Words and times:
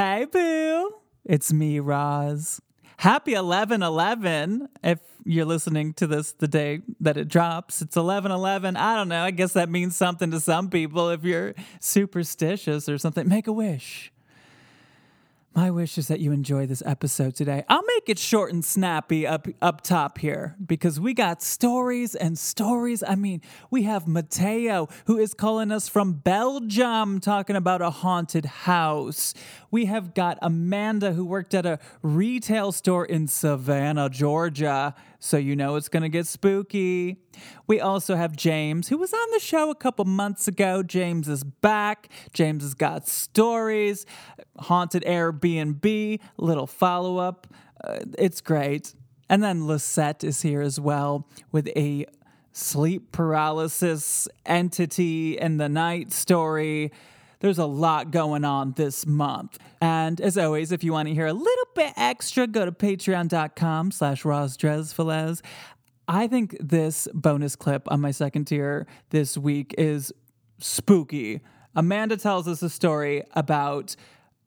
Hey, 0.00 0.24
boo. 0.24 0.94
It's 1.26 1.52
me, 1.52 1.78
Roz. 1.78 2.62
Happy 2.96 3.34
11 3.34 3.82
11 3.82 4.70
if 4.82 4.98
you're 5.26 5.44
listening 5.44 5.92
to 5.92 6.06
this 6.06 6.32
the 6.32 6.48
day 6.48 6.80
that 7.00 7.18
it 7.18 7.28
drops. 7.28 7.82
It's 7.82 7.98
11 7.98 8.32
11. 8.32 8.78
I 8.78 8.96
don't 8.96 9.10
know. 9.10 9.22
I 9.22 9.30
guess 9.30 9.52
that 9.52 9.68
means 9.68 9.94
something 9.94 10.30
to 10.30 10.40
some 10.40 10.70
people 10.70 11.10
if 11.10 11.22
you're 11.22 11.54
superstitious 11.80 12.88
or 12.88 12.96
something. 12.96 13.28
Make 13.28 13.46
a 13.46 13.52
wish. 13.52 14.10
My 15.52 15.68
wish 15.68 15.98
is 15.98 16.06
that 16.06 16.20
you 16.20 16.30
enjoy 16.30 16.66
this 16.66 16.80
episode 16.86 17.34
today. 17.34 17.64
I'll 17.68 17.82
make 17.82 18.08
it 18.08 18.20
short 18.20 18.52
and 18.52 18.64
snappy 18.64 19.26
up 19.26 19.48
up 19.60 19.80
top 19.80 20.18
here 20.18 20.54
because 20.64 21.00
we 21.00 21.12
got 21.12 21.42
stories 21.42 22.14
and 22.14 22.38
stories. 22.38 23.02
I 23.02 23.16
mean, 23.16 23.42
we 23.68 23.82
have 23.82 24.06
Mateo 24.06 24.88
who 25.06 25.18
is 25.18 25.34
calling 25.34 25.72
us 25.72 25.88
from 25.88 26.12
Belgium 26.12 27.18
talking 27.18 27.56
about 27.56 27.82
a 27.82 27.90
haunted 27.90 28.44
house. 28.44 29.34
We 29.70 29.86
have 29.86 30.14
got 30.14 30.38
Amanda 30.42 31.12
who 31.12 31.24
worked 31.24 31.54
at 31.54 31.64
a 31.64 31.78
retail 32.02 32.72
store 32.72 33.04
in 33.04 33.28
Savannah, 33.28 34.08
Georgia. 34.08 34.94
So 35.18 35.36
you 35.36 35.54
know 35.54 35.76
it's 35.76 35.88
going 35.88 36.02
to 36.02 36.08
get 36.08 36.26
spooky. 36.26 37.18
We 37.66 37.80
also 37.80 38.16
have 38.16 38.34
James, 38.34 38.88
who 38.88 38.98
was 38.98 39.12
on 39.12 39.30
the 39.32 39.40
show 39.40 39.70
a 39.70 39.74
couple 39.74 40.04
months 40.04 40.48
ago. 40.48 40.82
James 40.82 41.28
is 41.28 41.44
back. 41.44 42.08
James 42.32 42.62
has 42.62 42.74
got 42.74 43.06
stories, 43.06 44.06
haunted 44.58 45.04
Airbnb, 45.04 46.20
little 46.36 46.66
follow 46.66 47.18
up. 47.18 47.46
Uh, 47.82 47.98
it's 48.18 48.40
great. 48.40 48.94
And 49.28 49.42
then 49.42 49.66
Lisette 49.66 50.24
is 50.24 50.42
here 50.42 50.60
as 50.60 50.80
well 50.80 51.28
with 51.52 51.68
a 51.76 52.06
sleep 52.52 53.12
paralysis 53.12 54.26
entity 54.44 55.38
in 55.38 55.58
the 55.58 55.68
night 55.68 56.12
story. 56.12 56.90
There's 57.40 57.58
a 57.58 57.66
lot 57.66 58.10
going 58.10 58.44
on 58.44 58.72
this 58.72 59.06
month. 59.06 59.58
And 59.80 60.20
as 60.20 60.36
always, 60.36 60.72
if 60.72 60.84
you 60.84 60.92
want 60.92 61.08
to 61.08 61.14
hear 61.14 61.26
a 61.26 61.32
little 61.32 61.66
bit 61.74 61.92
extra, 61.96 62.46
go 62.46 62.64
to 62.64 62.72
patreon.com 62.72 63.92
slash 63.92 64.22
rosdresfiles. 64.22 65.40
I 66.06 66.26
think 66.26 66.56
this 66.60 67.08
bonus 67.14 67.56
clip 67.56 67.90
on 67.90 68.00
my 68.00 68.10
second 68.10 68.46
tier 68.46 68.86
this 69.10 69.38
week 69.38 69.74
is 69.78 70.12
spooky. 70.58 71.40
Amanda 71.74 72.16
tells 72.16 72.46
us 72.46 72.62
a 72.62 72.68
story 72.68 73.22
about 73.32 73.96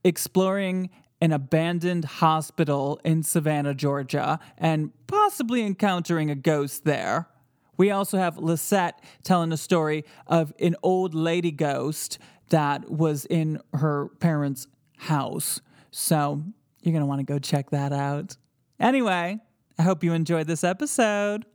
exploring 0.04 0.90
an 1.22 1.32
abandoned 1.32 2.04
hospital 2.04 3.00
in 3.06 3.24
Savannah, 3.24 3.74
Georgia, 3.74 4.40
and 4.58 4.92
possibly 5.08 5.64
encountering 5.64 6.30
a 6.30 6.36
ghost 6.36 6.84
there. 6.84 7.30
We 7.78 7.92
also 7.92 8.18
have 8.18 8.38
Lisette 8.38 9.02
telling 9.24 9.52
a 9.52 9.58
story 9.58 10.04
of 10.28 10.54
an 10.60 10.76
old 10.84 11.14
lady 11.16 11.52
ghost 11.52 12.20
that 12.54 12.88
was 12.88 13.26
in 13.26 13.60
her 13.74 14.10
parents' 14.20 14.68
house. 14.98 15.60
So 15.90 16.44
you're 16.82 16.94
going 16.94 17.02
to 17.02 17.08
want 17.08 17.20
to 17.20 17.26
go 17.26 17.40
check 17.40 17.72
that 17.72 17.92
out. 17.92 18.38
Anyway, 18.80 19.40
I 19.80 19.82
hope 19.82 20.04
you 20.04 20.14
enjoyed 20.14 20.46
this 20.46 20.64
episode. 20.64 21.48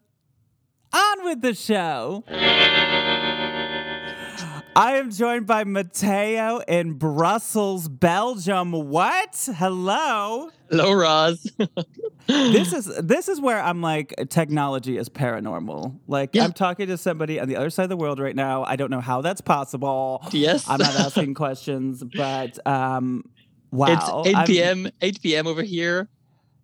On 0.92 1.24
with 1.24 1.40
the 1.40 1.54
show. 1.54 2.24
I 4.78 4.98
am 4.98 5.10
joined 5.10 5.44
by 5.48 5.64
Mateo 5.64 6.58
in 6.68 6.92
Brussels, 6.92 7.88
Belgium. 7.88 8.70
What? 8.70 9.48
Hello. 9.56 10.50
Hello, 10.70 10.92
Roz. 10.92 11.50
this 12.28 12.72
is 12.72 12.86
this 13.02 13.28
is 13.28 13.40
where 13.40 13.60
I'm 13.60 13.82
like 13.82 14.14
technology 14.30 14.96
is 14.96 15.08
paranormal. 15.08 15.98
Like 16.06 16.30
Yeah. 16.32 16.44
I'm 16.44 16.52
talking 16.52 16.86
to 16.86 16.96
somebody 16.96 17.40
on 17.40 17.48
the 17.48 17.56
other 17.56 17.70
side 17.70 17.82
of 17.82 17.88
the 17.88 17.96
world 17.96 18.20
right 18.20 18.36
now. 18.36 18.62
I 18.62 18.76
don't 18.76 18.92
know 18.92 19.00
how 19.00 19.20
that's 19.20 19.40
possible. 19.40 20.24
Yes. 20.30 20.64
I'm 20.68 20.78
not 20.78 20.94
asking 20.94 21.34
questions, 21.42 22.04
but 22.14 22.64
um 22.64 23.24
wow. 23.72 24.22
it's 24.24 24.28
8 24.28 24.36
I'm- 24.36 24.46
p.m. 24.46 24.88
8 25.02 25.20
p.m. 25.20 25.46
over 25.48 25.62
here. 25.64 26.08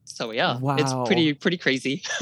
So 0.04 0.30
yeah, 0.32 0.58
it's 0.78 0.92
pretty 1.06 1.32
pretty 1.34 1.56
crazy. 1.56 2.02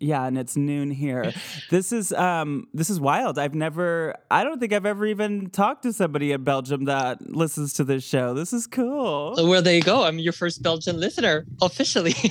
Yeah, 0.00 0.26
and 0.26 0.38
it's 0.38 0.56
noon 0.56 0.92
here. 0.92 1.32
This 1.70 1.90
is 1.90 2.12
um 2.12 2.68
this 2.72 2.88
is 2.88 3.00
wild. 3.00 3.36
I've 3.36 3.54
never 3.54 4.14
I 4.30 4.44
don't 4.44 4.60
think 4.60 4.72
I've 4.72 4.86
ever 4.86 5.04
even 5.06 5.50
talked 5.50 5.82
to 5.82 5.92
somebody 5.92 6.30
in 6.30 6.44
Belgium 6.44 6.84
that 6.84 7.20
listens 7.28 7.72
to 7.74 7.84
this 7.84 8.04
show. 8.04 8.32
This 8.32 8.52
is 8.52 8.68
cool. 8.68 9.34
So 9.36 9.48
well, 9.48 9.60
there 9.60 9.74
you 9.74 9.82
go. 9.82 10.04
I'm 10.04 10.20
your 10.20 10.32
first 10.32 10.62
Belgian 10.62 11.00
listener 11.00 11.46
officially. 11.60 12.14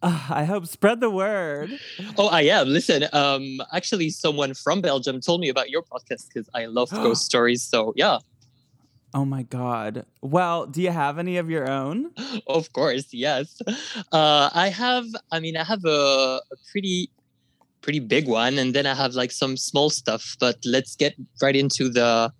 Ah, 0.00 0.32
I 0.32 0.44
hope 0.44 0.64
spread 0.66 1.00
the 1.00 1.10
word. 1.10 1.76
oh, 2.16 2.28
I 2.28 2.42
am. 2.42 2.68
Listen, 2.68 3.06
um, 3.12 3.58
actually, 3.74 4.10
someone 4.10 4.54
from 4.54 4.80
Belgium 4.80 5.20
told 5.20 5.40
me 5.40 5.48
about 5.48 5.70
your 5.70 5.82
podcast 5.82 6.28
because 6.28 6.48
I 6.54 6.66
love 6.66 6.88
ghost 7.02 7.24
stories. 7.24 7.64
So 7.64 7.94
yeah, 7.96 8.18
Oh 9.14 9.24
my 9.24 9.42
god. 9.42 10.04
Well, 10.20 10.66
do 10.66 10.82
you 10.82 10.90
have 10.90 11.18
any 11.18 11.38
of 11.38 11.48
your 11.48 11.68
own? 11.70 12.12
of 12.46 12.72
course, 12.72 13.06
yes. 13.12 13.60
Uh, 14.12 14.50
I 14.52 14.68
have. 14.68 15.06
I 15.32 15.40
mean, 15.40 15.56
I 15.56 15.64
have 15.64 15.84
a, 15.84 16.40
a 16.52 16.56
pretty 16.70 17.10
pretty 17.80 18.00
big 18.00 18.28
one, 18.28 18.58
and 18.58 18.74
then 18.74 18.86
I 18.86 18.94
have 18.94 19.14
like 19.14 19.32
some 19.32 19.56
small 19.56 19.90
stuff. 19.90 20.36
But 20.38 20.56
let's 20.64 20.94
get 20.96 21.14
right 21.42 21.56
into 21.56 21.88
the 21.88 22.32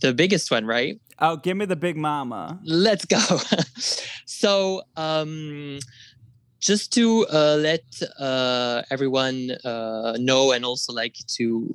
the 0.00 0.14
biggest 0.14 0.50
one, 0.50 0.64
right? 0.64 1.00
Oh, 1.18 1.36
give 1.36 1.56
me 1.56 1.64
the 1.64 1.76
big 1.76 1.96
mama. 1.96 2.60
let's 2.64 3.06
go 3.06 3.18
so 4.26 4.82
um 4.96 5.78
just 6.60 6.92
to 6.92 7.26
uh, 7.32 7.56
let 7.60 7.84
uh, 8.18 8.82
everyone 8.90 9.52
uh, 9.64 10.16
know 10.18 10.52
and 10.52 10.64
also 10.64 10.92
like 10.92 11.14
to 11.36 11.68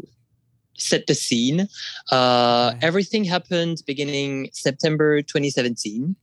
set 0.82 1.08
the 1.08 1.16
scene. 1.16 1.68
Uh, 2.12 2.74
everything 2.82 3.24
happened 3.24 3.82
beginning 3.86 4.50
september 4.54 5.22
2017 5.22 6.16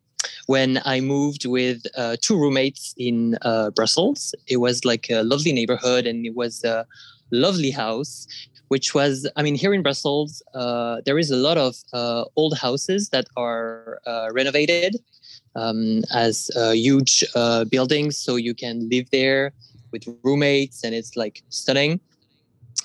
when 0.47 0.81
i 0.85 1.01
moved 1.01 1.47
with 1.47 1.83
uh, 1.97 2.17
two 2.21 2.37
roommates 2.39 2.95
in 2.97 3.39
uh, 3.43 3.71
brussels. 3.71 4.35
It 4.47 4.59
was 4.59 4.85
like 4.85 5.09
a 5.11 5.23
lovely 5.23 5.53
neighborhood 5.53 6.07
and 6.07 6.27
it 6.27 6.35
was 6.35 6.65
a 6.65 6.87
lovely 7.31 7.71
house 7.71 8.27
which 8.69 8.95
was 8.95 9.29
i 9.37 9.43
mean 9.43 9.55
here 9.55 9.75
in 9.75 9.83
brussels 9.83 10.43
uh, 10.55 11.01
there 11.05 11.19
is 11.19 11.31
a 11.31 11.37
lot 11.37 11.59
of 11.59 11.77
uh, 11.93 12.25
old 12.37 12.57
houses 12.59 13.11
that 13.11 13.27
are 13.37 14.01
uh, 14.07 14.29
renovated 14.33 14.97
um, 15.59 16.03
as 16.13 16.51
uh, 16.57 16.71
huge 16.71 17.25
uh, 17.35 17.65
buildings. 17.65 18.19
So 18.19 18.37
you 18.37 18.55
can 18.55 18.89
live 18.89 19.11
there 19.11 19.53
with 19.93 20.05
roommates 20.23 20.85
and 20.85 20.95
it's 20.95 21.17
like 21.17 21.43
stunning 21.49 22.01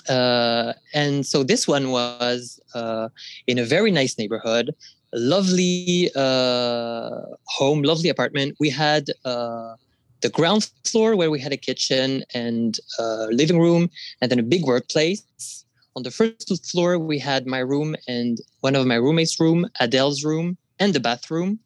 uh, 0.08 0.72
and 0.92 1.26
so 1.26 1.42
this 1.42 1.66
one 1.66 1.90
was 1.90 2.60
uh, 2.74 3.08
in 3.46 3.58
a 3.58 3.64
very 3.64 3.90
nice 3.90 4.18
neighborhood 4.18 4.74
lovely 5.14 6.10
uh, 6.16 7.20
home 7.46 7.82
lovely 7.82 8.08
apartment. 8.08 8.56
We 8.58 8.68
had 8.68 9.10
uh, 9.24 9.76
the 10.20 10.28
ground 10.28 10.70
floor 10.84 11.16
where 11.16 11.30
we 11.30 11.40
had 11.40 11.52
a 11.52 11.56
kitchen 11.56 12.24
and 12.34 12.78
uh, 12.98 13.26
living 13.26 13.58
room 13.58 13.90
and 14.20 14.30
then 14.30 14.38
a 14.38 14.42
big 14.42 14.64
workplace. 14.64 15.64
On 15.96 16.02
the 16.02 16.10
first 16.10 16.66
floor 16.70 16.98
we 16.98 17.18
had 17.18 17.46
my 17.46 17.60
room 17.60 17.94
and 18.08 18.38
one 18.60 18.74
of 18.74 18.86
my 18.86 18.96
roommates 18.96 19.38
room 19.38 19.66
adele's 19.78 20.24
room 20.24 20.58
and 20.80 20.92
the 20.92 21.00
bathroom. 21.00 21.60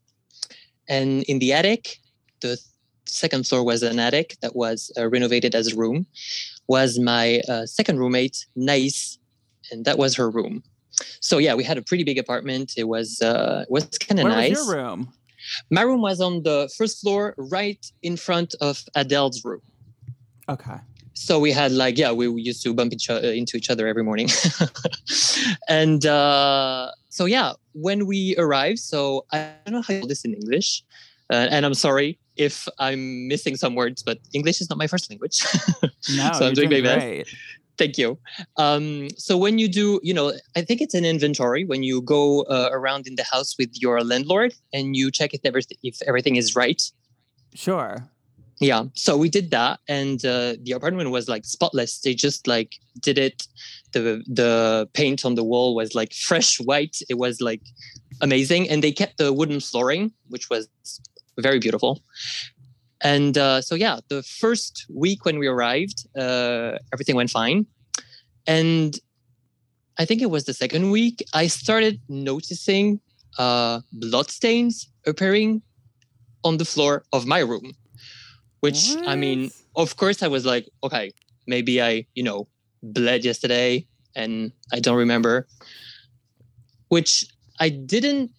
And 0.88 1.22
in 1.24 1.38
the 1.38 1.52
attic 1.52 1.98
the 2.40 2.58
second 3.06 3.46
floor 3.46 3.64
was 3.64 3.82
an 3.82 3.98
attic 3.98 4.36
that 4.42 4.54
was 4.54 4.92
renovated 4.98 5.54
as 5.54 5.72
a 5.72 5.76
room 5.76 6.06
was 6.68 6.98
my 6.98 7.40
uh, 7.48 7.66
second 7.66 7.98
roommate 7.98 8.46
nice 8.56 9.18
and 9.70 9.84
that 9.84 9.98
was 9.98 10.14
her 10.16 10.30
room. 10.30 10.62
So 11.20 11.38
yeah 11.38 11.54
we 11.54 11.64
had 11.64 11.78
a 11.78 11.82
pretty 11.82 12.04
big 12.04 12.18
apartment. 12.18 12.72
It 12.76 12.84
was 12.84 13.20
uh 13.22 13.64
was 13.68 13.86
kind 13.98 14.18
of 14.20 14.24
Where 14.24 14.32
nice 14.34 14.58
was 14.58 14.66
your 14.66 14.76
room? 14.76 15.12
my 15.70 15.82
room 15.82 16.02
was 16.02 16.20
on 16.20 16.42
the 16.42 16.68
first 16.76 17.00
floor 17.00 17.34
right 17.38 17.84
in 18.02 18.16
front 18.16 18.54
of 18.60 18.82
adele's 18.94 19.44
room. 19.44 19.62
Okay. 20.48 20.78
so 21.14 21.38
we 21.38 21.50
had 21.52 21.72
like 21.72 21.98
yeah 21.98 22.12
we 22.12 22.24
used 22.50 22.62
to 22.62 22.72
bump 22.74 22.92
each 22.92 23.10
other 23.10 23.30
into 23.32 23.56
each 23.56 23.70
other 23.70 23.86
every 23.86 24.04
morning. 24.04 24.28
And 25.68 26.04
uh 26.06 26.90
so 27.08 27.24
yeah 27.24 27.52
when 27.72 28.06
we 28.06 28.34
arrived 28.38 28.78
so 28.78 29.24
i 29.32 29.52
don't 29.64 29.74
know 29.74 29.82
how 29.82 29.94
to 29.94 30.00
call 30.00 30.08
this 30.08 30.24
in 30.24 30.34
english 30.34 30.82
uh, 31.32 31.46
and 31.50 31.66
i'm 31.66 31.74
sorry 31.74 32.18
if 32.38 32.68
i'm 32.78 33.26
missing 33.28 33.56
some 33.56 33.74
words 33.74 34.02
but 34.02 34.18
english 34.32 34.60
is 34.60 34.68
not 34.70 34.78
my 34.78 34.86
first 34.86 35.10
language 35.10 35.42
No, 36.16 36.30
So 36.32 36.46
I'm 36.46 36.54
you're 36.54 36.66
doing 36.66 36.70
my 36.70 36.80
best. 36.80 37.06
great. 37.06 37.34
Thank 37.76 37.98
you. 37.98 38.18
Um, 38.56 39.08
so 39.16 39.36
when 39.36 39.58
you 39.58 39.68
do, 39.68 40.00
you 40.02 40.12
know, 40.14 40.32
I 40.56 40.62
think 40.62 40.80
it's 40.80 40.94
an 40.94 41.04
inventory 41.04 41.64
when 41.64 41.82
you 41.84 42.00
go 42.02 42.42
uh, 42.42 42.70
around 42.72 43.06
in 43.06 43.14
the 43.16 43.24
house 43.32 43.56
with 43.58 43.70
your 43.80 44.02
landlord 44.02 44.52
and 44.72 44.96
you 44.96 45.10
check 45.12 45.30
if 45.32 45.40
everything 45.44 45.76
if 45.82 45.96
everything 46.06 46.34
is 46.36 46.56
right. 46.56 46.82
Sure. 47.54 48.08
Yeah. 48.60 48.84
So 48.94 49.16
we 49.16 49.28
did 49.28 49.50
that, 49.52 49.78
and 49.88 50.18
uh, 50.24 50.54
the 50.62 50.72
apartment 50.72 51.10
was 51.10 51.28
like 51.28 51.44
spotless. 51.44 52.00
They 52.00 52.14
just 52.14 52.46
like 52.48 52.70
did 53.00 53.16
it. 53.18 53.46
The 53.92 54.24
the 54.26 54.88
paint 54.94 55.24
on 55.24 55.34
the 55.36 55.44
wall 55.44 55.74
was 55.76 55.94
like 55.94 56.12
fresh 56.12 56.58
white. 56.58 56.96
It 57.08 57.18
was 57.18 57.40
like 57.40 57.62
amazing, 58.20 58.68
and 58.70 58.82
they 58.82 58.90
kept 58.92 59.18
the 59.18 59.32
wooden 59.32 59.60
flooring, 59.60 60.10
which 60.28 60.50
was 60.50 60.66
very 61.38 61.58
beautiful. 61.58 62.02
And 63.02 63.38
uh, 63.38 63.60
so 63.60 63.74
yeah, 63.74 64.00
the 64.08 64.22
first 64.22 64.86
week 64.88 65.24
when 65.24 65.38
we 65.38 65.46
arrived, 65.46 66.06
uh, 66.16 66.78
everything 66.92 67.14
went 67.14 67.30
fine, 67.30 67.66
and 68.46 68.98
I 69.98 70.04
think 70.04 70.20
it 70.22 70.30
was 70.30 70.44
the 70.44 70.54
second 70.54 70.90
week 70.90 71.22
I 71.32 71.46
started 71.46 72.00
noticing 72.08 73.00
uh, 73.38 73.80
blood 73.92 74.30
stains 74.30 74.90
appearing 75.06 75.62
on 76.44 76.56
the 76.56 76.64
floor 76.64 77.04
of 77.12 77.26
my 77.26 77.38
room 77.38 77.74
which 78.60 78.96
I 79.06 79.14
mean, 79.14 79.50
of 79.76 79.96
course, 79.96 80.22
I 80.22 80.28
was 80.28 80.44
like, 80.44 80.68
okay, 80.82 81.12
maybe 81.46 81.80
I, 81.80 82.06
you 82.14 82.22
know, 82.22 82.48
bled 82.82 83.24
yesterday 83.24 83.86
and 84.14 84.52
I 84.72 84.80
don't 84.80 84.96
remember. 84.96 85.46
Which 86.88 87.26
I 87.60 87.68
didn't 87.68 88.30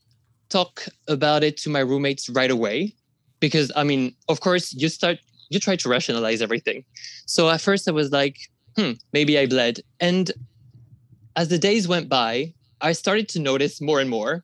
talk 0.50 0.86
about 1.08 1.44
it 1.44 1.58
to 1.58 1.70
my 1.70 1.80
roommates 1.80 2.30
right 2.30 2.52
away 2.52 2.94
because 3.40 3.72
I 3.76 3.84
mean, 3.84 4.16
of 4.28 4.42
course, 4.42 4.74
you 4.74 4.90
start, 4.90 5.20
you 5.50 5.60
try 5.60 5.76
to 5.78 5.90
rationalize 5.90 6.42
everything. 6.42 6.84
So 7.26 7.50
at 7.50 7.62
first 7.62 7.88
I 7.88 7.92
was 7.92 8.12
like, 8.12 8.38
hmm, 8.76 8.92
maybe 9.14 9.38
I 9.38 9.46
bled. 9.46 9.80
And 10.00 10.32
as 11.36 11.48
the 11.50 11.58
days 11.58 11.88
went 11.88 12.10
by, 12.10 12.54
I 12.82 12.94
started 12.94 13.30
to 13.30 13.40
notice 13.40 13.82
more 13.82 14.00
and 14.00 14.10
more, 14.10 14.44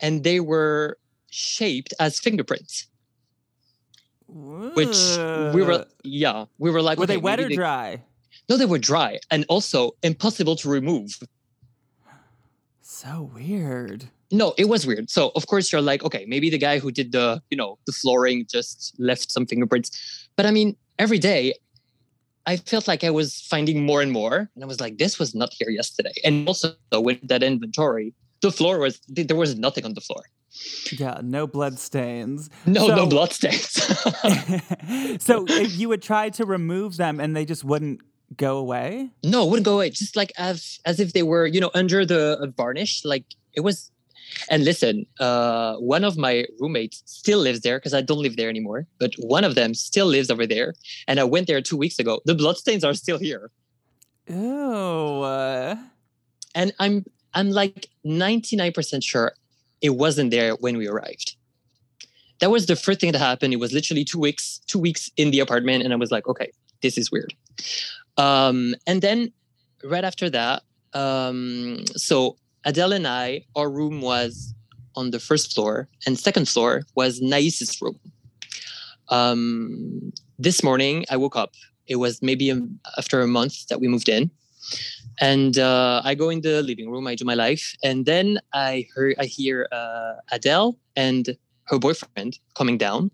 and 0.00 0.24
they 0.24 0.40
were 0.40 0.98
shaped 1.30 1.92
as 2.00 2.18
fingerprints 2.18 2.86
which 4.74 5.18
we 5.54 5.62
were 5.62 5.84
yeah 6.04 6.44
we 6.58 6.70
were 6.70 6.82
like 6.82 6.98
Were 6.98 7.06
they 7.06 7.16
wet 7.16 7.40
or 7.40 7.48
dry? 7.48 8.02
no 8.48 8.56
they 8.56 8.66
were 8.66 8.78
dry 8.78 9.18
and 9.30 9.44
also 9.48 9.92
impossible 10.02 10.56
to 10.56 10.68
remove 10.68 11.18
So 12.82 13.30
weird. 13.34 14.08
No 14.30 14.54
it 14.58 14.68
was 14.68 14.86
weird 14.86 15.08
so 15.10 15.32
of 15.34 15.46
course 15.46 15.72
you're 15.72 15.80
like 15.82 16.02
okay 16.04 16.24
maybe 16.28 16.50
the 16.50 16.58
guy 16.58 16.78
who 16.78 16.90
did 16.90 17.12
the 17.12 17.42
you 17.50 17.56
know 17.56 17.78
the 17.86 17.92
flooring 17.92 18.44
just 18.46 18.94
left 18.98 19.30
some 19.32 19.46
fingerprints 19.46 19.90
but 20.36 20.44
i 20.46 20.50
mean 20.50 20.76
every 20.98 21.18
day 21.18 21.54
i 22.46 22.56
felt 22.56 22.86
like 22.88 23.02
i 23.04 23.10
was 23.10 23.40
finding 23.48 23.84
more 23.86 24.02
and 24.02 24.12
more 24.12 24.50
and 24.54 24.64
i 24.64 24.66
was 24.66 24.80
like 24.80 24.98
this 24.98 25.18
was 25.18 25.34
not 25.34 25.50
here 25.58 25.70
yesterday 25.70 26.12
and 26.24 26.46
also 26.48 26.74
with 26.92 27.18
that 27.26 27.42
inventory 27.42 28.12
the 28.42 28.50
floor 28.52 28.78
was 28.78 29.00
there 29.08 29.36
was 29.36 29.56
nothing 29.58 29.84
on 29.84 29.94
the 29.94 30.00
floor 30.00 30.22
Yeah, 30.92 31.20
no 31.22 31.46
blood 31.46 31.78
stains. 31.78 32.50
no 32.66 32.86
no 32.86 32.96
So- 32.96 33.06
blood 33.14 33.32
stains 33.32 33.70
so 35.28 35.44
if 35.48 35.78
you 35.78 35.88
would 35.88 36.02
try 36.02 36.30
to 36.30 36.44
remove 36.44 36.96
them 36.96 37.20
and 37.20 37.34
they 37.36 37.44
just 37.44 37.64
wouldn't 37.64 38.00
go 38.36 38.58
away? 38.58 39.10
No, 39.24 39.44
it 39.44 39.50
wouldn't 39.50 39.64
go 39.64 39.74
away. 39.74 39.90
Just 39.90 40.14
like 40.16 40.32
as 40.36 40.80
as 40.84 41.00
if 41.00 41.12
they 41.12 41.22
were, 41.22 41.46
you 41.46 41.60
know, 41.60 41.70
under 41.74 42.04
the 42.04 42.38
uh, 42.40 42.46
varnish. 42.56 43.04
Like 43.04 43.24
it 43.54 43.60
was. 43.60 43.90
And 44.50 44.64
listen, 44.64 45.06
uh, 45.20 45.76
one 45.76 46.04
of 46.04 46.16
my 46.16 46.46
roommates 46.60 47.02
still 47.06 47.38
lives 47.38 47.60
there 47.60 47.78
because 47.78 47.94
I 47.94 48.00
don't 48.00 48.22
live 48.22 48.36
there 48.36 48.48
anymore. 48.48 48.86
But 48.98 49.14
one 49.18 49.44
of 49.44 49.54
them 49.54 49.74
still 49.74 50.06
lives 50.06 50.30
over 50.30 50.46
there, 50.46 50.74
and 51.06 51.20
I 51.20 51.24
went 51.24 51.46
there 51.46 51.60
two 51.60 51.76
weeks 51.76 51.98
ago. 51.98 52.20
The 52.24 52.34
bloodstains 52.34 52.84
are 52.84 52.94
still 52.94 53.18
here, 53.18 53.50
uh, 55.22 55.76
and 56.54 56.72
I'm 56.78 57.04
I'm 57.34 57.50
like 57.50 57.88
ninety 58.04 58.56
nine 58.56 58.72
percent 58.72 59.04
sure 59.04 59.32
it 59.80 59.90
wasn't 59.90 60.30
there 60.30 60.54
when 60.54 60.76
we 60.76 60.88
arrived. 60.88 61.36
That 62.40 62.50
was 62.50 62.66
the 62.66 62.76
first 62.76 63.00
thing 63.00 63.12
that 63.12 63.18
happened. 63.18 63.52
It 63.52 63.60
was 63.60 63.72
literally 63.72 64.04
two 64.04 64.18
weeks 64.18 64.60
two 64.66 64.78
weeks 64.78 65.10
in 65.16 65.30
the 65.30 65.40
apartment, 65.40 65.84
and 65.84 65.92
I 65.92 65.96
was 65.96 66.10
like, 66.10 66.28
okay, 66.28 66.52
this 66.82 66.98
is 66.98 67.10
weird. 67.10 67.34
Um, 68.16 68.74
and 68.86 69.00
then 69.00 69.32
right 69.84 70.04
after 70.04 70.28
that, 70.30 70.62
um, 70.92 71.84
so 71.96 72.36
Adele 72.68 72.92
and 72.92 73.08
I, 73.08 73.46
our 73.56 73.70
room 73.70 74.02
was 74.02 74.54
on 74.94 75.10
the 75.10 75.18
first 75.18 75.54
floor, 75.54 75.88
and 76.04 76.18
second 76.18 76.50
floor 76.50 76.82
was 76.94 77.18
Nais's 77.22 77.80
room. 77.80 77.98
Um, 79.08 80.12
this 80.38 80.62
morning, 80.62 81.06
I 81.10 81.16
woke 81.16 81.34
up. 81.34 81.54
It 81.86 81.96
was 81.96 82.20
maybe 82.20 82.50
a, 82.50 82.60
after 82.98 83.22
a 83.22 83.26
month 83.26 83.68
that 83.68 83.80
we 83.80 83.88
moved 83.88 84.10
in, 84.10 84.30
and 85.18 85.58
uh, 85.58 86.02
I 86.04 86.14
go 86.14 86.28
in 86.28 86.42
the 86.42 86.60
living 86.60 86.90
room. 86.90 87.06
I 87.06 87.14
do 87.14 87.24
my 87.24 87.32
life, 87.32 87.74
and 87.82 88.04
then 88.04 88.38
I 88.52 88.86
heard, 88.94 89.14
I 89.18 89.24
hear 89.24 89.66
uh, 89.72 90.16
Adele 90.30 90.76
and 90.94 91.38
her 91.68 91.78
boyfriend 91.78 92.38
coming 92.54 92.76
down 92.76 93.10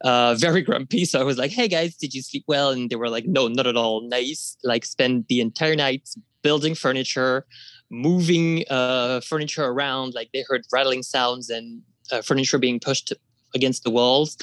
uh, 0.00 0.36
very 0.36 0.62
grumpy. 0.68 1.04
So 1.04 1.20
I 1.20 1.24
was 1.24 1.36
like, 1.36 1.50
"Hey 1.50 1.68
guys, 1.68 1.96
did 1.96 2.14
you 2.14 2.22
sleep 2.22 2.44
well?" 2.46 2.70
And 2.70 2.88
they 2.88 2.96
were 2.96 3.10
like, 3.10 3.26
"No, 3.26 3.46
not 3.46 3.66
at 3.66 3.76
all. 3.76 4.08
Nice. 4.08 4.56
Like 4.64 4.86
spend 4.86 5.26
the 5.28 5.40
entire 5.40 5.76
night 5.76 6.08
building 6.42 6.74
furniture, 6.74 7.44
moving 7.90 8.64
uh, 8.70 9.20
furniture 9.20 9.64
around. 9.64 10.14
Like 10.14 10.30
they 10.32 10.44
heard 10.48 10.64
rattling 10.72 11.02
sounds 11.02 11.50
and 11.50 11.82
uh, 12.10 12.22
furniture 12.22 12.58
being 12.58 12.80
pushed 12.80 13.12
against 13.54 13.84
the 13.84 13.90
walls." 13.90 14.36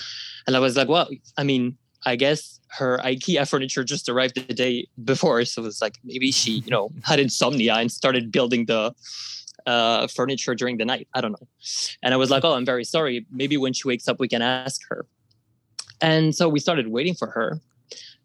And 0.46 0.56
I 0.56 0.60
was 0.60 0.78
like, 0.78 0.88
"Well, 0.88 1.10
I 1.38 1.44
mean, 1.44 1.78
I 2.06 2.16
guess 2.16 2.60
her 2.70 3.00
IKEA 3.00 3.50
furniture 3.50 3.84
just 3.84 4.10
arrived 4.10 4.36
the 4.36 4.54
day 4.54 4.88
before, 5.04 5.44
so 5.46 5.62
it 5.62 5.66
was 5.66 5.82
like 5.82 5.98
maybe 6.04 6.32
she, 6.32 6.60
you 6.60 6.72
know, 6.72 6.92
had 7.04 7.20
insomnia 7.20 7.76
and 7.76 7.92
started 7.92 8.32
building 8.32 8.66
the." 8.66 8.94
Uh, 9.66 10.08
furniture 10.08 10.56
during 10.56 10.78
the 10.78 10.86
night. 10.86 11.10
I 11.14 11.20
don't 11.20 11.34
know. 11.34 11.46
And 12.02 12.14
I 12.14 12.18
was 12.18 12.30
like, 12.30 12.46
oh, 12.46 12.54
I'm 12.54 12.64
very 12.64 12.86
sorry. 12.86 13.26
Maybe 13.30 13.58
when 13.58 13.74
she 13.74 13.86
wakes 13.86 14.08
up, 14.08 14.18
we 14.18 14.30
can 14.30 14.42
ask 14.42 14.80
her. 14.88 15.06
And 16.00 16.36
so 16.36 16.48
we 16.48 16.62
started 16.62 16.88
waiting 16.88 17.16
for 17.16 17.28
her. 17.32 17.60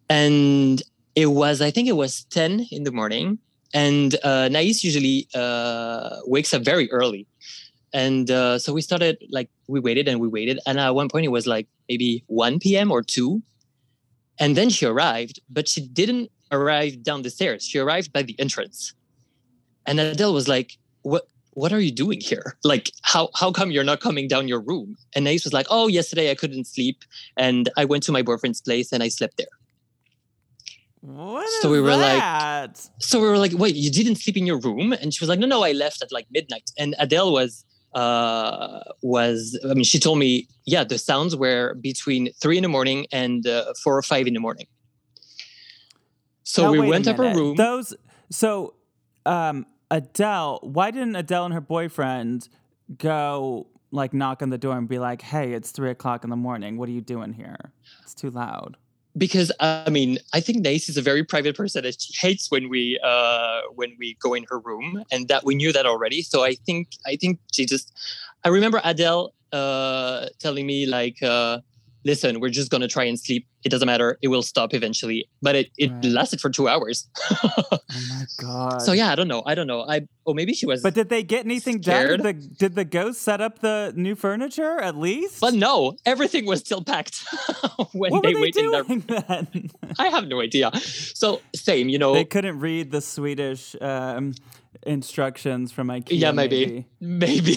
And 0.09 0.83
it 1.15 1.27
was, 1.27 1.61
I 1.61 1.71
think 1.71 1.89
it 1.89 1.97
was 1.97 2.25
10 2.25 2.69
in 2.71 2.85
the 2.85 2.93
morning. 2.93 3.39
And 3.75 4.17
uh, 4.23 4.49
Nais 4.49 4.85
usually 4.85 5.29
uh, 5.35 6.17
wakes 6.27 6.53
up 6.53 6.63
very 6.63 6.91
early. 6.91 7.27
And 7.95 8.31
uh, 8.31 8.59
so 8.59 8.73
we 8.73 8.81
started, 8.81 9.23
like, 9.31 9.51
we 9.67 9.81
waited 9.81 10.09
and 10.09 10.21
we 10.21 10.29
waited. 10.29 10.59
And 10.67 10.79
at 10.79 10.95
one 10.95 11.09
point, 11.09 11.25
it 11.27 11.31
was 11.31 11.47
like 11.47 11.69
maybe 11.89 12.25
1 12.27 12.59
p.m. 12.59 12.91
or 12.91 13.03
2. 13.03 13.43
And 14.39 14.57
then 14.57 14.71
she 14.71 14.87
arrived, 14.87 15.41
but 15.51 15.69
she 15.69 15.81
didn't 15.81 16.31
arrive 16.51 17.03
down 17.03 17.23
the 17.23 17.31
stairs. 17.31 17.65
She 17.65 17.79
arrived 17.79 18.13
by 18.13 18.23
the 18.23 18.39
entrance. 18.39 18.95
And 19.87 20.01
Adele 20.01 20.33
was 20.33 20.49
like, 20.49 20.79
what? 21.03 21.27
What 21.55 21.71
are 21.71 21.81
you 21.81 21.93
doing 21.93 22.19
here? 22.23 22.57
Like, 22.65 22.93
how 23.03 23.29
how 23.35 23.53
come 23.53 23.71
you're 23.71 23.85
not 23.85 24.01
coming 24.01 24.27
down 24.27 24.49
your 24.49 24.61
room? 24.61 24.97
And 25.15 25.27
Nais 25.27 25.45
was 25.45 25.53
like, 25.53 25.67
Oh, 25.69 25.87
yesterday 25.87 26.31
I 26.31 26.35
couldn't 26.35 26.67
sleep, 26.67 27.05
and 27.37 27.69
I 27.77 27.85
went 27.85 28.05
to 28.05 28.13
my 28.13 28.23
boyfriend's 28.23 28.63
place 28.63 28.91
and 28.91 29.03
I 29.03 29.09
slept 29.09 29.37
there. 29.37 29.62
What 31.03 31.49
So 31.61 31.69
we 31.71 31.81
were 31.81 31.97
like- 31.97 32.23
So 33.01 33.21
we 33.21 33.29
were 33.29 33.37
like, 33.37 33.53
Wait, 33.55 33.75
you 33.75 33.91
didn't 33.91 34.17
sleep 34.17 34.37
in 34.37 34.47
your 34.47 34.59
room? 34.61 34.93
And 34.93 35.13
she 35.13 35.23
was 35.23 35.29
like, 35.29 35.41
No, 35.41 35.47
no, 35.49 35.63
I 35.65 35.73
left 35.73 36.01
at 36.01 36.13
like 36.13 36.27
midnight. 36.31 36.71
And 36.79 36.95
Adele 36.99 37.33
was 37.33 37.65
uh 37.95 38.81
was 39.03 39.59
I 39.69 39.75
mean, 39.75 39.85
she 39.85 39.99
told 39.99 40.19
me, 40.19 40.49
yeah, 40.65 40.85
the 40.85 40.99
sounds 40.99 41.35
were 41.37 41.75
between 41.75 42.33
three 42.41 42.57
in 42.57 42.63
the 42.63 42.69
morning 42.69 43.07
and 43.13 43.47
uh, 43.47 43.75
four 43.83 43.99
or 43.99 44.03
five 44.03 44.27
in 44.29 44.35
the 44.35 44.41
morning. 44.41 44.67
So 46.45 46.65
Now, 46.65 46.71
we 46.73 46.81
went 46.89 47.09
up 47.09 47.17
her 47.17 47.35
room. 47.35 47.57
Those 47.57 47.95
so 48.31 48.75
um 49.27 49.67
Adele, 49.91 50.61
why 50.63 50.91
didn't 50.93 51.17
Adele 51.17 51.47
and 51.47 51.55
her 51.55 51.61
boyfriend 51.61 52.49
go 52.97 53.67
like 53.91 54.15
knock 54.15 54.41
on 54.41 54.51
the 54.51 54.57
door 54.57 54.79
and 54.79 54.89
be 54.89 54.99
like, 54.99 55.21
"Hey, 55.21 55.53
it's 55.53 55.71
three 55.71 55.91
o'clock 55.91 56.25
in 56.25 56.31
the 56.31 56.37
morning. 56.37 56.79
What 56.79 56.89
are 56.89 56.93
you 56.93 57.03
doing 57.03 57.33
here? 57.35 57.73
It's 58.03 58.15
too 58.15 58.31
loud." 58.31 58.77
Because 59.17 59.53
I 59.61 59.91
mean, 59.91 60.19
I 60.33 60.41
think 60.41 60.63
Nais 60.63 60.89
is 60.89 60.97
a 60.97 61.03
very 61.03 61.23
private 61.23 61.55
person 61.55 61.85
and 61.85 61.95
she 62.01 62.15
hates 62.19 62.51
when 62.51 62.71
we 62.71 62.99
uh 63.05 63.61
when 63.75 63.95
we 63.99 64.17
go 64.23 64.33
in 64.33 64.45
her 64.49 64.59
room 64.59 65.05
and 65.13 65.29
that 65.29 65.45
we 65.45 65.55
knew 65.55 65.73
that 65.73 65.85
already. 65.85 66.23
So 66.23 66.45
I 66.45 66.55
think 66.55 66.89
I 67.07 67.17
think 67.17 67.39
she 67.53 67.67
just 67.67 67.93
I 68.45 68.49
remember 68.49 68.81
Adele 68.85 69.35
uh 69.53 70.29
telling 70.39 70.67
me 70.67 70.87
like 70.87 71.23
uh 71.23 71.59
listen, 72.05 72.41
we're 72.41 72.51
just 72.51 72.71
gonna 72.71 72.89
try 72.89 73.05
and 73.05 73.19
sleep. 73.19 73.47
It 73.65 73.69
doesn't 73.69 73.87
matter, 73.87 74.19
it 74.23 74.29
will 74.29 74.43
stop 74.43 74.75
eventually. 74.75 75.29
But 75.41 75.55
it, 75.57 75.71
it 75.79 75.91
Right. 75.93 76.05
lasted 76.05 76.41
for 76.41 76.51
two 76.51 76.69
hours. 76.69 77.09
Oh 77.95 77.99
my 78.09 78.25
god. 78.39 78.79
so 78.83 78.93
yeah, 78.93 79.11
I 79.13 79.15
don't 79.15 79.29
know. 79.29 79.43
I 79.45 79.55
don't 79.55 79.67
know. 79.67 79.83
I 79.87 80.07
oh, 80.27 80.33
maybe 80.33 80.55
she 80.55 80.65
was 80.65 80.83
But 80.83 80.95
did 80.95 81.09
they 81.11 81.23
get 81.23 81.45
anything 81.45 81.83
Scared? 81.83 82.23
done? 82.23 82.35
Did 82.35 82.43
the, 82.43 82.55
did 82.57 82.75
the 82.75 82.85
ghost 82.87 83.21
set 83.23 83.41
up 83.43 83.59
the 83.59 83.93
new 83.95 84.15
furniture 84.15 84.79
at 84.81 84.97
least? 84.97 85.41
but 85.41 85.53
no, 85.53 85.97
everything 86.07 86.47
was 86.47 86.61
still 86.61 86.83
packed 86.83 87.23
when 87.93 88.11
what 88.13 88.23
they 88.23 88.29
were 88.29 88.35
they 88.35 88.41
waited 88.41 88.65
in 88.65 88.71
their 88.71 88.83
doing 88.85 89.01
then? 89.07 89.71
I 89.99 90.09
have 90.09 90.27
no 90.27 90.41
idea. 90.41 90.71
So 91.15 91.43
same, 91.55 91.89
you 91.91 91.99
know. 91.99 92.15
they 92.15 92.25
couldn't 92.25 92.61
read 92.61 92.91
the 92.91 93.01
Swedish 93.03 93.77
um, 93.83 94.33
instructions 94.85 95.73
from 95.73 95.89
IKEA. 95.89 96.09
Yeah, 96.11 96.33
maybe. 96.33 96.87
Maybe 97.01 97.57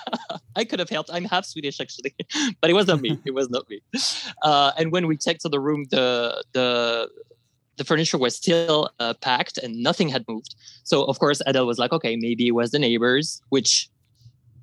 I 0.56 0.64
could 0.64 0.78
have 0.78 0.88
helped. 0.88 1.10
I'm 1.12 1.24
half 1.24 1.44
Swedish 1.44 1.80
actually, 1.80 2.14
but 2.60 2.70
it 2.70 2.74
was 2.74 2.86
not 2.86 3.00
me. 3.00 3.18
It 3.24 3.34
was 3.34 3.50
not 3.50 3.68
me. 3.68 3.80
Uh, 4.42 4.72
and 4.76 4.92
when 4.92 5.06
we 5.06 5.16
checked 5.16 5.42
to 5.42 5.48
the 5.48 5.60
room, 5.60 5.86
the 5.90 6.44
the 6.52 7.08
the 7.76 7.84
furniture 7.84 8.18
was 8.18 8.36
still 8.36 8.90
uh, 9.00 9.14
packed 9.14 9.58
and 9.58 9.82
nothing 9.82 10.08
had 10.08 10.24
moved. 10.28 10.54
So 10.84 11.04
of 11.04 11.18
course 11.18 11.40
Adele 11.46 11.66
was 11.66 11.78
like, 11.78 11.92
okay, 11.92 12.16
maybe 12.16 12.48
it 12.48 12.52
was 12.52 12.70
the 12.70 12.78
neighbors, 12.78 13.40
which 13.48 13.88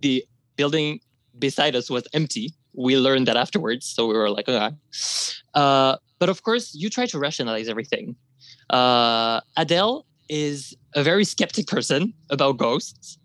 the 0.02 0.24
building 0.56 1.00
beside 1.38 1.76
us 1.76 1.90
was 1.90 2.08
empty. 2.14 2.54
We 2.74 2.98
learned 2.98 3.28
that 3.28 3.36
afterwards, 3.36 3.86
so 3.86 4.08
we 4.08 4.14
were 4.14 4.30
like, 4.30 4.48
okay. 4.48 4.76
Uh, 5.54 5.98
but 6.20 6.30
of 6.30 6.44
course, 6.44 6.76
you 6.76 6.90
try 6.90 7.08
to 7.08 7.18
rationalize 7.18 7.68
everything. 7.68 8.16
Uh, 8.70 9.42
Adele 9.58 10.06
is 10.30 10.76
a 10.96 11.04
very 11.04 11.26
skeptic 11.26 11.68
person 11.68 12.14
about 12.30 12.58
ghosts. 12.58 13.18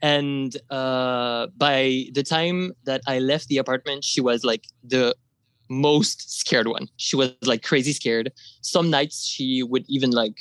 And 0.00 0.56
uh, 0.70 1.48
by 1.56 2.06
the 2.12 2.22
time 2.22 2.72
that 2.84 3.02
I 3.06 3.18
left 3.20 3.48
the 3.48 3.58
apartment, 3.58 4.04
she 4.04 4.20
was 4.20 4.44
like 4.44 4.66
the 4.82 5.14
most 5.68 6.38
scared 6.38 6.68
one. 6.68 6.88
She 6.96 7.16
was 7.16 7.32
like 7.42 7.62
crazy 7.62 7.92
scared. 7.92 8.32
Some 8.62 8.90
nights 8.90 9.24
she 9.24 9.62
would 9.62 9.84
even 9.88 10.10
like 10.10 10.38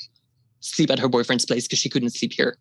sleep 0.62 0.90
at 0.90 1.00
her 1.00 1.08
boyfriend's 1.08 1.46
place 1.46 1.68
because 1.68 1.80
she 1.80 1.90
couldn't 1.90 2.12
sleep 2.12 2.34
here. 2.34 2.58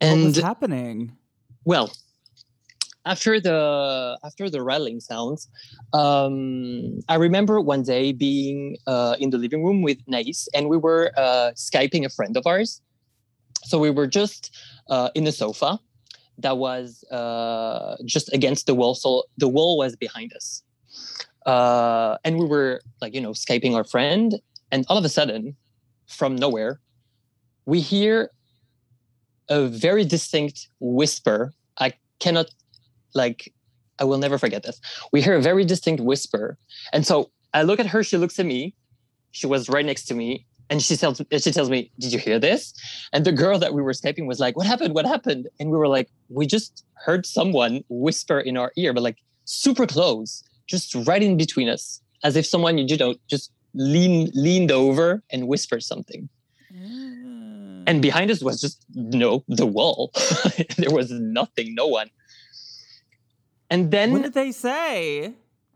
what 0.00 0.26
was 0.26 0.36
happening? 0.38 1.16
well, 1.64 1.92
after 3.04 3.40
the 3.40 4.18
after 4.24 4.50
the 4.50 4.62
rattling 4.62 5.00
sounds, 5.00 5.48
um, 5.92 7.00
I 7.08 7.14
remember 7.16 7.60
one 7.60 7.82
day 7.82 8.12
being 8.12 8.76
uh, 8.86 9.16
in 9.18 9.30
the 9.30 9.38
living 9.38 9.64
room 9.64 9.82
with 9.82 9.98
Nais, 10.06 10.48
and 10.54 10.68
we 10.68 10.76
were 10.76 11.12
uh, 11.16 11.52
skyping 11.56 12.04
a 12.04 12.10
friend 12.10 12.36
of 12.36 12.46
ours. 12.46 12.80
So 13.64 13.78
we 13.78 13.90
were 13.90 14.06
just 14.06 14.56
uh, 14.88 15.10
in 15.14 15.24
the 15.24 15.32
sofa 15.32 15.78
that 16.38 16.58
was 16.58 17.04
uh, 17.10 17.96
just 18.04 18.32
against 18.32 18.66
the 18.66 18.74
wall. 18.74 18.94
So 18.94 19.24
the 19.38 19.48
wall 19.48 19.78
was 19.78 19.96
behind 19.96 20.32
us, 20.34 20.62
uh, 21.46 22.18
and 22.24 22.38
we 22.38 22.46
were 22.46 22.80
like 23.00 23.14
you 23.14 23.20
know 23.20 23.32
skyping 23.32 23.74
our 23.74 23.84
friend, 23.84 24.40
and 24.70 24.84
all 24.88 24.98
of 24.98 25.04
a 25.04 25.10
sudden, 25.10 25.56
from 26.06 26.36
nowhere, 26.36 26.80
we 27.64 27.80
hear 27.80 28.30
a 29.48 29.66
very 29.66 30.04
distinct 30.04 30.68
whisper. 30.80 31.52
I 31.78 31.94
cannot 32.18 32.50
like 33.14 33.52
I 34.00 34.04
will 34.04 34.18
never 34.18 34.38
forget 34.38 34.62
this. 34.62 34.80
We 35.12 35.20
hear 35.20 35.36
a 35.36 35.42
very 35.42 35.64
distinct 35.64 36.02
whisper. 36.02 36.56
And 36.92 37.06
so 37.06 37.30
I 37.52 37.62
look 37.62 37.78
at 37.78 37.86
her, 37.86 38.02
she 38.02 38.16
looks 38.16 38.38
at 38.38 38.46
me. 38.46 38.74
She 39.32 39.46
was 39.46 39.68
right 39.68 39.84
next 39.84 40.04
to 40.06 40.14
me. 40.14 40.46
And 40.70 40.80
she 40.80 40.96
tells 40.96 41.20
she 41.30 41.50
tells 41.50 41.68
me, 41.68 41.90
Did 41.98 42.12
you 42.12 42.18
hear 42.18 42.38
this? 42.38 42.72
And 43.12 43.24
the 43.24 43.32
girl 43.32 43.58
that 43.58 43.74
we 43.74 43.82
were 43.82 43.92
Skyping 43.92 44.26
was 44.26 44.38
like, 44.38 44.56
What 44.56 44.66
happened? 44.66 44.94
What 44.94 45.04
happened? 45.04 45.48
And 45.58 45.70
we 45.70 45.76
were 45.76 45.88
like, 45.88 46.08
We 46.28 46.46
just 46.46 46.84
heard 46.94 47.26
someone 47.26 47.84
whisper 47.88 48.38
in 48.38 48.56
our 48.56 48.72
ear, 48.76 48.92
but 48.92 49.02
like 49.02 49.18
super 49.44 49.86
close, 49.86 50.44
just 50.68 50.94
right 50.94 51.22
in 51.22 51.36
between 51.36 51.68
us, 51.68 52.00
as 52.22 52.36
if 52.36 52.46
someone 52.46 52.78
you 52.78 52.96
know 52.96 53.16
just 53.28 53.50
lean 53.74 54.30
leaned 54.32 54.70
over 54.70 55.22
and 55.32 55.48
whispered 55.48 55.82
something. 55.82 56.28
Mm. 56.72 57.82
And 57.88 58.00
behind 58.00 58.30
us 58.30 58.40
was 58.40 58.60
just 58.60 58.84
no 58.94 59.44
the 59.48 59.66
wall. 59.66 60.12
there 60.78 60.92
was 60.92 61.10
nothing, 61.10 61.74
no 61.74 61.88
one. 61.88 62.10
And 63.70 63.90
then 63.90 64.12
what 64.12 64.22
did 64.22 64.34
they 64.34 64.52
say? 64.52 65.32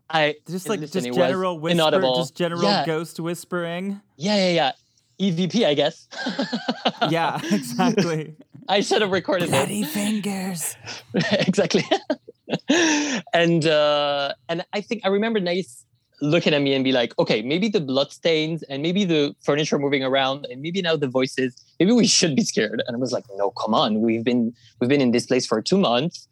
I 0.09 0.35
Just 0.49 0.69
like 0.69 0.81
just 0.81 0.93
general 0.93 1.57
whisper, 1.59 1.73
inaudible. 1.73 2.15
just 2.17 2.35
general 2.35 2.61
Yeah. 2.63 2.85
ghost 2.85 3.19
whispering. 3.19 4.01
yeah, 4.17 4.35
yeah, 4.49 4.51
yeah. 4.51 4.71
EVP, 5.19 5.65
I 5.65 5.73
guess. 5.73 6.07
Yeah, 7.09 7.39
exactly. 7.51 8.35
I 8.67 8.81
should 8.81 9.01
have 9.01 9.11
recorded 9.11 9.49
that. 9.49 9.67
Bloody 9.67 9.83
fingers. 9.83 10.75
exactly. 11.31 11.83
and 13.33 13.65
uh, 13.65 14.33
and 14.49 14.65
I 14.73 14.81
think 14.81 15.01
I 15.05 15.09
remember 15.09 15.39
Nais 15.39 15.85
looking 16.21 16.53
at 16.53 16.61
me 16.61 16.73
and 16.73 16.83
be 16.83 16.91
like, 16.91 17.17
okay, 17.19 17.41
maybe 17.41 17.67
the 17.69 17.81
blood 17.81 18.11
stains 18.11 18.63
and 18.63 18.81
maybe 18.81 19.03
the 19.05 19.35
furniture 19.43 19.77
moving 19.77 20.03
around 20.03 20.47
and 20.49 20.61
maybe 20.61 20.81
now 20.81 20.95
the 20.95 21.07
voices, 21.09 21.53
maybe 21.79 21.91
we 21.91 22.07
should 22.07 22.35
be 22.35 22.43
scared. 22.43 22.81
And 22.87 22.95
I 22.95 22.99
was 22.99 23.11
like, 23.11 23.25
no, 23.35 23.51
come 23.51 23.73
on. 23.73 24.01
We've 24.01 24.23
been 24.23 24.53
we've 24.79 24.89
been 24.89 25.01
in 25.01 25.11
this 25.11 25.25
place 25.25 25.45
for 25.45 25.61
two 25.61 25.77
months. 25.77 26.27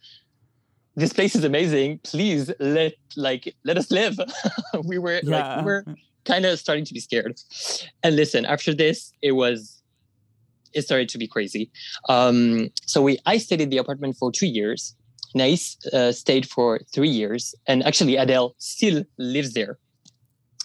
This 0.96 1.12
place 1.14 1.36
is 1.36 1.44
amazing. 1.44 2.00
Please 2.04 2.52
let 2.60 2.94
like 3.16 3.56
let 3.64 3.78
us 3.78 3.90
live. 3.92 4.18
we 4.84 4.98
were 5.00 5.20
like 5.24 5.58
we 5.60 5.64
were 5.64 5.86
kind 6.26 6.46
of 6.46 6.60
starting 6.60 6.86
to 6.86 6.94
be 6.94 7.00
scared. 7.00 7.40
And 8.04 8.16
listen, 8.16 8.46
after 8.46 8.74
this, 8.74 9.12
it 9.22 9.32
was 9.34 9.82
it 10.74 10.84
started 10.84 11.10
to 11.10 11.18
be 11.18 11.28
crazy. 11.28 11.72
Um, 12.10 12.70
so 12.86 13.02
we 13.02 13.18
I 13.26 13.38
stayed 13.38 13.62
in 13.62 13.70
the 13.70 13.78
apartment 13.78 14.18
for 14.18 14.32
two 14.32 14.48
years. 14.48 14.96
Nais 15.36 15.78
uh, 15.94 16.12
stayed 16.12 16.48
for 16.48 16.80
three 16.94 17.10
years, 17.10 17.56
and 17.66 17.84
actually 17.84 18.18
Adele 18.18 18.54
still 18.60 19.04
lives 19.18 19.54
there. 19.54 19.80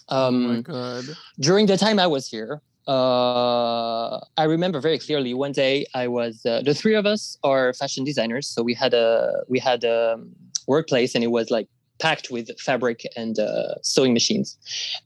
oh 0.09 0.29
my 0.31 0.55
Um, 0.57 0.61
god. 0.61 1.05
during 1.39 1.65
the 1.65 1.75
time 1.77 1.97
I 1.99 2.05
was 2.05 2.27
here, 2.29 2.61
uh, 2.89 4.19
I 4.35 4.45
remember 4.45 4.79
very 4.81 4.97
clearly. 4.97 5.35
One 5.35 5.51
day, 5.51 5.85
I 5.93 6.07
was 6.07 6.43
uh, 6.43 6.63
the 6.63 6.73
three 6.73 6.95
of 6.95 7.05
us 7.05 7.37
are 7.43 7.71
fashion 7.73 8.03
designers, 8.03 8.47
so 8.47 8.63
we 8.63 8.73
had 8.73 8.95
a 8.95 9.43
we 9.47 9.59
had 9.59 9.83
a 9.83 10.19
workplace, 10.65 11.13
and 11.13 11.23
it 11.23 11.27
was 11.27 11.51
like 11.51 11.67
packed 11.99 12.31
with 12.31 12.49
fabric 12.59 13.03
and 13.15 13.37
uh, 13.37 13.75
sewing 13.83 14.13
machines. 14.13 14.57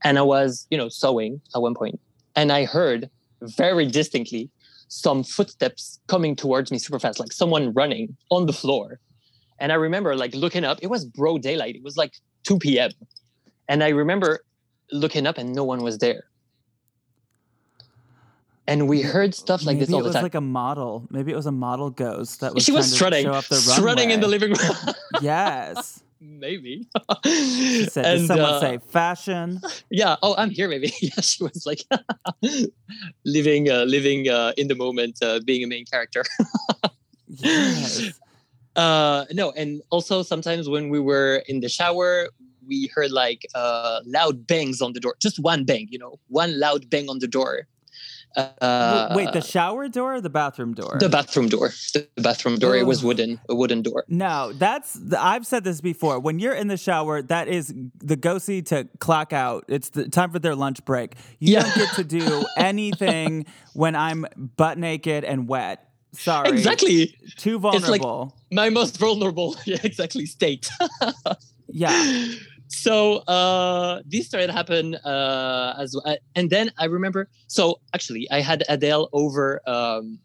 And 0.06 0.18
I 0.18 0.22
was, 0.22 0.66
you 0.72 0.78
know, 0.78 0.88
sewing 0.88 1.42
at 1.54 1.62
one 1.62 1.76
point, 1.76 2.00
and 2.38 2.54
I 2.54 2.64
heard 2.64 3.10
very 3.42 3.86
distinctly 3.86 4.50
some 4.88 5.22
footsteps 5.22 6.00
coming 6.08 6.38
towards 6.38 6.72
me 6.72 6.78
super 6.78 7.00
fast, 7.00 7.20
like 7.20 7.34
someone 7.34 7.74
running 7.74 8.16
on 8.30 8.46
the 8.46 8.54
floor. 8.54 9.02
And 9.60 9.74
I 9.74 9.76
remember 9.76 10.16
like 10.16 10.34
looking 10.34 10.64
up. 10.64 10.80
It 10.82 10.88
was 10.88 11.04
broad 11.04 11.42
daylight. 11.42 11.76
It 11.76 11.84
was 11.84 11.98
like 11.98 12.14
2 12.44 12.60
p.m. 12.60 12.92
And 13.68 13.84
I 13.84 13.90
remember 13.90 14.46
looking 14.94 15.28
up, 15.28 15.38
and 15.38 15.54
no 15.54 15.66
one 15.66 15.84
was 15.84 15.98
there 15.98 16.24
and 18.68 18.88
we 18.88 19.02
heard 19.02 19.36
stuff 19.36 19.66
like 19.66 19.76
Maybe 19.76 19.86
this 19.86 19.94
all 19.94 20.02
the 20.02 20.10
time. 20.10 20.16
it 20.16 20.20
was 20.20 20.24
like 20.24 20.36
a 20.36 20.42
model. 20.42 21.08
Maybe 21.10 21.32
it 21.32 21.36
was 21.36 21.46
a 21.46 21.52
model 21.52 21.90
ghost 21.90 22.40
that 22.42 22.54
was 22.54 22.64
she 22.64 22.72
was 22.72 22.92
strutting, 22.92 23.26
show 23.26 23.34
up 23.34 23.46
the 23.48 23.56
strutting 23.56 24.12
in 24.12 24.20
the 24.22 24.28
living 24.28 24.54
room. 24.54 24.96
Yes. 25.22 26.02
maybe. 26.20 26.88
She 27.26 27.86
said, 27.86 28.06
And, 28.06 28.28
someone 28.28 28.54
uh, 28.54 28.60
say 28.60 28.80
fashion? 28.90 29.60
Yeah. 29.90 30.16
Oh, 30.24 30.36
I'm 30.38 30.50
here. 30.50 30.70
Maybe. 30.70 30.92
Yeah. 31.02 31.20
She 31.22 31.44
was 31.44 31.66
like 31.66 31.84
living, 33.26 33.70
uh, 33.70 33.84
living 33.84 34.30
uh, 34.30 34.54
in 34.58 34.68
the 34.70 34.76
moment, 34.76 35.18
uh, 35.22 35.40
being 35.46 35.64
a 35.64 35.68
main 35.68 35.86
character. 35.86 36.24
Yes. 37.28 38.20
Uh, 38.76 39.26
no, 39.32 39.52
and 39.52 39.82
also 39.90 40.24
sometimes 40.24 40.70
when 40.70 40.90
we 40.90 41.00
were 41.00 41.44
in 41.48 41.60
the 41.60 41.70
shower, 41.70 42.30
we 42.66 42.90
heard 42.96 43.12
like 43.12 43.46
uh, 43.56 44.00
loud 44.06 44.48
bangs 44.48 44.82
on 44.82 44.94
the 44.94 45.00
door. 45.00 45.16
Just 45.20 45.40
one 45.40 45.66
bang, 45.66 45.88
you 45.92 46.00
know, 46.00 46.20
one 46.28 46.60
loud 46.60 46.90
bang 46.90 47.10
on 47.10 47.20
the 47.20 47.28
door. 47.28 47.68
Uh, 48.36 49.14
Wait, 49.16 49.32
the 49.32 49.42
shower 49.42 49.88
door 49.88 50.16
or 50.16 50.22
the 50.22 50.30
bathroom 50.30 50.74
door? 50.74 50.98
the 51.00 51.08
bathroom 51.10 51.50
door. 51.50 51.70
The 51.94 52.08
bathroom 52.18 52.58
door. 52.58 52.76
It 52.76 52.86
was 52.88 53.04
wooden, 53.04 53.40
a 53.48 53.54
wooden 53.54 53.84
door. 53.84 54.06
No, 54.08 54.52
that's 54.54 54.98
I've 55.18 55.46
said 55.46 55.64
this 55.64 55.82
before. 55.82 56.20
When 56.20 56.40
you're 56.40 56.56
in 56.56 56.68
the 56.68 56.78
shower, 56.78 57.22
that 57.22 57.48
is 57.48 57.68
the 58.00 58.18
ghosty 58.18 58.66
to 58.68 58.88
clock 59.00 59.34
out. 59.34 59.66
It's 59.68 59.90
the 59.90 60.10
time 60.10 60.32
for 60.32 60.40
their 60.40 60.56
lunch 60.56 60.84
break. 60.84 61.14
You 61.40 61.54
Yeah. 61.54 61.62
don't 61.62 61.76
get 61.76 61.90
to 61.96 62.04
do 62.04 62.46
anything 62.58 63.46
when 63.74 63.96
I'm 63.96 64.26
butt 64.58 64.80
naked 64.80 65.24
and 65.24 65.48
wet. 65.48 65.88
Sorry. 66.14 66.50
Exactly. 66.50 67.16
Too 67.38 67.56
It's 67.56 67.88
like- 67.88 68.02
vulnerable. 68.02 68.36
My 68.52 68.70
most 68.70 68.98
vulnerable, 68.98 69.56
yeah, 69.66 69.78
exactly, 69.84 70.26
state. 70.28 70.70
yeah. 71.68 72.28
So 72.74 73.18
uh 73.28 74.02
this 74.06 74.28
started 74.28 74.50
happen 74.50 74.96
uh 74.96 75.76
as 75.80 75.96
well 75.96 76.18
and 76.36 76.50
then 76.50 76.72
i 76.78 76.86
remember 76.86 77.30
so 77.48 77.80
actually 77.94 78.28
i 78.32 78.42
had 78.42 78.64
adele 78.68 79.10
over 79.14 79.62
um 79.68 80.20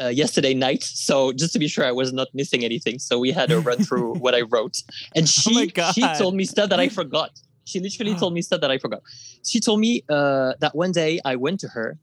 uh, 0.00 0.08
yesterday 0.08 0.54
night. 0.54 0.82
So 0.82 1.32
just 1.32 1.52
to 1.52 1.58
be 1.58 1.68
sure 1.68 1.84
i 1.84 1.92
was 1.92 2.12
not 2.12 2.28
missing 2.32 2.64
anything. 2.64 2.98
So 2.98 3.18
we 3.18 3.32
had 3.32 3.50
a 3.50 3.60
run 3.60 3.78
through 3.84 4.14
what 4.24 4.34
i 4.34 4.40
wrote. 4.40 4.78
And 5.14 5.28
she 5.28 5.70
Oh 5.76 5.92
she 5.92 6.02
told 6.18 6.34
me 6.34 6.44
stuff 6.44 6.70
that 6.70 6.80
i 6.80 6.88
forgot. 7.00 7.30
She 7.64 7.80
literally 7.80 8.14
told 8.14 8.32
me 8.32 8.42
stuff 8.42 8.60
that 8.62 8.70
i 8.70 8.78
forgot. 8.78 9.02
She 9.44 9.60
told 9.60 9.80
me 9.80 10.02
uh 10.08 10.54
that 10.60 10.74
one 10.74 10.92
day 10.92 11.20
i 11.24 11.36
went 11.36 11.60
to 11.60 11.68
her. 11.68 11.98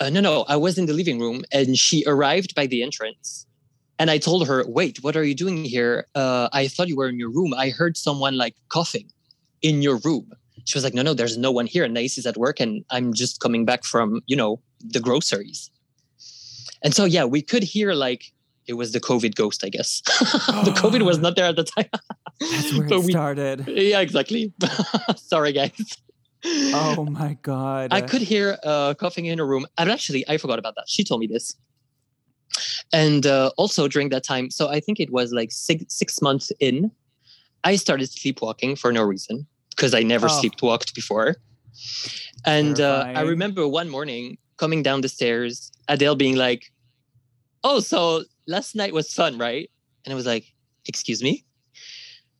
Uh, 0.00 0.10
no 0.10 0.20
no 0.20 0.44
i 0.48 0.56
was 0.56 0.78
in 0.78 0.86
the 0.86 0.92
living 0.92 1.18
room 1.18 1.42
and 1.50 1.76
she 1.76 2.04
arrived 2.06 2.54
by 2.54 2.66
the 2.68 2.84
entrance 2.84 3.47
and 3.98 4.10
I 4.10 4.18
told 4.18 4.46
her, 4.46 4.64
wait, 4.68 5.02
what 5.02 5.16
are 5.16 5.24
you 5.24 5.34
doing 5.34 5.64
here? 5.64 6.06
Uh, 6.14 6.48
I 6.52 6.68
thought 6.68 6.88
you 6.88 6.96
were 6.96 7.08
in 7.08 7.18
your 7.18 7.30
room. 7.30 7.52
I 7.54 7.70
heard 7.70 7.96
someone 7.96 8.36
like 8.36 8.54
coughing 8.68 9.10
in 9.62 9.82
your 9.82 9.96
room. 10.04 10.30
She 10.64 10.76
was 10.76 10.84
like, 10.84 10.94
no, 10.94 11.02
no, 11.02 11.14
there's 11.14 11.36
no 11.38 11.50
one 11.50 11.66
here. 11.66 11.84
And 11.84 11.94
Nais 11.94 12.18
is 12.18 12.26
at 12.26 12.36
work 12.36 12.60
and 12.60 12.84
I'm 12.90 13.12
just 13.14 13.40
coming 13.40 13.64
back 13.64 13.84
from, 13.84 14.20
you 14.26 14.36
know, 14.36 14.60
the 14.84 15.00
groceries. 15.00 15.70
And 16.82 16.94
so, 16.94 17.04
yeah, 17.04 17.24
we 17.24 17.42
could 17.42 17.62
hear 17.64 17.92
like 17.92 18.32
it 18.66 18.74
was 18.74 18.92
the 18.92 19.00
COVID 19.00 19.34
ghost, 19.34 19.64
I 19.64 19.70
guess. 19.70 20.00
the 20.64 20.74
COVID 20.76 21.02
was 21.02 21.18
not 21.18 21.36
there 21.36 21.46
at 21.46 21.56
the 21.56 21.64
time. 21.64 21.88
That's 22.40 22.72
where 22.78 22.86
But 22.88 22.98
it 22.98 23.04
we- 23.06 23.12
started. 23.12 23.64
yeah, 23.66 24.00
exactly. 24.00 24.52
Sorry, 25.16 25.52
guys. 25.52 25.72
Oh 26.44 27.04
my 27.10 27.36
god. 27.42 27.92
I 27.92 28.00
could 28.00 28.22
hear 28.22 28.58
uh, 28.62 28.94
coughing 28.94 29.26
in 29.26 29.38
her 29.38 29.46
room. 29.46 29.66
And 29.76 29.90
actually, 29.90 30.28
I 30.28 30.36
forgot 30.36 30.58
about 30.60 30.74
that. 30.76 30.84
She 30.86 31.02
told 31.02 31.20
me 31.20 31.26
this. 31.26 31.56
And 32.92 33.26
uh, 33.26 33.50
also 33.56 33.88
during 33.88 34.08
that 34.10 34.24
time, 34.24 34.50
so 34.50 34.68
I 34.68 34.80
think 34.80 35.00
it 35.00 35.10
was 35.12 35.32
like 35.32 35.50
six, 35.52 35.84
six 35.88 36.20
months 36.22 36.50
in, 36.60 36.90
I 37.64 37.76
started 37.76 38.10
sleepwalking 38.10 38.76
for 38.76 38.92
no 38.92 39.02
reason 39.02 39.46
because 39.76 39.94
I 39.94 40.02
never 40.02 40.26
Oh. 40.26 40.30
sleepwalked 40.30 40.94
before. 40.94 41.36
And 42.44 42.80
uh, 42.80 43.06
I 43.14 43.20
remember 43.22 43.66
one 43.68 43.88
morning 43.88 44.38
coming 44.56 44.82
down 44.82 45.00
the 45.02 45.08
stairs, 45.08 45.70
Adele 45.88 46.16
being 46.16 46.36
like, 46.36 46.72
"Oh, 47.64 47.80
so 47.80 48.24
last 48.46 48.74
night 48.74 48.92
was 48.94 49.12
fun, 49.12 49.38
right?" 49.38 49.68
And 50.04 50.12
I 50.12 50.16
was 50.16 50.26
like, 50.26 50.44
"Excuse 50.86 51.22
me?" 51.22 51.44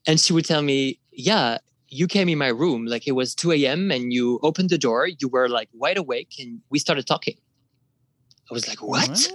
And 0.07 0.19
she 0.21 0.33
would 0.33 0.45
tell 0.47 0.62
me, 0.62 0.99
"Yeah, 1.12 1.59
you 1.88 2.07
came 2.07 2.29
in 2.29 2.38
my 2.38 2.49
room 2.49 2.87
like 2.87 3.07
it 3.07 3.12
was 3.12 3.35
2 3.35 3.53
a.m. 3.53 3.91
and 3.91 4.12
you 4.12 4.38
opened 4.43 4.71
the 4.71 4.79
door. 4.79 5.07
You 5.07 5.29
were 5.29 5.49
like 5.49 5.69
wide 5.75 5.99
awake, 5.99 6.33
and 6.38 6.61
we 6.71 6.79
started 6.79 7.07
talking." 7.07 7.37
I 8.50 8.55
was 8.55 8.67
like, 8.69 8.81
"What?" 8.81 9.29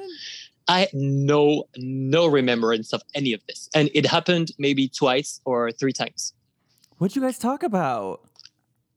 I 0.68 0.82
had 0.82 0.90
no 0.94 1.66
no 1.78 2.28
remembrance 2.28 2.94
of 2.94 3.02
any 3.16 3.34
of 3.34 3.42
this, 3.48 3.70
and 3.76 3.90
it 3.94 4.06
happened 4.06 4.52
maybe 4.58 4.88
twice 4.88 5.42
or 5.46 5.72
three 5.72 5.94
times. 5.94 6.34
What'd 6.98 7.16
you 7.16 7.22
guys 7.22 7.38
talk 7.38 7.64
about? 7.64 8.22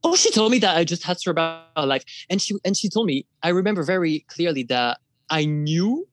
Oh, 0.04 0.14
she 0.14 0.30
told 0.30 0.52
me 0.52 0.58
that 0.60 0.76
I 0.76 0.84
just 0.84 1.08
asked 1.08 1.24
her 1.24 1.32
about 1.32 1.64
life, 1.76 2.04
and 2.30 2.40
she 2.40 2.54
and 2.64 2.76
she 2.76 2.88
told 2.88 3.06
me 3.06 3.26
I 3.42 3.48
remember 3.48 3.82
very 3.82 4.20
clearly 4.28 4.62
that 4.64 4.98
I 5.30 5.44
knew 5.44 6.06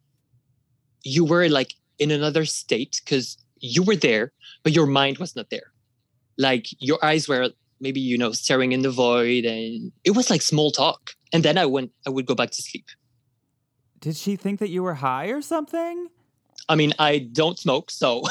you 1.04 1.26
were 1.26 1.48
like 1.50 1.74
in 2.00 2.10
another 2.10 2.46
state 2.46 3.02
because 3.04 3.38
you 3.60 3.84
were 3.84 3.96
there, 3.96 4.32
but 4.64 4.74
your 4.74 4.88
mind 4.88 5.20
was 5.20 5.36
not 5.36 5.50
there. 5.50 5.72
Like 6.38 6.68
your 6.80 7.04
eyes 7.06 7.28
were 7.28 7.50
maybe 7.80 8.00
you 8.00 8.18
know 8.18 8.32
staring 8.32 8.72
in 8.72 8.82
the 8.82 8.92
void, 8.92 9.46
and 9.46 9.92
it 10.04 10.12
was 10.12 10.30
like 10.30 10.42
small 10.42 10.72
talk. 10.72 11.12
And 11.32 11.44
then 11.44 11.58
I 11.58 11.66
went, 11.66 11.92
I 12.08 12.10
would 12.10 12.26
go 12.26 12.36
back 12.36 12.52
to 12.52 12.62
sleep. 12.62 12.86
Did 14.04 14.18
she 14.18 14.36
think 14.36 14.60
that 14.60 14.70
you 14.70 14.84
were 14.84 14.96
high 14.96 15.28
or 15.28 15.42
something? 15.42 16.10
I 16.68 16.76
mean, 16.76 16.92
I 17.00 17.20
don't 17.20 17.58
smoke, 17.58 17.90
so 17.90 18.24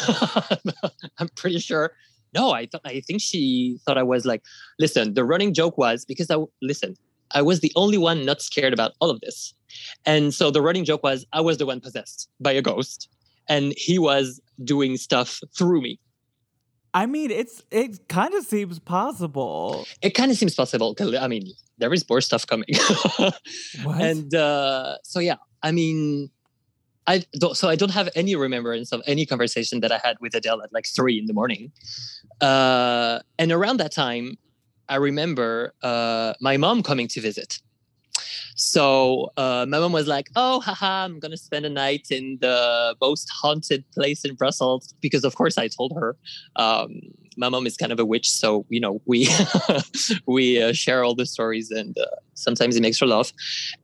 I'm 1.18 1.30
pretty 1.34 1.60
sure. 1.60 1.92
No, 2.34 2.52
I 2.52 2.66
thought 2.66 2.82
I 2.84 3.00
think 3.00 3.22
she 3.22 3.78
thought 3.86 3.96
I 3.96 4.02
was 4.02 4.26
like, 4.26 4.42
listen, 4.78 5.14
the 5.14 5.24
running 5.24 5.54
joke 5.54 5.78
was 5.78 6.04
because 6.04 6.30
I 6.30 6.36
listen, 6.60 6.94
I 7.30 7.40
was 7.40 7.60
the 7.60 7.72
only 7.74 7.96
one 7.96 8.26
not 8.26 8.42
scared 8.42 8.74
about 8.74 8.92
all 9.00 9.08
of 9.08 9.22
this. 9.22 9.54
And 10.04 10.34
so 10.34 10.50
the 10.50 10.60
running 10.60 10.84
joke 10.84 11.02
was 11.02 11.24
I 11.32 11.40
was 11.40 11.56
the 11.56 11.64
one 11.64 11.80
possessed 11.80 12.28
by 12.38 12.52
a 12.52 12.60
ghost 12.60 13.08
and 13.48 13.72
he 13.74 13.98
was 13.98 14.42
doing 14.62 14.98
stuff 14.98 15.40
through 15.56 15.80
me. 15.80 15.98
I 16.92 17.06
mean, 17.06 17.30
it's 17.30 17.62
it 17.70 18.10
kind 18.10 18.34
of 18.34 18.44
seems 18.44 18.78
possible. 18.78 19.86
It 20.02 20.10
kind 20.10 20.30
of 20.30 20.36
seems 20.36 20.54
possible. 20.54 20.94
I 21.18 21.28
mean, 21.28 21.46
there 21.78 21.94
is 21.94 22.06
more 22.06 22.20
stuff 22.20 22.46
coming. 22.46 22.68
What? 23.84 24.02
and 24.02 24.34
uh, 24.34 24.96
so 25.02 25.18
yeah, 25.18 25.36
I 25.62 25.72
mean, 25.72 26.30
I 27.06 27.24
don't. 27.38 27.56
So 27.56 27.68
I 27.68 27.76
don't 27.76 27.90
have 27.90 28.08
any 28.14 28.36
remembrance 28.36 28.92
of 28.92 29.02
any 29.06 29.26
conversation 29.26 29.80
that 29.80 29.92
I 29.92 30.00
had 30.02 30.16
with 30.20 30.34
Adele 30.34 30.62
at 30.62 30.72
like 30.72 30.86
three 30.86 31.18
in 31.18 31.26
the 31.26 31.32
morning. 31.32 31.72
Uh, 32.40 33.20
and 33.38 33.50
around 33.50 33.78
that 33.78 33.92
time, 33.92 34.36
I 34.88 34.96
remember 34.96 35.74
uh, 35.82 36.34
my 36.40 36.56
mom 36.56 36.82
coming 36.82 37.08
to 37.08 37.20
visit. 37.20 37.60
So 38.54 39.32
uh, 39.36 39.66
my 39.68 39.78
mom 39.78 39.92
was 39.92 40.06
like, 40.06 40.28
"Oh, 40.36 40.60
haha, 40.60 41.04
I'm 41.04 41.18
gonna 41.18 41.36
spend 41.36 41.64
a 41.64 41.70
night 41.70 42.08
in 42.10 42.38
the 42.40 42.94
most 43.00 43.28
haunted 43.30 43.84
place 43.92 44.24
in 44.24 44.34
Brussels," 44.34 44.94
because 45.00 45.24
of 45.24 45.34
course 45.34 45.58
I 45.58 45.68
told 45.68 45.92
her. 45.96 46.16
Um, 46.56 47.00
my 47.36 47.48
mom 47.48 47.66
is 47.66 47.76
kind 47.76 47.92
of 47.92 47.98
a 47.98 48.04
witch, 48.04 48.30
so 48.30 48.66
you 48.68 48.80
know 48.80 49.00
we 49.06 49.28
we 50.26 50.62
uh, 50.62 50.72
share 50.72 51.04
all 51.04 51.14
the 51.14 51.26
stories, 51.26 51.70
and 51.70 51.96
uh, 51.98 52.06
sometimes 52.34 52.76
it 52.76 52.82
makes 52.82 52.98
her 53.00 53.06
laugh. 53.06 53.32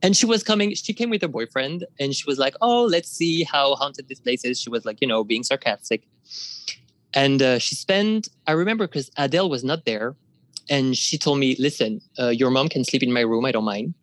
And 0.01 0.15
she 0.15 0.25
was 0.25 0.43
coming. 0.43 0.73
She 0.75 0.93
came 0.93 1.09
with 1.09 1.21
her 1.21 1.27
boyfriend, 1.27 1.85
and 1.99 2.13
she 2.13 2.23
was 2.27 2.37
like, 2.37 2.55
"Oh, 2.61 2.83
let's 2.85 3.09
see 3.09 3.43
how 3.43 3.75
haunted 3.75 4.07
this 4.07 4.19
place 4.19 4.43
is." 4.45 4.59
She 4.59 4.69
was 4.69 4.85
like, 4.85 5.01
you 5.01 5.07
know, 5.07 5.23
being 5.23 5.43
sarcastic. 5.43 6.03
And 7.13 7.41
uh, 7.41 7.59
she 7.59 7.75
spent. 7.75 8.29
I 8.47 8.51
remember 8.53 8.87
because 8.87 9.09
Adele 9.17 9.49
was 9.49 9.63
not 9.63 9.85
there, 9.85 10.15
and 10.69 10.95
she 10.95 11.17
told 11.17 11.39
me, 11.39 11.55
"Listen, 11.59 12.01
uh, 12.19 12.29
your 12.29 12.51
mom 12.51 12.69
can 12.69 12.83
sleep 12.83 13.03
in 13.03 13.11
my 13.11 13.21
room. 13.21 13.45
I 13.45 13.51
don't 13.51 13.65
mind." 13.65 13.93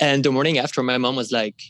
And 0.00 0.24
the 0.24 0.32
morning 0.32 0.58
after, 0.58 0.82
my 0.82 0.98
mom 0.98 1.16
was 1.16 1.30
like, 1.30 1.60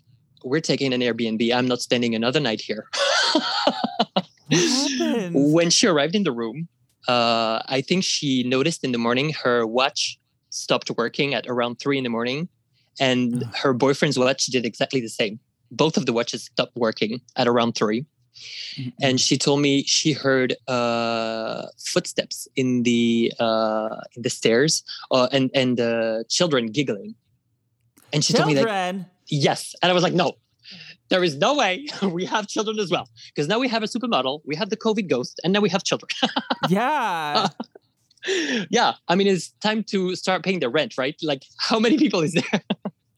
"We're 0.45 0.61
taking 0.61 0.93
an 0.95 1.01
Airbnb. 1.01 1.53
I'm 1.55 1.67
not 1.67 1.83
spending 1.83 2.15
another 2.15 2.41
night 2.41 2.61
here." 2.61 2.87
when 5.33 5.71
she 5.71 5.87
arrived 5.87 6.14
in 6.14 6.25
the 6.25 6.33
room, 6.33 6.69
uh, 7.09 7.62
I 7.66 7.83
think 7.87 8.04
she 8.04 8.42
noticed 8.42 8.85
in 8.85 8.92
the 8.92 8.99
morning 8.99 9.33
her 9.42 9.66
watch 9.66 10.19
stopped 10.50 10.90
working 10.97 11.35
at 11.35 11.47
around 11.47 11.76
three 11.76 11.99
in 11.99 12.04
the 12.04 12.11
morning, 12.11 12.49
and 12.99 13.45
her 13.54 13.73
boyfriend's 13.73 14.19
watch 14.19 14.47
did 14.47 14.67
exactly 14.67 15.00
the 15.00 15.08
same. 15.08 15.39
Both 15.71 15.97
of 15.97 16.06
the 16.06 16.13
watches 16.13 16.45
stopped 16.45 16.76
working 16.76 17.21
at 17.36 17.47
around 17.47 17.75
three, 17.75 18.04
Mm-mm. 18.76 18.93
and 19.00 19.21
she 19.21 19.39
told 19.39 19.60
me 19.60 19.84
she 19.84 20.13
heard 20.13 20.56
uh, 20.69 21.67
footsteps 21.78 22.49
in 22.56 22.82
the 22.82 23.32
uh, 23.39 23.97
in 24.17 24.23
the 24.23 24.30
stairs, 24.30 24.82
uh, 25.10 25.28
and 25.32 25.50
and 25.54 25.80
uh, 25.80 26.25
children 26.28 26.67
giggling. 26.67 27.15
And 28.13 28.25
she 28.25 28.32
told 28.32 28.49
me 28.49 28.54
that. 28.54 28.65
Yes. 29.30 29.75
And 29.80 29.91
I 29.91 29.95
was 29.95 30.02
like, 30.02 30.13
no, 30.13 30.36
there 31.11 31.23
is 31.23 31.37
no 31.37 31.55
way 31.55 31.87
we 32.03 32.25
have 32.25 32.49
children 32.49 32.79
as 32.79 32.91
well. 32.91 33.09
Because 33.29 33.49
now 33.49 33.59
we 33.59 33.69
have 33.69 33.83
a 33.83 33.87
supermodel, 33.87 34.41
we 34.45 34.57
have 34.57 34.71
the 34.71 34.77
COVID 34.77 35.09
ghost, 35.09 35.41
and 35.45 35.53
now 35.53 35.61
we 35.61 35.69
have 35.69 35.85
children. 35.85 36.09
yeah. 36.69 37.49
yeah. 38.71 38.95
I 39.09 39.15
mean, 39.15 39.27
it's 39.27 39.51
time 39.61 39.85
to 39.85 40.17
start 40.17 40.43
paying 40.43 40.61
the 40.61 40.71
rent, 40.71 40.95
right? 40.97 41.17
Like, 41.23 41.43
how 41.59 41.79
many 41.79 41.99
people 41.99 42.21
is 42.21 42.33
there? 42.33 42.63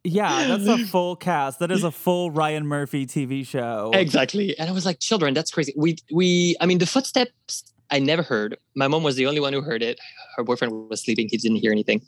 Yeah, 0.04 0.48
that's 0.48 0.66
a 0.66 0.84
full 0.86 1.14
cast. 1.14 1.60
That 1.60 1.70
is 1.70 1.84
a 1.84 1.92
full 1.92 2.32
Ryan 2.32 2.66
Murphy 2.66 3.06
TV 3.06 3.46
show. 3.46 3.92
exactly. 3.94 4.58
And 4.58 4.68
I 4.68 4.72
was 4.72 4.84
like, 4.84 4.98
children, 4.98 5.32
that's 5.32 5.52
crazy. 5.52 5.72
We, 5.76 5.96
we, 6.10 6.56
I 6.60 6.66
mean, 6.66 6.78
the 6.78 6.86
footsteps 6.86 7.72
I 7.92 8.00
never 8.00 8.22
heard. 8.22 8.56
My 8.74 8.88
mom 8.88 9.04
was 9.04 9.14
the 9.16 9.26
only 9.26 9.38
one 9.38 9.52
who 9.52 9.60
heard 9.60 9.82
it. 9.82 10.00
Her 10.36 10.42
boyfriend 10.42 10.88
was 10.88 11.02
sleeping, 11.02 11.28
he 11.30 11.36
didn't 11.36 11.58
hear 11.58 11.70
anything. 11.70 12.00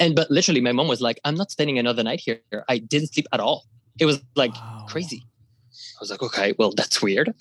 And, 0.00 0.16
but 0.16 0.30
literally, 0.30 0.60
my 0.60 0.72
mom 0.72 0.88
was 0.88 1.00
like, 1.00 1.20
I'm 1.24 1.34
not 1.34 1.50
spending 1.50 1.78
another 1.78 2.02
night 2.02 2.20
here. 2.20 2.40
I 2.68 2.78
didn't 2.78 3.12
sleep 3.12 3.26
at 3.32 3.38
all. 3.38 3.64
It 3.98 4.06
was 4.06 4.20
like, 4.36 4.52
Wow. 4.52 4.84
crazy. 4.88 5.24
I 5.98 6.00
was 6.00 6.10
like, 6.10 6.22
okay, 6.22 6.54
well, 6.58 6.72
that's 6.72 7.02
weird. 7.02 7.34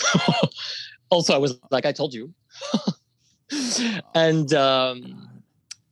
also, 1.09 1.33
I 1.33 1.37
was 1.37 1.59
like, 1.71 1.85
I 1.85 1.91
told 1.91 2.13
you. 2.13 2.33
and 4.15 4.53
um, 4.53 5.29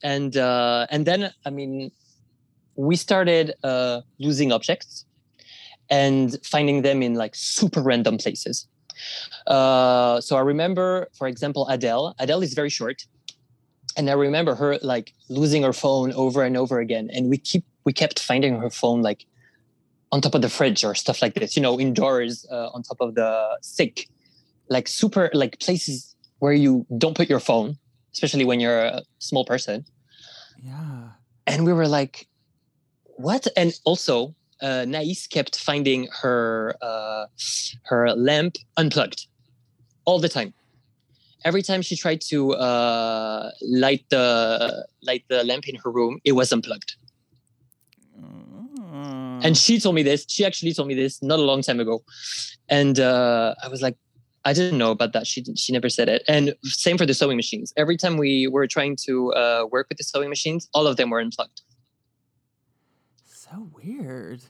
and 0.04 0.36
uh, 0.36 0.88
and 0.90 1.06
then, 1.06 1.32
I 1.46 1.50
mean, 1.50 1.92
we 2.76 2.96
started 2.96 3.54
uh, 3.64 4.02
losing 4.20 4.52
objects 4.52 5.06
and 5.90 6.38
finding 6.44 6.82
them 6.82 7.02
in 7.04 7.16
like 7.16 7.36
super 7.36 7.82
random 7.82 8.18
places. 8.18 8.68
Uh, 9.48 10.22
so 10.22 10.36
I 10.38 10.42
remember, 10.42 11.08
for 11.14 11.28
example, 11.28 11.68
Adele. 11.68 12.16
Adele 12.20 12.42
is 12.42 12.54
very 12.54 12.70
short, 12.70 13.06
and 13.98 14.10
I 14.10 14.14
remember 14.14 14.56
her 14.56 14.80
like 14.82 15.14
losing 15.30 15.64
her 15.64 15.74
phone 15.74 16.12
over 16.14 16.44
and 16.44 16.58
over 16.58 16.80
again. 16.80 17.10
And 17.14 17.30
we 17.30 17.38
keep 17.38 17.64
we 17.86 17.94
kept 17.94 18.20
finding 18.20 18.60
her 18.60 18.70
phone 18.70 19.02
like 19.02 19.26
on 20.16 20.22
top 20.22 20.34
of 20.34 20.42
the 20.42 20.50
fridge 20.58 20.82
or 20.88 20.96
stuff 20.96 21.22
like 21.22 21.34
this. 21.36 21.56
You 21.58 21.62
know, 21.62 21.76
indoors 21.86 22.46
uh, 22.50 22.70
on 22.74 22.80
top 22.90 23.00
of 23.02 23.10
the 23.20 23.32
sink, 23.62 24.08
like 24.76 24.88
super 24.88 25.30
like 25.34 25.60
places 25.60 26.16
where 26.40 26.54
you 26.54 26.86
don't 26.98 27.16
put 27.20 27.28
your 27.30 27.42
phone, 27.50 27.70
especially 28.14 28.46
when 28.46 28.60
you're 28.64 28.84
a 28.86 29.02
small 29.20 29.46
person 29.54 29.78
Yeah. 30.64 31.10
and 31.52 31.66
we 31.68 31.74
were 31.74 31.88
like 32.00 32.16
what 33.28 33.44
and 33.56 33.72
also 33.84 34.16
uh, 34.62 34.86
Nais 34.88 35.28
kept 35.36 35.54
finding 35.60 36.08
her 36.22 36.76
uh, 36.82 37.26
her 37.90 38.02
lamp 38.30 38.54
unplugged 38.78 39.28
all 40.08 40.20
the 40.26 40.30
time 40.38 40.54
every 41.44 41.62
time 41.70 41.82
she 41.82 41.96
tried 41.96 42.22
to 42.32 42.54
uh, 42.54 43.52
light 43.62 44.06
the 44.10 44.26
light 45.10 45.24
the 45.28 45.44
lamp 45.44 45.68
in 45.68 45.76
her 45.84 45.92
room 45.92 46.20
it 46.24 46.34
was 46.40 46.52
unplugged. 46.54 46.96
And 49.46 49.58
she 49.58 49.80
told 49.80 49.96
me 49.96 50.04
this 50.04 50.26
she 50.28 50.44
actually 50.46 50.74
told 50.74 50.88
me 50.88 50.96
this 50.96 51.22
not 51.22 51.40
a 51.40 51.42
long 51.52 51.62
time 51.62 51.80
ago. 51.80 52.04
And 52.70 53.00
uh, 53.00 53.54
i 53.64 53.68
was 53.68 53.82
like 53.82 53.98
i 54.44 54.54
didn't 54.54 54.78
know 54.78 54.92
about 54.92 55.14
that. 55.14 55.26
She 55.28 55.44
she 55.56 55.72
never 55.74 55.90
said 55.90 56.08
it. 56.10 56.24
And 56.28 56.56
same 56.64 56.98
for 56.98 57.06
the 57.06 57.14
sewing 57.14 57.38
machines. 57.38 57.74
Every 57.78 57.98
time 57.98 58.18
we 58.18 58.48
were 58.48 58.68
trying 58.68 58.96
to 59.08 59.34
uh, 59.34 59.66
work 59.72 59.86
with 59.90 59.98
the 59.98 60.04
sewing 60.04 60.30
machines 60.30 60.68
all 60.74 60.88
of 60.88 60.98
them 60.98 61.10
were 61.10 61.20
unplugged. 61.20 61.62
So 63.26 63.70
weird. 63.78 64.42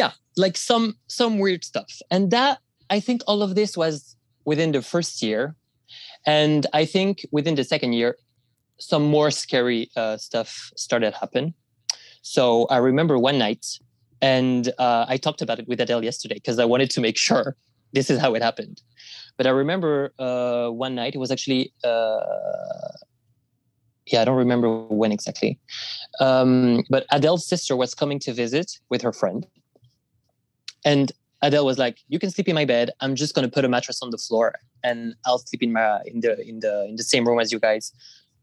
yeah 0.00 0.12
like 0.36 0.56
some 0.56 0.96
some 1.08 1.38
weird 1.38 1.64
stuff. 1.64 1.92
And 2.10 2.30
that 2.30 2.58
i 2.96 3.00
think 3.00 3.22
all 3.26 3.42
of 3.42 3.54
this 3.54 3.76
was 3.76 4.16
within 4.44 4.70
the 4.72 4.82
first 4.82 5.22
year. 5.22 5.42
And 6.26 6.66
i 6.80 6.84
think 6.94 7.14
within 7.36 7.54
the 7.60 7.64
second 7.64 7.92
year 7.94 8.16
some 8.90 9.04
more 9.16 9.30
scary 9.32 9.90
uh, 9.96 10.16
stuff 10.16 10.70
started 10.76 11.12
happen. 11.22 11.54
So 12.22 12.66
i 12.74 12.78
remember 12.90 13.18
one 13.18 13.38
night 13.38 13.64
and 14.20 14.72
uh, 14.78 15.04
i 15.08 15.16
talked 15.16 15.42
about 15.42 15.58
it 15.58 15.68
with 15.68 15.80
adele 15.80 16.04
yesterday 16.04 16.34
because 16.34 16.58
i 16.58 16.64
wanted 16.64 16.90
to 16.90 17.00
make 17.00 17.16
sure 17.16 17.56
this 17.92 18.10
is 18.10 18.18
how 18.18 18.34
it 18.34 18.42
happened 18.42 18.82
but 19.36 19.46
i 19.46 19.50
remember 19.50 20.12
uh, 20.18 20.68
one 20.68 20.94
night 20.94 21.14
it 21.14 21.18
was 21.18 21.30
actually 21.30 21.72
uh, 21.84 22.20
yeah 24.06 24.22
i 24.22 24.24
don't 24.24 24.36
remember 24.36 24.68
when 24.86 25.12
exactly 25.12 25.58
um, 26.20 26.82
but 26.90 27.06
adele's 27.12 27.46
sister 27.46 27.76
was 27.76 27.94
coming 27.94 28.18
to 28.18 28.32
visit 28.32 28.78
with 28.90 29.02
her 29.02 29.12
friend 29.12 29.46
and 30.84 31.12
Adele 31.42 31.64
was 31.64 31.78
like, 31.78 31.98
"You 32.08 32.18
can 32.18 32.30
sleep 32.30 32.48
in 32.48 32.54
my 32.54 32.64
bed. 32.64 32.90
I'm 33.00 33.14
just 33.14 33.34
gonna 33.34 33.48
put 33.48 33.64
a 33.64 33.68
mattress 33.68 34.02
on 34.02 34.10
the 34.10 34.18
floor, 34.18 34.54
and 34.82 35.14
I'll 35.24 35.38
sleep 35.38 35.62
in 35.62 35.72
my 35.72 36.00
in 36.04 36.20
the 36.20 36.40
in 36.48 36.60
the 36.60 36.86
in 36.86 36.96
the 36.96 37.04
same 37.04 37.26
room 37.26 37.38
as 37.40 37.52
you 37.52 37.60
guys. 37.60 37.92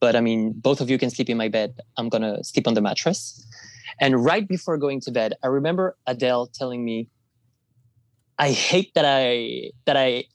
but 0.02 0.16
I 0.16 0.22
mean, 0.22 0.52
both 0.52 0.82
of 0.82 0.90
you 0.90 0.98
can 0.98 1.10
sleep 1.10 1.30
in 1.30 1.38
my 1.38 1.48
bed. 1.48 1.80
I'm 1.98 2.10
gonna 2.10 2.44
sleep 2.44 2.68
on 2.68 2.74
the 2.74 2.82
mattress. 2.82 3.20
And 4.00 4.24
right 4.24 4.48
before 4.48 4.78
going 4.78 5.02
to 5.02 5.12
bed, 5.12 5.34
I 5.44 5.48
remember 5.48 5.96
Adele 6.06 6.48
telling 6.48 6.84
me, 6.84 7.10
"I 8.38 8.52
hate 8.52 8.94
that 8.96 9.06
I 9.06 9.72
that 9.86 9.98
I 9.98 10.26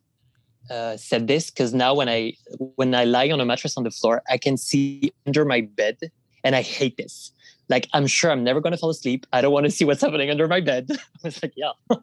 uh, 0.71 0.97
said 0.97 1.27
this 1.27 1.51
because 1.51 1.75
now 1.75 1.95
when 1.95 2.09
I 2.09 2.35
when 2.77 2.95
I 2.95 3.05
lie 3.05 3.31
on 3.31 3.41
a 3.41 3.45
mattress 3.45 3.77
on 3.77 3.85
the 3.85 3.91
floor, 3.91 4.23
I 4.31 4.39
can 4.39 4.57
see 4.57 5.13
under 5.27 5.45
my 5.45 5.63
bed, 5.63 5.99
and 6.45 6.55
I 6.55 6.63
hate 6.63 6.97
this. 6.97 7.33
Like 7.69 7.89
I'm 7.93 8.07
sure 8.07 8.31
I'm 8.31 8.45
never 8.45 8.61
gonna 8.61 8.77
fall 8.77 8.91
asleep. 8.91 9.27
I 9.33 9.41
don't 9.41 9.53
want 9.53 9.67
to 9.67 9.71
see 9.71 9.85
what's 9.85 10.01
happening 10.01 10.31
under 10.31 10.49
my 10.49 10.61
bed. 10.61 10.87
I 10.91 10.97
was 11.25 11.43
like, 11.43 11.55
yeah, 11.57 11.73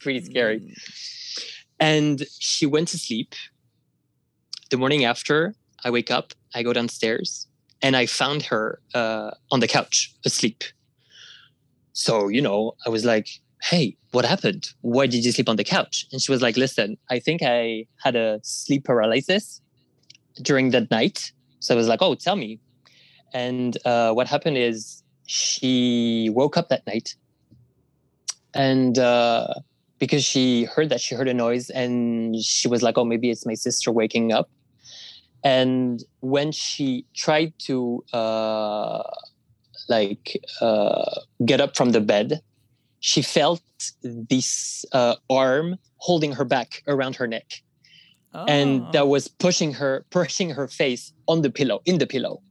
pretty 0.00 0.24
scary. 0.24 0.60
Mm. 0.60 1.52
And 1.78 2.24
she 2.38 2.66
went 2.66 2.88
to 2.88 2.98
sleep. 2.98 3.34
The 4.70 4.76
morning 4.76 5.04
after, 5.04 5.54
I 5.84 5.90
wake 5.90 6.10
up, 6.10 6.32
I 6.54 6.62
go 6.62 6.72
downstairs, 6.72 7.46
and 7.82 7.96
I 7.96 8.06
found 8.06 8.42
her 8.44 8.80
uh, 8.94 9.30
on 9.52 9.60
the 9.60 9.68
couch 9.68 10.12
asleep. 10.24 10.64
So, 11.96 12.28
you 12.28 12.42
know, 12.42 12.74
I 12.84 12.90
was 12.90 13.06
like, 13.06 13.30
hey, 13.62 13.96
what 14.10 14.26
happened? 14.26 14.68
Why 14.82 15.06
did 15.06 15.24
you 15.24 15.32
sleep 15.32 15.48
on 15.48 15.56
the 15.56 15.64
couch? 15.64 16.04
And 16.12 16.20
she 16.20 16.30
was 16.30 16.42
like, 16.42 16.58
listen, 16.58 16.98
I 17.08 17.18
think 17.18 17.40
I 17.42 17.86
had 18.04 18.14
a 18.14 18.38
sleep 18.42 18.84
paralysis 18.84 19.62
during 20.42 20.72
that 20.72 20.90
night. 20.90 21.32
So 21.60 21.74
I 21.74 21.76
was 21.78 21.88
like, 21.88 22.02
oh, 22.02 22.14
tell 22.14 22.36
me. 22.36 22.60
And 23.32 23.78
uh, 23.86 24.12
what 24.12 24.26
happened 24.26 24.58
is 24.58 25.02
she 25.26 26.28
woke 26.34 26.58
up 26.58 26.68
that 26.68 26.86
night 26.86 27.16
and 28.52 28.98
uh, 28.98 29.54
because 29.98 30.22
she 30.22 30.64
heard 30.64 30.90
that 30.90 31.00
she 31.00 31.14
heard 31.14 31.28
a 31.28 31.34
noise 31.34 31.70
and 31.70 32.36
she 32.36 32.68
was 32.68 32.82
like, 32.82 32.98
oh, 32.98 33.06
maybe 33.06 33.30
it's 33.30 33.46
my 33.46 33.54
sister 33.54 33.90
waking 33.90 34.32
up. 34.32 34.50
And 35.42 36.04
when 36.20 36.52
she 36.52 37.06
tried 37.14 37.54
to 37.60 38.04
uh, 38.12 39.02
like 39.88 40.40
uh, 40.60 41.20
get 41.44 41.60
up 41.60 41.76
from 41.76 41.92
the 41.92 42.00
bed, 42.00 42.40
she 43.00 43.22
felt 43.22 43.62
this 44.02 44.84
uh, 44.92 45.14
arm 45.30 45.76
holding 45.98 46.32
her 46.32 46.44
back 46.44 46.82
around 46.86 47.16
her 47.16 47.26
neck, 47.26 47.62
and 48.48 48.82
Oh. 48.82 48.90
that 48.92 49.08
was 49.08 49.28
pushing 49.28 49.72
her, 49.74 50.04
pushing 50.10 50.50
her 50.50 50.68
face 50.68 51.12
on 51.28 51.42
the 51.42 51.50
pillow, 51.50 51.80
in 51.86 51.98
the 51.98 52.06
pillow. 52.06 52.42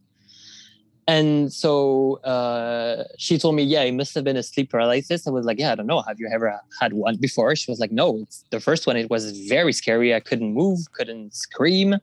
And 1.08 1.54
so 1.54 2.16
uh, 2.24 3.04
she 3.20 3.38
told 3.38 3.54
me, 3.56 3.62
"Yeah, 3.64 3.84
it 3.84 3.92
must 3.94 4.16
have 4.16 4.24
been 4.24 4.38
a 4.38 4.42
sleep 4.44 4.72
paralysis." 4.72 5.28
I 5.28 5.30
was 5.30 5.46
like, 5.46 5.60
"Yeah, 5.60 5.72
I 5.72 5.76
don't 5.76 5.86
know. 5.86 6.02
Have 6.02 6.20
you 6.20 6.28
ever 6.34 6.60
had 6.82 6.94
one 6.94 7.18
before?" 7.18 7.56
She 7.56 7.70
was 7.70 7.80
like, 7.80 7.92
"No, 7.92 8.18
it's 8.24 8.44
the 8.50 8.60
first 8.60 8.88
one. 8.88 8.98
It 8.98 9.10
was 9.12 9.24
very 9.48 9.72
scary. 9.72 10.16
I 10.16 10.20
couldn't 10.20 10.54
move, 10.54 10.80
couldn't 10.94 11.36
scream." 11.36 11.96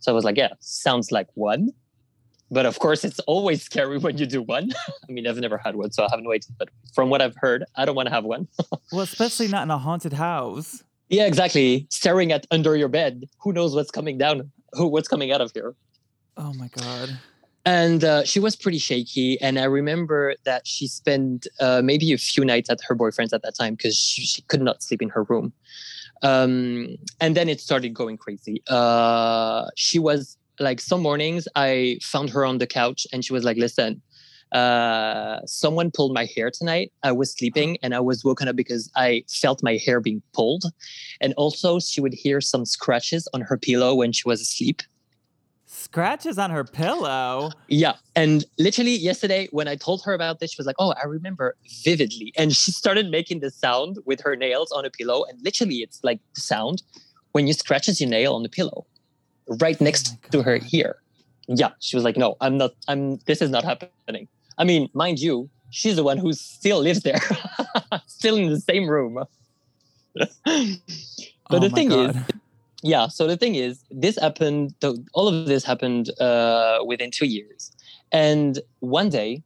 So 0.00 0.12
I 0.12 0.14
was 0.14 0.22
like, 0.24 0.36
"Yeah, 0.36 0.50
sounds 0.60 1.10
like 1.10 1.28
one." 1.32 1.70
But 2.50 2.64
of 2.66 2.78
course, 2.78 3.04
it's 3.04 3.18
always 3.20 3.62
scary 3.62 3.98
when 3.98 4.18
you 4.18 4.26
do 4.26 4.40
one. 4.42 4.70
I 5.08 5.12
mean, 5.12 5.26
I've 5.26 5.38
never 5.38 5.58
had 5.58 5.74
one, 5.76 5.90
so 5.90 6.04
I 6.04 6.08
have 6.10 6.20
no 6.20 6.32
idea. 6.32 6.50
But 6.58 6.68
from 6.94 7.10
what 7.10 7.20
I've 7.20 7.34
heard, 7.36 7.64
I 7.74 7.84
don't 7.84 7.96
want 7.96 8.06
to 8.08 8.14
have 8.14 8.24
one. 8.24 8.46
well, 8.92 9.00
especially 9.02 9.48
not 9.48 9.64
in 9.64 9.70
a 9.70 9.78
haunted 9.78 10.12
house. 10.12 10.84
yeah, 11.08 11.26
exactly. 11.26 11.86
Staring 11.90 12.30
at 12.32 12.46
under 12.50 12.76
your 12.76 12.88
bed. 12.88 13.24
Who 13.40 13.52
knows 13.52 13.74
what's 13.74 13.90
coming 13.90 14.16
down? 14.18 14.50
Who 14.72 14.86
what's 14.88 15.08
coming 15.08 15.32
out 15.32 15.40
of 15.40 15.50
here? 15.54 15.74
Oh 16.36 16.52
my 16.54 16.68
god. 16.68 17.18
and 17.64 18.04
uh, 18.04 18.24
she 18.24 18.38
was 18.38 18.54
pretty 18.54 18.78
shaky 18.78 19.40
and 19.40 19.58
i 19.58 19.64
remember 19.64 20.34
that 20.44 20.66
she 20.66 20.86
spent 20.86 21.46
uh, 21.60 21.80
maybe 21.82 22.12
a 22.12 22.18
few 22.18 22.44
nights 22.44 22.70
at 22.70 22.78
her 22.86 22.94
boyfriend's 22.94 23.32
at 23.32 23.42
that 23.42 23.54
time 23.56 23.74
because 23.74 23.96
she, 23.96 24.22
she 24.22 24.42
could 24.42 24.62
not 24.62 24.82
sleep 24.82 25.02
in 25.02 25.08
her 25.08 25.24
room 25.24 25.52
um, 26.22 26.96
and 27.20 27.36
then 27.36 27.48
it 27.48 27.60
started 27.60 27.92
going 27.94 28.16
crazy 28.16 28.62
uh, 28.68 29.66
she 29.76 29.98
was 29.98 30.36
like 30.60 30.80
some 30.80 31.00
mornings 31.02 31.46
i 31.54 31.98
found 32.02 32.30
her 32.30 32.44
on 32.44 32.58
the 32.58 32.66
couch 32.66 33.06
and 33.12 33.24
she 33.24 33.32
was 33.32 33.44
like 33.44 33.56
listen 33.56 34.00
uh, 34.52 35.40
someone 35.44 35.90
pulled 35.90 36.14
my 36.14 36.24
hair 36.36 36.50
tonight 36.50 36.92
i 37.02 37.10
was 37.10 37.32
sleeping 37.32 37.76
and 37.82 37.94
i 37.94 38.00
was 38.00 38.24
woken 38.24 38.46
up 38.46 38.54
because 38.54 38.90
i 38.96 39.22
felt 39.28 39.62
my 39.62 39.76
hair 39.84 40.00
being 40.00 40.22
pulled 40.32 40.64
and 41.20 41.34
also 41.34 41.80
she 41.80 42.00
would 42.00 42.14
hear 42.14 42.40
some 42.40 42.64
scratches 42.64 43.26
on 43.34 43.40
her 43.40 43.58
pillow 43.58 43.94
when 43.94 44.12
she 44.12 44.22
was 44.26 44.40
asleep 44.40 44.82
Scratches 45.68 46.38
on 46.38 46.50
her 46.50 46.62
pillow. 46.62 47.50
Yeah. 47.66 47.94
And 48.14 48.44
literally 48.56 48.94
yesterday, 48.94 49.48
when 49.50 49.66
I 49.66 49.74
told 49.74 50.02
her 50.04 50.14
about 50.14 50.38
this, 50.38 50.52
she 50.52 50.56
was 50.58 50.66
like, 50.66 50.76
Oh, 50.78 50.92
I 50.92 51.06
remember 51.06 51.56
vividly. 51.84 52.32
And 52.36 52.54
she 52.54 52.70
started 52.70 53.10
making 53.10 53.40
the 53.40 53.50
sound 53.50 53.98
with 54.06 54.20
her 54.20 54.36
nails 54.36 54.70
on 54.70 54.84
a 54.84 54.90
pillow. 54.90 55.24
And 55.28 55.40
literally, 55.42 55.76
it's 55.76 56.02
like 56.04 56.20
the 56.36 56.40
sound 56.40 56.82
when 57.32 57.48
you 57.48 57.52
scratches 57.52 58.00
your 58.00 58.08
nail 58.08 58.34
on 58.34 58.44
the 58.44 58.48
pillow 58.48 58.86
right 59.60 59.80
next 59.80 60.12
my 60.12 60.28
to 60.30 60.42
her 60.42 60.58
God. 60.58 60.66
here. 60.68 60.96
Yeah. 61.48 61.70
She 61.80 61.96
was 61.96 62.04
like, 62.04 62.16
No, 62.16 62.36
I'm 62.40 62.56
not, 62.58 62.72
I'm, 62.88 63.18
this 63.26 63.42
is 63.42 63.50
not 63.50 63.64
happening. 63.64 64.28
I 64.58 64.64
mean, 64.64 64.88
mind 64.94 65.18
you, 65.18 65.50
she's 65.70 65.96
the 65.96 66.02
one 66.04 66.18
who 66.18 66.32
still 66.32 66.80
lives 66.80 67.00
there, 67.00 67.20
still 68.06 68.36
in 68.36 68.50
the 68.50 68.60
same 68.60 68.88
room. 68.88 69.22
but 70.14 70.30
Oh 71.50 71.58
the 71.58 71.70
thing 71.70 71.92
is, 71.92 72.16
yeah 72.82 73.08
so 73.08 73.26
the 73.26 73.36
thing 73.36 73.54
is 73.54 73.84
this 73.90 74.18
happened 74.18 74.74
the, 74.80 74.96
all 75.12 75.28
of 75.28 75.46
this 75.46 75.64
happened 75.64 76.10
uh, 76.20 76.78
within 76.86 77.10
two 77.10 77.26
years 77.26 77.72
and 78.12 78.60
one 78.80 79.08
day 79.08 79.42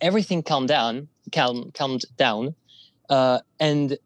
everything 0.00 0.42
calmed 0.42 0.68
down 0.68 1.08
calm, 1.32 1.70
calmed 1.74 2.04
down 2.16 2.54
uh, 3.10 3.38
and 3.60 3.98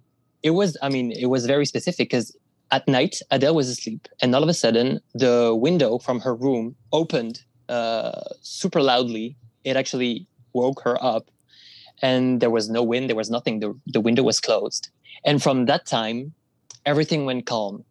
it 0.43 0.51
was 0.51 0.77
i 0.83 0.88
mean 0.88 1.12
it 1.12 1.27
was 1.27 1.47
very 1.47 1.67
specific 1.67 2.09
because 2.09 2.37
at 2.70 2.87
night 2.87 3.20
adele 3.31 3.54
was 3.54 3.68
asleep 3.68 4.09
and 4.20 4.35
all 4.35 4.42
of 4.42 4.48
a 4.48 4.54
sudden 4.54 5.00
the 5.14 5.54
window 5.54 5.98
from 5.98 6.20
her 6.20 6.35
room 6.35 6.76
opened 6.92 7.42
uh, 7.68 8.20
super 8.40 8.81
loudly. 8.81 9.37
It 9.64 9.76
actually 9.76 10.26
woke 10.52 10.81
her 10.83 11.02
up 11.02 11.31
and 12.00 12.40
there 12.40 12.50
was 12.50 12.70
no 12.70 12.83
wind 12.83 13.09
there 13.09 13.16
was 13.16 13.31
nothing. 13.31 13.61
The, 13.61 13.78
the 13.87 14.00
window 14.00 14.22
was 14.22 14.40
closed. 14.40 14.88
And 15.24 15.42
from 15.42 15.66
that 15.66 15.87
time 15.87 16.35
everything 16.87 17.24
went 17.24 17.46
calm 17.46 17.85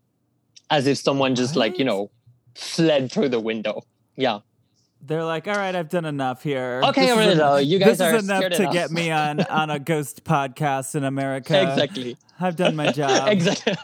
as 0.69 0.87
if 0.87 0.97
someone 0.97 1.35
just 1.35 1.55
like 1.55 1.77
you 1.79 1.85
know 1.85 2.11
fled 2.55 3.11
through 3.11 3.29
the 3.29 3.39
window. 3.39 3.83
Yeah 4.15 4.39
They're 5.01 5.23
like, 5.23 5.47
all 5.47 5.55
right, 5.55 5.73
I've 5.75 5.89
done 5.89 6.05
enough 6.05 6.43
here. 6.43 6.81
Okay, 6.85 7.01
This 7.01 7.09
is 7.11 7.15
alright, 7.17 7.29
en- 7.29 7.41
uh, 7.41 7.55
you 7.57 7.79
guys 7.79 7.97
this 7.99 8.01
are 8.01 8.15
is 8.15 8.23
enough 8.25 8.51
to 8.51 8.61
enough. 8.63 8.73
get 8.73 8.91
me 8.91 9.09
on 9.11 9.39
on 9.61 9.69
a 9.69 9.79
ghost 9.79 10.23
podcast 10.23 10.95
in 10.95 11.03
America. 11.03 11.61
exactly 11.61 12.17
I've 12.39 12.55
done 12.55 12.75
my 12.75 12.91
job. 13.01 13.29
exactly 13.29 13.75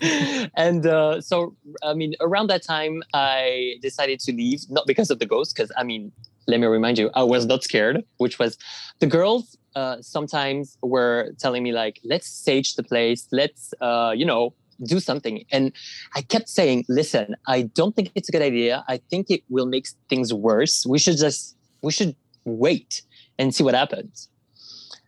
and 0.56 0.86
uh, 0.86 1.20
so 1.20 1.54
i 1.82 1.94
mean 1.94 2.14
around 2.20 2.48
that 2.48 2.62
time 2.62 3.02
i 3.14 3.74
decided 3.82 4.18
to 4.20 4.32
leave 4.32 4.60
not 4.68 4.86
because 4.86 5.10
of 5.10 5.18
the 5.18 5.26
ghost 5.26 5.54
because 5.54 5.70
i 5.76 5.82
mean 5.84 6.10
let 6.48 6.58
me 6.60 6.66
remind 6.66 6.98
you 6.98 7.10
i 7.14 7.22
was 7.22 7.46
not 7.46 7.62
scared 7.62 8.02
which 8.18 8.38
was 8.38 8.58
the 9.00 9.06
girls 9.06 9.56
uh, 9.76 9.96
sometimes 10.00 10.76
were 10.82 11.30
telling 11.38 11.62
me 11.62 11.72
like 11.72 12.00
let's 12.04 12.28
sage 12.28 12.74
the 12.74 12.82
place 12.82 13.26
let's 13.32 13.74
uh, 13.80 14.12
you 14.16 14.24
know 14.24 14.52
do 14.84 15.00
something 15.00 15.44
and 15.50 15.72
i 16.14 16.22
kept 16.22 16.48
saying 16.48 16.84
listen 16.88 17.34
i 17.46 17.62
don't 17.62 17.94
think 17.94 18.10
it's 18.14 18.28
a 18.28 18.32
good 18.32 18.42
idea 18.42 18.84
i 18.88 18.96
think 19.10 19.30
it 19.30 19.42
will 19.48 19.66
make 19.66 19.86
things 20.08 20.32
worse 20.32 20.84
we 20.86 20.98
should 20.98 21.16
just 21.16 21.56
we 21.82 21.92
should 21.92 22.14
wait 22.44 23.02
and 23.38 23.54
see 23.54 23.62
what 23.62 23.74
happens 23.74 24.28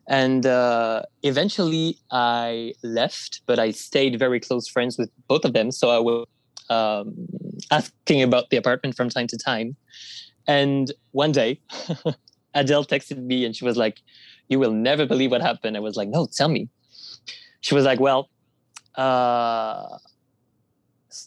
and 0.09 0.46
uh, 0.46 1.02
eventually 1.22 1.98
I 2.11 2.74
left, 2.83 3.42
but 3.46 3.59
I 3.59 3.72
stayed 3.72 4.18
very 4.18 4.38
close 4.38 4.68
friends 4.68 4.96
with 4.96 5.11
both 5.26 5.44
of 5.44 5.52
them. 5.52 5.72
So 5.72 5.90
I 5.90 5.98
was 5.98 6.26
um, 6.70 7.14
asking 7.70 8.22
about 8.22 8.50
the 8.50 8.57
apartment 8.57 8.96
from 8.96 9.09
time 9.09 9.26
to 9.29 9.37
time. 9.37 9.76
And 10.46 10.92
one 11.11 11.33
day, 11.33 11.61
Adele 12.55 12.85
texted 12.85 13.18
me 13.18 13.44
and 13.44 13.55
she 13.57 13.64
was 13.64 13.76
like, 13.76 14.00
You 14.48 14.61
will 14.61 14.72
never 14.72 15.07
believe 15.07 15.33
what 15.33 15.42
happened. 15.42 15.76
I 15.76 15.81
was 15.81 15.96
like, 15.96 16.09
No, 16.09 16.29
tell 16.33 16.48
me. 16.48 16.68
She 17.61 17.74
was 17.74 17.85
like, 17.85 17.98
Well, 17.98 18.31
uh, 18.96 19.98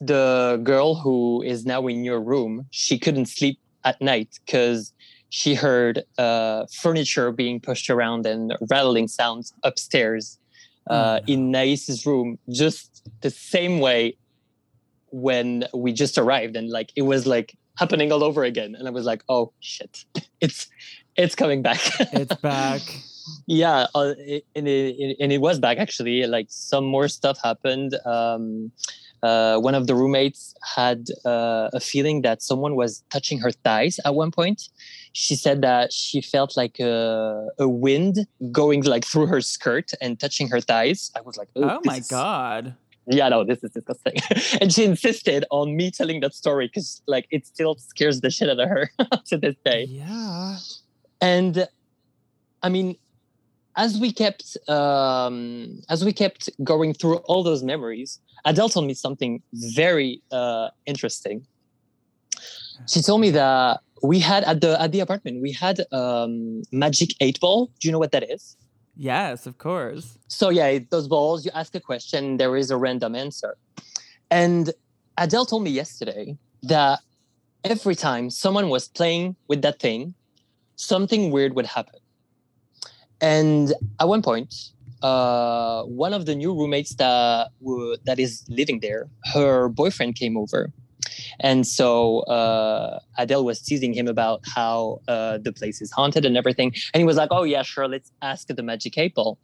the 0.01 0.59
girl 0.63 0.95
who 0.95 1.41
is 1.41 1.65
now 1.65 1.87
in 1.87 2.03
your 2.03 2.21
room, 2.21 2.67
she 2.71 2.97
couldn't 2.97 3.27
sleep 3.27 3.59
at 3.83 4.01
night 4.01 4.39
because 4.45 4.93
she 5.29 5.53
heard 5.55 6.03
uh, 6.17 6.65
furniture 6.81 7.31
being 7.31 7.59
pushed 7.59 7.89
around 7.89 8.25
and 8.25 8.55
rattling 8.69 9.07
sounds 9.07 9.53
upstairs 9.63 10.39
uh, 10.89 11.19
no. 11.27 11.33
in 11.33 11.51
Nais's 11.51 12.05
room, 12.05 12.39
just 12.49 13.07
the 13.21 13.29
same 13.29 13.79
way 13.79 14.17
when 15.11 15.65
we 15.73 15.93
just 15.93 16.17
arrived, 16.17 16.55
and 16.55 16.69
like 16.69 16.91
it 16.95 17.03
was 17.03 17.25
like 17.25 17.55
happening 17.77 18.11
all 18.11 18.23
over 18.23 18.43
again. 18.43 18.75
And 18.75 18.87
I 18.87 18.91
was 18.91 19.05
like, 19.05 19.23
"Oh 19.29 19.53
shit, 19.59 20.03
it's 20.41 20.67
it's 21.15 21.35
coming 21.35 21.61
back." 21.61 21.79
It's 22.13 22.35
back. 22.35 22.81
Yeah, 23.47 23.87
uh, 23.95 24.13
it, 24.17 24.45
and, 24.55 24.67
it, 24.67 25.17
and 25.19 25.31
it 25.31 25.39
was 25.41 25.59
back 25.59 25.77
actually. 25.77 26.25
Like 26.27 26.47
some 26.49 26.85
more 26.85 27.07
stuff 27.07 27.37
happened. 27.43 27.95
Um, 28.05 28.71
uh, 29.21 29.57
one 29.59 29.75
of 29.75 29.87
the 29.87 29.95
roommates 29.95 30.55
had 30.75 31.07
uh, 31.25 31.69
a 31.73 31.79
feeling 31.79 32.21
that 32.21 32.41
someone 32.41 32.75
was 32.75 33.03
touching 33.09 33.37
her 33.39 33.51
thighs 33.51 33.99
at 34.05 34.15
one 34.15 34.31
point. 34.31 34.69
She 35.11 35.35
said 35.35 35.61
that 35.61 35.91
she 35.91 36.21
felt 36.21 36.55
like 36.55 36.79
a, 36.79 37.47
a 37.59 37.67
wind 37.67 38.25
going 38.51 38.83
like 38.83 39.03
through 39.03 39.25
her 39.27 39.41
skirt 39.41 39.91
and 40.01 40.17
touching 40.19 40.47
her 40.49 40.61
thighs. 40.61 41.11
I 41.17 41.21
was 41.21 41.35
like, 41.35 41.49
Oh 41.57 41.67
this 41.67 41.85
my 41.85 41.97
is- 41.97 42.07
god. 42.07 42.75
yeah, 43.07 43.27
no, 43.27 43.43
this 43.43 43.61
is 43.61 43.71
disgusting. 43.71 44.15
and 44.61 44.71
she 44.71 44.85
insisted 44.85 45.43
on 45.51 45.75
me 45.75 45.91
telling 45.91 46.21
that 46.21 46.33
story 46.33 46.67
because 46.67 47.01
like 47.05 47.27
it 47.29 47.45
still 47.45 47.75
scares 47.75 48.21
the 48.21 48.29
shit 48.29 48.49
out 48.49 48.59
of 48.61 48.69
her 48.69 48.89
to 49.25 49.37
this 49.37 49.55
day. 49.65 49.83
Yeah. 49.89 50.57
And 51.19 51.67
I 52.63 52.69
mean, 52.69 52.95
as 53.75 53.97
we 53.99 54.11
kept 54.11 54.57
um, 54.67 55.81
as 55.89 56.03
we 56.03 56.13
kept 56.13 56.49
going 56.63 56.93
through 56.93 57.17
all 57.29 57.43
those 57.43 57.63
memories, 57.63 58.19
Adele 58.45 58.69
told 58.69 58.85
me 58.85 58.93
something 58.93 59.41
very 59.53 60.21
uh, 60.31 60.69
interesting. 60.85 61.45
She 62.87 63.01
told 63.01 63.21
me 63.21 63.29
that 63.31 63.81
we 64.01 64.19
had 64.19 64.43
at 64.43 64.61
the 64.61 64.81
at 64.81 64.91
the 64.91 65.01
apartment 65.01 65.41
we 65.41 65.51
had 65.51 65.81
um, 65.91 66.63
magic 66.71 67.09
eight 67.19 67.39
ball. 67.39 67.71
Do 67.79 67.87
you 67.87 67.91
know 67.91 67.99
what 67.99 68.11
that 68.11 68.29
is? 68.29 68.55
Yes, 68.95 69.45
of 69.45 69.57
course. 69.57 70.17
So 70.27 70.49
yeah, 70.49 70.79
those 70.89 71.07
balls. 71.07 71.45
You 71.45 71.51
ask 71.53 71.73
a 71.75 71.79
question, 71.79 72.37
there 72.37 72.55
is 72.57 72.71
a 72.71 72.77
random 72.77 73.15
answer. 73.15 73.55
And 74.31 74.71
Adele 75.17 75.45
told 75.45 75.63
me 75.63 75.71
yesterday 75.71 76.37
that 76.63 76.99
every 77.63 77.95
time 77.95 78.29
someone 78.29 78.69
was 78.69 78.87
playing 78.87 79.35
with 79.47 79.61
that 79.61 79.79
thing, 79.79 80.13
something 80.75 81.31
weird 81.31 81.55
would 81.55 81.65
happen. 81.65 81.99
And 83.21 83.73
at 83.99 84.07
one 84.07 84.21
point, 84.21 84.53
uh, 85.01 85.83
one 85.83 86.13
of 86.13 86.25
the 86.25 86.35
new 86.35 86.53
roommates 86.53 86.95
that 86.95 87.49
that 88.05 88.19
is 88.19 88.43
living 88.49 88.79
there, 88.79 89.07
her 89.33 89.69
boyfriend 89.69 90.15
came 90.15 90.37
over, 90.37 90.71
and 91.39 91.65
so 91.65 92.19
uh, 92.21 92.99
Adele 93.17 93.45
was 93.45 93.61
teasing 93.61 93.93
him 93.93 94.07
about 94.07 94.41
how 94.55 95.01
uh, 95.07 95.37
the 95.37 95.51
place 95.51 95.81
is 95.81 95.91
haunted 95.91 96.25
and 96.25 96.37
everything, 96.37 96.73
and 96.93 97.01
he 97.01 97.05
was 97.05 97.17
like, 97.17 97.29
"Oh 97.31 97.43
yeah, 97.43 97.61
sure, 97.63 97.87
let's 97.87 98.11
ask 98.21 98.47
the 98.47 98.63
magic 98.63 98.95
ball." 99.15 99.37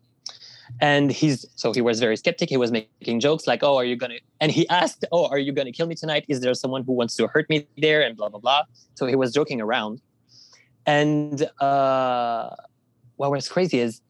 And 0.81 1.11
he's 1.11 1.45
so 1.55 1.73
he 1.73 1.81
was 1.81 1.99
very 1.99 2.17
skeptic. 2.17 2.49
He 2.49 2.57
was 2.57 2.71
making 2.71 3.19
jokes 3.19 3.47
like, 3.47 3.63
"Oh, 3.63 3.77
are 3.77 3.85
you 3.85 3.95
gonna?" 3.95 4.19
And 4.41 4.51
he 4.51 4.67
asked, 4.69 5.05
"Oh, 5.11 5.27
are 5.27 5.39
you 5.39 5.51
gonna 5.51 5.71
kill 5.71 5.87
me 5.87 5.95
tonight? 5.95 6.25
Is 6.27 6.41
there 6.41 6.53
someone 6.53 6.83
who 6.83 6.93
wants 6.93 7.15
to 7.17 7.27
hurt 7.27 7.49
me 7.49 7.67
there?" 7.77 8.01
And 8.01 8.17
blah 8.17 8.29
blah 8.29 8.39
blah. 8.39 8.63
So 8.95 9.05
he 9.05 9.15
was 9.15 9.33
joking 9.33 9.61
around, 9.61 10.01
and 10.85 11.49
uh, 11.61 12.49
what 13.17 13.31
was 13.31 13.47
crazy 13.47 13.79
is 13.79 14.01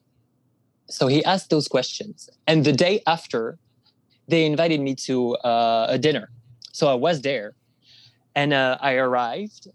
so 0.87 1.07
he 1.07 1.23
asked 1.25 1.49
those 1.49 1.67
questions 1.67 2.29
and 2.47 2.63
the 2.63 2.71
day 2.71 3.01
after 3.07 3.57
they 4.27 4.45
invited 4.45 4.81
me 4.81 4.95
to 4.95 5.35
uh, 5.37 5.87
a 5.89 5.97
dinner. 5.97 6.29
So 6.71 6.87
i 6.87 6.93
was 6.93 7.21
there 7.21 7.53
and 8.35 8.53
uh, 8.53 8.77
i 8.81 8.93
arrived 8.93 9.67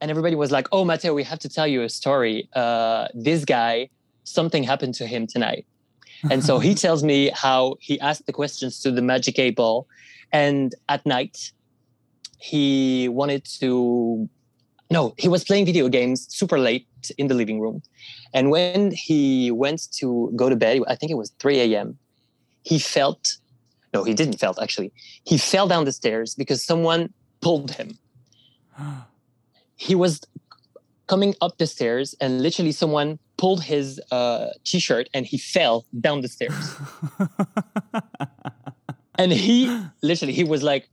and 0.00 0.10
everybody 0.10 0.36
was 0.36 0.50
like 0.50 0.68
oh 0.72 0.84
Mateo 0.84 1.14
we 1.14 1.24
have 1.24 1.38
to 1.40 1.48
tell 1.48 1.66
you 1.66 1.82
a 1.82 1.88
story. 1.88 2.48
Uh, 2.54 3.08
this 3.14 3.44
guy 3.44 3.88
something 4.24 4.62
happened 4.62 4.94
to 4.94 5.06
him 5.06 5.26
tonight. 5.26 5.66
And 6.30 6.42
so 6.42 6.58
he 6.58 6.74
tells 6.84 7.02
me 7.02 7.30
how 7.34 7.76
he 7.80 8.00
asked 8.00 8.26
the 8.26 8.32
questions 8.32 8.80
to 8.80 8.90
the 8.90 9.02
magic 9.02 9.38
eight 9.38 9.56
ball 9.56 9.86
and 10.32 10.74
at 10.88 11.04
night 11.06 11.52
he 12.38 13.08
wanted 13.08 13.44
to 13.44 14.28
no 14.90 15.14
he 15.16 15.28
was 15.28 15.44
playing 15.44 15.64
video 15.64 15.88
games 15.88 16.26
super 16.28 16.58
late 16.58 16.86
in 17.10 17.28
the 17.28 17.34
living 17.34 17.60
room 17.60 17.82
and 18.34 18.50
when 18.50 18.90
he 18.90 19.52
went 19.52 19.92
to 19.92 20.32
go 20.34 20.48
to 20.48 20.56
bed, 20.56 20.82
I 20.88 20.96
think 20.96 21.12
it 21.12 21.16
was 21.16 21.30
3 21.38 21.60
a.m., 21.60 21.96
he 22.64 22.78
felt, 22.80 23.36
no, 23.94 24.02
he 24.02 24.12
didn't 24.12 24.38
felt 24.38 24.60
actually. 24.60 24.92
He 25.24 25.38
fell 25.38 25.68
down 25.68 25.84
the 25.84 25.92
stairs 25.92 26.34
because 26.34 26.64
someone 26.64 27.12
pulled 27.40 27.70
him. 27.70 27.96
he 29.76 29.94
was 29.94 30.20
coming 31.06 31.34
up 31.40 31.58
the 31.58 31.66
stairs 31.66 32.14
and 32.20 32.42
literally 32.42 32.72
someone 32.72 33.18
pulled 33.36 33.62
his 33.62 34.00
uh, 34.10 34.48
t-shirt 34.64 35.08
and 35.14 35.26
he 35.26 35.38
fell 35.38 35.84
down 36.00 36.22
the 36.22 36.28
stairs. 36.28 36.76
and 39.18 39.32
he 39.32 39.80
literally, 40.02 40.32
he 40.32 40.44
was 40.44 40.62
like, 40.62 40.88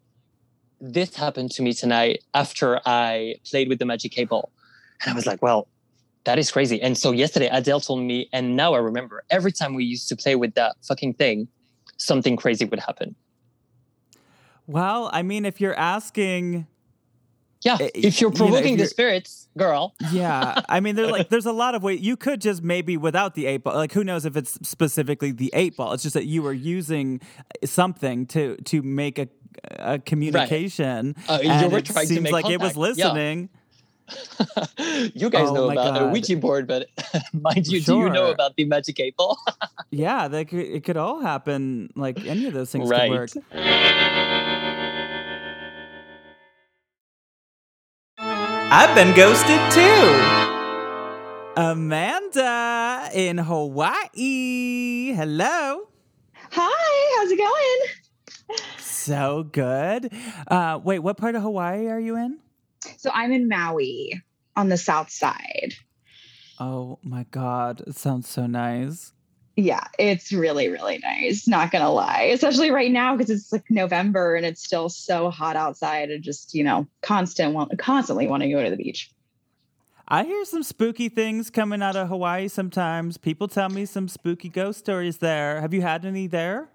this 0.80 1.15
happened 1.15 1.52
to 1.52 1.62
me 1.62 1.74
tonight 1.74 2.24
after 2.34 2.82
I 2.86 3.36
played 3.50 3.69
with 3.69 3.80
the 3.80 3.86
magic 3.86 4.17
eight 4.17 4.30
ball. 4.30 4.52
And 5.02 5.12
I 5.12 5.15
was 5.15 5.26
like, 5.26 5.41
well, 5.41 5.67
that 6.23 6.38
is 6.38 6.51
crazy. 6.51 6.81
And 6.81 6.97
so 6.97 7.12
yesterday 7.12 7.49
Adele 7.51 7.79
told 7.79 8.01
me, 8.01 8.29
and 8.31 8.55
now 8.55 8.73
I 8.73 8.79
remember 8.79 9.23
every 9.29 9.51
time 9.51 9.73
we 9.73 9.84
used 9.84 10.07
to 10.10 10.15
play 10.15 10.36
with 10.36 10.53
that 10.55 10.75
fucking 10.84 11.15
thing, 11.15 11.47
something 11.97 12.36
crazy 12.36 12.65
would 12.65 12.79
happen. 12.79 13.15
Well, 14.67 15.10
I 15.12 15.23
mean, 15.23 15.45
if 15.45 15.60
you're 15.60 15.77
asking, 15.77 16.67
yeah, 17.62 17.77
eh, 17.79 17.89
if 17.95 18.21
you're 18.21 18.31
provoking 18.31 18.53
you 18.53 18.62
know, 18.62 18.65
if 18.65 18.69
you're, 18.69 18.77
the 18.77 18.88
spirits, 18.88 19.49
girl. 19.57 19.95
yeah, 20.12 20.62
I 20.69 20.79
mean, 20.79 20.95
there's 20.95 21.12
like 21.12 21.29
there's 21.29 21.47
a 21.47 21.51
lot 21.51 21.75
of 21.75 21.84
ways 21.84 22.01
you 22.01 22.15
could 22.15 22.39
just 22.39 22.63
maybe 22.63 22.95
without 22.95 23.34
the 23.34 23.47
eight 23.47 23.63
ball. 23.63 23.75
Like, 23.75 23.91
who 23.91 24.03
knows 24.03 24.25
if 24.25 24.38
it's 24.38 24.60
specifically 24.67 25.31
the 25.31 25.51
eight 25.53 25.75
ball? 25.75 25.93
It's 25.93 26.03
just 26.03 26.13
that 26.13 26.25
you 26.25 26.43
were 26.43 26.53
using 26.53 27.19
something 27.65 28.27
to 28.27 28.55
to 28.57 28.81
make 28.81 29.19
a 29.19 29.27
a 29.77 29.99
communication. 29.99 31.15
Right. 31.27 31.45
Uh, 31.45 31.62
you 31.63 31.69
were 31.69 31.81
trying 31.81 32.07
to 32.07 32.21
make 32.21 32.31
like 32.31 32.43
contact. 32.43 32.62
it 32.62 32.65
was 32.65 32.77
listening. 32.77 33.49
Yeah 33.53 33.57
you 35.13 35.30
guys 35.30 35.50
oh 35.50 35.54
know 35.54 35.69
about 35.69 35.95
God. 35.95 36.02
a 36.02 36.08
Ouija 36.10 36.38
board, 36.38 36.67
but 36.67 36.88
mind 37.34 37.67
you, 37.67 37.82
sure. 37.82 37.95
do 37.95 38.08
you 38.08 38.10
know 38.10 38.32
about 38.32 38.56
the 38.56 38.65
magic 38.65 39.00
eight 39.00 39.15
ball? 39.15 39.38
yeah, 39.91 40.28
that 40.28 40.47
could, 40.47 40.60
it 40.60 40.84
could 40.84 40.97
all 40.97 41.19
happen. 41.21 41.91
Like 41.95 42.26
any 42.26 42.45
of 42.45 42.54
those 42.54 42.71
things 42.71 42.89
right. 42.89 43.10
could 43.10 43.17
work. 43.17 43.30
I've 48.74 48.95
been 48.95 49.15
ghosted 49.15 49.60
too. 49.71 50.41
Amanda 51.58 53.10
in 53.13 53.38
Hawaii. 53.38 55.12
Hello. 55.13 55.88
Hi, 56.52 57.17
how's 57.17 57.32
it 57.32 57.38
going? 57.38 58.62
So 58.78 59.43
good. 59.43 60.13
Uh, 60.47 60.80
wait, 60.84 61.00
what 61.00 61.17
part 61.17 61.36
of 61.36 61.41
Hawaii 61.41 61.88
are 61.88 62.00
you 62.00 62.15
in? 62.15 62.39
So 62.98 63.12
I'm 63.13 63.32
in 63.32 63.48
Maui 63.48 64.22
on 64.56 64.70
the 64.70 64.78
south 64.78 65.10
side. 65.10 65.74
Oh 66.60 67.00
my 67.04 67.26
God. 67.32 67.82
It 67.88 67.96
sounds 67.96 68.28
so 68.28 68.46
nice. 68.46 69.13
Yeah, 69.58 69.84
it's 70.00 70.32
really, 70.32 70.70
really 70.70 71.00
nice. 71.00 71.48
Not 71.48 71.72
gonna 71.72 71.91
lie, 71.91 72.30
especially 72.34 72.72
right 72.72 72.91
now 72.91 73.15
because 73.15 73.30
it's 73.30 73.52
like 73.52 73.70
November 73.70 74.36
and 74.36 74.46
it's 74.46 74.63
still 74.63 74.88
so 74.88 75.30
hot 75.30 75.56
outside 75.56 76.10
and 76.10 76.24
just 76.24 76.54
you 76.54 76.63
know 76.63 76.88
constant, 77.02 77.54
want, 77.54 77.78
constantly 77.78 78.28
want 78.28 78.44
to 78.44 78.50
go 78.50 78.63
to 78.63 78.70
the 78.70 78.78
beach. 78.78 79.12
I 80.08 80.24
hear 80.24 80.44
some 80.46 80.63
spooky 80.63 81.10
things 81.10 81.50
coming 81.50 81.82
out 81.82 81.96
of 81.96 82.10
Hawaii 82.10 82.48
sometimes. 82.48 83.17
People 83.17 83.48
tell 83.48 83.70
me 83.70 83.86
some 83.86 84.08
spooky 84.08 84.50
ghost 84.50 84.80
stories 84.80 85.17
there. 85.17 85.62
Have 85.62 85.74
you 85.74 85.82
had 85.82 86.06
any 86.06 86.28
there? 86.28 86.70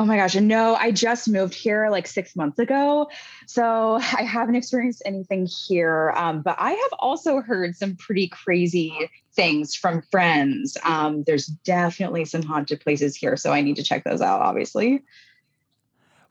Oh 0.00 0.06
my 0.06 0.16
gosh. 0.16 0.34
No, 0.34 0.76
I 0.76 0.92
just 0.92 1.28
moved 1.28 1.52
here 1.52 1.90
like 1.90 2.06
six 2.06 2.34
months 2.34 2.58
ago. 2.58 3.10
So 3.46 3.96
I 3.96 4.22
haven't 4.22 4.54
experienced 4.54 5.02
anything 5.04 5.46
here. 5.46 6.14
Um, 6.16 6.40
but 6.40 6.56
I 6.58 6.70
have 6.70 6.92
also 7.00 7.42
heard 7.42 7.76
some 7.76 7.96
pretty 7.96 8.26
crazy 8.28 9.10
things 9.34 9.74
from 9.74 10.00
friends. 10.10 10.78
Um, 10.84 11.24
there's 11.24 11.44
definitely 11.44 12.24
some 12.24 12.40
haunted 12.42 12.80
places 12.80 13.14
here. 13.14 13.36
So 13.36 13.52
I 13.52 13.60
need 13.60 13.76
to 13.76 13.82
check 13.82 14.04
those 14.04 14.22
out, 14.22 14.40
obviously. 14.40 15.04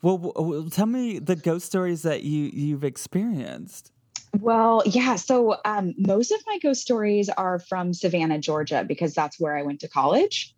Well, 0.02 0.68
tell 0.72 0.88
me 0.88 1.20
the 1.20 1.36
ghost 1.36 1.68
stories 1.68 2.02
that 2.02 2.24
you 2.24 2.50
you've 2.52 2.84
experienced. 2.84 3.92
Well, 4.38 4.84
yeah. 4.86 5.16
So 5.16 5.58
um, 5.66 5.94
most 5.98 6.32
of 6.32 6.40
my 6.46 6.60
ghost 6.60 6.82
stories 6.82 7.30
are 7.30 7.60
from 7.60 7.94
Savannah, 7.94 8.40
Georgia, 8.40 8.86
because 8.88 9.14
that's 9.14 9.40
where 9.40 9.58
I 9.58 9.64
went 9.64 9.80
to 9.82 9.88
college. 9.88 10.56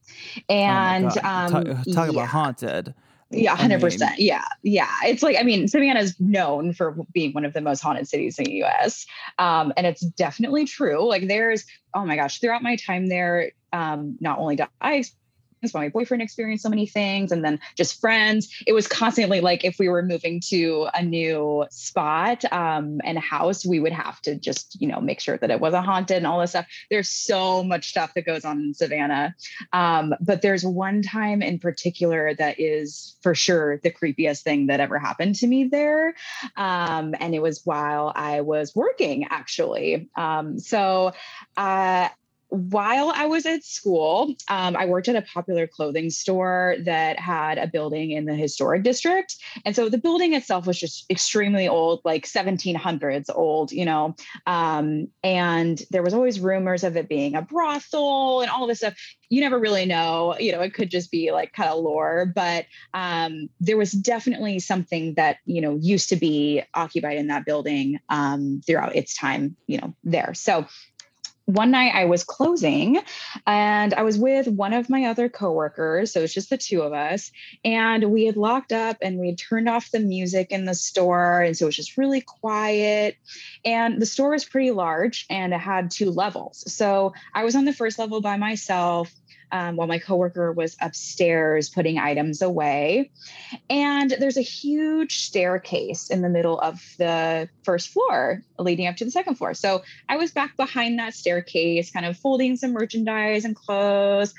Oh 0.50 0.54
and 0.54 1.06
oh 1.06 1.28
um, 1.28 1.52
talk, 1.52 1.64
talk 1.66 1.86
yeah. 1.86 2.10
about 2.10 2.28
haunted. 2.28 2.94
Yeah, 3.32 3.56
hundred 3.56 3.80
percent. 3.80 4.20
Yeah, 4.20 4.44
yeah. 4.62 4.90
It's 5.06 5.24
like 5.24 5.38
I 5.40 5.44
mean, 5.44 5.70
Savannah 5.70 6.02
is 6.02 6.20
known 6.20 6.74
for 6.74 6.98
being 7.14 7.32
one 7.32 7.46
of 7.46 7.54
the 7.54 7.62
most 7.62 7.80
haunted 7.80 8.08
cities 8.08 8.38
in 8.38 8.46
the 8.46 8.54
U.S., 8.56 9.06
um, 9.40 9.72
and 9.78 9.88
it's 9.88 10.02
definitely 10.02 10.66
true. 10.66 11.08
Like, 11.08 11.30
there's 11.30 11.66
oh 11.94 12.06
my 12.06 12.18
gosh, 12.18 12.40
throughout 12.40 12.62
my 12.62 12.76
time 12.76 13.08
there, 13.08 13.52
um, 13.72 14.18
not 14.20 14.38
only 14.38 14.58
did 14.58 14.68
I 14.82 15.06
my 15.74 15.90
boyfriend 15.90 16.24
experienced 16.24 16.64
so 16.64 16.70
many 16.70 16.86
things 16.86 17.32
and 17.32 17.46
then 17.46 17.60
just 17.76 18.00
friends. 18.02 18.50
It 18.66 18.74
was 18.74 18.88
constantly 18.88 19.42
like 19.42 19.64
if 19.64 19.78
we 19.78 19.90
were 19.90 20.02
moving 20.02 20.42
to 20.48 20.88
a 20.94 21.04
new 21.04 21.66
spot 21.70 22.44
um, 22.52 23.00
and 23.04 23.18
house 23.20 23.66
we 23.66 23.80
would 23.80 23.94
have 23.94 24.22
to 24.22 24.36
just 24.36 24.80
you 24.82 24.88
know 24.88 25.00
make 25.00 25.20
sure 25.20 25.38
that 25.38 25.52
it 25.52 25.60
wasn't 25.60 25.86
haunted 25.86 26.18
and 26.18 26.28
all 26.28 26.40
this 26.40 26.52
stuff. 26.52 26.66
There's 26.90 27.10
so 27.10 27.64
much 27.64 27.90
stuff 27.90 28.14
that 28.16 28.26
goes 28.26 28.44
on 28.44 28.60
in 28.60 28.74
savannah. 28.74 29.36
Um, 29.72 30.14
but 30.20 30.42
there's 30.42 30.66
one 30.66 31.02
time 31.02 31.42
in 31.42 31.60
particular 31.60 32.34
that 32.36 32.60
is 32.60 33.16
for 33.22 33.36
sure 33.36 33.78
the 33.78 33.92
creepiest 33.92 34.42
thing 34.42 34.68
that 34.68 34.80
ever 34.80 34.98
happened 34.98 35.36
to 35.36 35.48
me 35.48 35.66
there. 35.66 36.16
Um, 36.58 37.16
and 37.20 37.36
it 37.36 37.42
was 37.42 37.62
while 37.66 38.12
i 38.16 38.42
was 38.42 38.76
working 38.76 39.28
actually. 39.30 40.10
Um, 40.16 40.60
so 40.60 41.14
uh, 41.58 42.10
while 42.52 43.14
I 43.16 43.28
was 43.28 43.46
at 43.46 43.64
school, 43.64 44.36
um, 44.50 44.76
I 44.76 44.86
worked 44.86 45.08
at 45.08 45.16
a 45.16 45.22
popular 45.22 45.68
clothing 45.68 46.10
store 46.10 46.76
that 46.84 47.18
had 47.18 47.58
a 47.58 47.66
building 47.66 48.12
in 48.12 48.26
the 48.26 48.36
historic 48.36 48.84
district. 48.84 49.38
And 49.64 49.74
so 49.74 49.88
the 49.88 49.98
building 49.98 50.34
itself 50.34 50.68
was 50.68 50.78
just 50.78 51.10
extremely 51.10 51.70
old, 51.70 52.02
like 52.04 52.26
1700s 52.26 53.30
old, 53.34 53.72
you 53.72 53.86
know. 53.86 54.18
Um, 54.48 55.08
and 55.24 55.82
there 55.92 56.04
was 56.04 56.14
always 56.14 56.42
rumors 56.42 56.84
of 56.84 56.98
it 56.98 57.08
being 57.08 57.36
a 57.36 57.42
brothel 57.42 58.42
and 58.42 58.52
all 58.52 58.68
this 58.68 58.80
stuff. 58.80 58.96
You 59.30 59.40
never 59.40 59.58
really 59.58 59.86
know, 59.86 60.36
you 60.38 60.52
know, 60.52 60.60
it 60.60 60.74
could 60.74 60.92
just 60.92 61.10
be 61.10 61.32
like 61.32 61.54
kind 61.54 61.70
of 61.70 61.80
lore, 61.80 62.26
but 62.36 62.66
um, 62.94 63.48
there 63.62 63.78
was 63.78 63.94
definitely 63.94 64.60
something 64.60 65.14
that, 65.14 65.38
you 65.46 65.62
know, 65.62 65.78
used 65.80 66.10
to 66.10 66.18
be 66.18 66.64
occupied 66.74 67.18
in 67.18 67.28
that 67.28 67.46
building 67.46 67.98
um, 68.10 68.62
throughout 68.68 68.94
its 68.94 69.16
time, 69.16 69.56
you 69.68 69.78
know, 69.78 69.96
there. 70.04 70.34
So 70.34 70.68
one 71.56 71.72
night 71.72 71.94
I 71.94 72.06
was 72.06 72.24
closing 72.24 73.00
and 73.46 73.94
I 73.94 74.04
was 74.04 74.18
with 74.18 74.48
one 74.48 74.74
of 74.74 74.90
my 74.90 75.06
other 75.06 75.30
coworkers. 75.30 76.12
So 76.12 76.22
it's 76.22 76.34
just 76.34 76.50
the 76.50 76.58
two 76.58 76.82
of 76.82 76.94
us. 76.94 77.32
And 77.64 78.12
we 78.12 78.26
had 78.26 78.38
locked 78.38 78.72
up 78.72 78.98
and 79.02 79.20
we 79.20 79.28
had 79.28 79.38
turned 79.38 79.70
off 79.70 79.92
the 79.92 80.00
music 80.00 80.52
in 80.52 80.66
the 80.66 80.74
store. 80.74 81.42
And 81.42 81.56
so 81.56 81.66
it 81.66 81.68
was 81.68 81.76
just 81.76 81.98
really 81.98 82.22
quiet. 82.22 83.18
And 83.66 84.02
the 84.02 84.06
store 84.06 84.32
was 84.32 84.46
pretty 84.46 84.72
large 84.72 85.26
and 85.30 85.54
it 85.54 85.60
had 85.60 85.92
two 85.92 86.12
levels. 86.12 86.64
So 86.74 87.14
I 87.34 87.44
was 87.44 87.56
on 87.56 87.66
the 87.66 87.74
first 87.74 88.00
level 88.00 88.22
by 88.22 88.38
myself 88.38 89.12
um, 89.52 89.76
while 89.76 89.88
my 89.88 90.00
coworker 90.00 90.52
was 90.52 90.76
upstairs 90.82 91.70
putting 91.70 91.98
items 91.98 92.42
away. 92.42 93.12
And 93.70 94.12
there's 94.20 94.38
a 94.38 94.42
huge 94.42 95.24
staircase 95.24 96.10
in 96.10 96.22
the 96.22 96.30
middle 96.30 96.60
of 96.60 96.82
the 96.98 97.50
first 97.64 97.90
floor 97.90 98.42
leading 98.58 98.88
up 98.88 98.96
to 98.98 99.06
the 99.06 99.12
second 99.12 99.36
floor. 99.36 99.54
So 99.54 99.84
I 100.08 100.18
was 100.18 100.32
back 100.32 100.56
behind 100.58 101.00
that 101.00 101.14
staircase, 101.14 101.92
kind 101.92 102.06
of 102.06 102.18
folding 102.18 102.58
some 102.58 102.74
merchandise 102.74 103.46
and 103.46 103.56
clothes. 103.56 104.34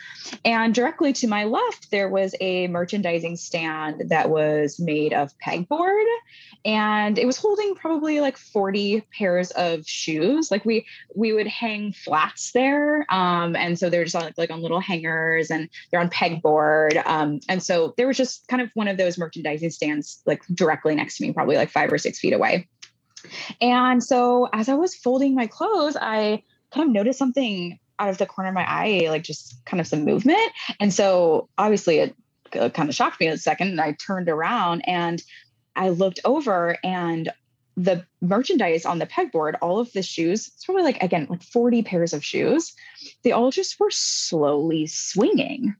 And 0.45 0.75
directly 0.75 1.13
to 1.15 1.29
my 1.29 1.45
left, 1.45 1.91
there 1.91 2.09
was 2.09 2.35
a 2.41 2.69
merchandising 2.69 3.37
stand 3.37 4.11
that 4.11 4.31
was 4.31 4.79
made 4.79 5.13
of 5.13 5.33
pegboard 5.39 6.05
and 6.65 7.19
it 7.19 7.27
was 7.27 7.37
holding 7.37 7.75
probably 7.75 8.21
like 8.21 8.37
40 8.37 9.03
pairs 9.17 9.51
of 9.53 9.87
shoes 9.87 10.51
like 10.51 10.65
we 10.65 10.87
we 11.15 11.33
would 11.33 11.47
hang 11.47 11.93
flats 11.93 12.53
there 12.53 13.05
um, 13.13 13.57
and 13.57 13.79
so 13.79 13.91
they're 13.91 14.05
just 14.05 14.17
on, 14.17 14.33
like, 14.37 14.51
on 14.51 14.63
little 14.63 14.81
hangers 15.03 15.51
and 15.51 15.69
they're 15.91 16.01
on 16.01 16.11
pegboard. 16.11 17.05
Um, 17.07 17.41
and 17.49 17.63
so 17.63 17.95
there 17.97 18.07
was 18.07 18.17
just 18.17 18.47
kind 18.49 18.63
of 18.63 18.71
one 18.75 18.89
of 18.89 18.97
those 18.97 19.19
merchandising 19.19 19.71
stands 19.71 20.23
like 20.27 20.43
directly 20.55 20.95
next 20.95 21.19
to 21.19 21.25
me 21.25 21.33
probably 21.33 21.57
like 21.57 21.71
five 21.71 21.93
or 21.93 21.99
six 21.99 22.19
feet 22.19 22.33
away. 22.33 22.69
And 23.61 24.03
so 24.03 24.49
as 24.53 24.69
i 24.69 24.75
was 24.75 24.97
folding 24.97 25.35
my 25.35 25.47
clothes 25.47 25.97
i 26.01 26.43
kind 26.73 26.89
of 26.89 26.93
noticed 26.93 27.21
something 27.21 27.79
out 28.01 28.09
of 28.09 28.19
the 28.19 28.27
corner 28.27 28.49
of 28.49 28.55
my 28.55 28.69
eye 28.69 29.07
like 29.11 29.23
just 29.23 29.65
kind 29.65 29.81
of 29.81 29.87
some 29.87 30.05
movement. 30.05 30.53
And 30.81 30.93
so 30.93 31.49
obviously 31.57 31.99
it 31.99 32.17
kind 32.51 32.89
of 32.89 32.95
shocked 32.95 33.21
me 33.21 33.29
a 33.29 33.39
second 33.39 33.69
and 33.69 33.81
i 33.81 33.93
turned 33.93 34.29
around 34.29 34.83
and 34.87 35.23
I 35.75 35.89
looked 35.89 36.21
over 36.25 36.77
and 36.85 37.31
the 37.77 38.05
merchandise 38.21 38.85
on 38.85 38.99
the 38.99 39.07
pegboard, 39.07 39.55
all 39.63 39.79
of 39.79 39.93
the 39.93 40.03
shoes, 40.03 40.49
it's 40.49 40.65
probably 40.65 40.83
like, 40.83 41.03
again, 41.03 41.27
like 41.31 41.43
40 41.43 41.83
pairs 41.83 42.13
of 42.13 42.25
shoes, 42.25 42.75
they 43.25 43.33
all 43.33 43.51
just 43.51 43.81
were 43.81 43.91
slowly 43.91 44.87
swinging. 44.87 45.75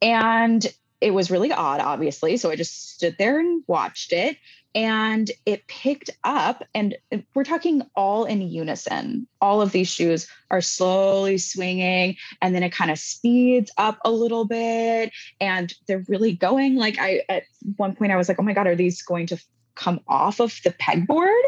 And 0.00 0.66
it 1.00 1.12
was 1.12 1.30
really 1.30 1.52
odd, 1.52 1.80
obviously. 1.80 2.36
So 2.36 2.50
I 2.50 2.56
just 2.56 2.94
stood 2.94 3.16
there 3.18 3.38
and 3.38 3.62
watched 3.66 4.12
it 4.12 4.38
and 4.76 5.30
it 5.46 5.66
picked 5.68 6.10
up 6.22 6.62
and 6.74 6.96
we're 7.34 7.44
talking 7.44 7.82
all 7.96 8.26
in 8.26 8.42
unison 8.42 9.26
all 9.40 9.62
of 9.62 9.72
these 9.72 9.88
shoes 9.88 10.28
are 10.50 10.60
slowly 10.60 11.38
swinging 11.38 12.14
and 12.42 12.54
then 12.54 12.62
it 12.62 12.72
kind 12.72 12.90
of 12.90 12.98
speeds 12.98 13.72
up 13.78 13.98
a 14.04 14.10
little 14.10 14.44
bit 14.44 15.10
and 15.40 15.72
they're 15.88 16.04
really 16.08 16.34
going 16.34 16.76
like 16.76 16.98
i 17.00 17.22
at 17.30 17.44
one 17.76 17.96
point 17.96 18.12
i 18.12 18.16
was 18.16 18.28
like 18.28 18.38
oh 18.38 18.42
my 18.42 18.52
god 18.52 18.66
are 18.66 18.76
these 18.76 19.00
going 19.02 19.26
to 19.26 19.40
come 19.76 20.00
off 20.08 20.40
of 20.40 20.58
the 20.64 20.70
pegboard. 20.72 21.42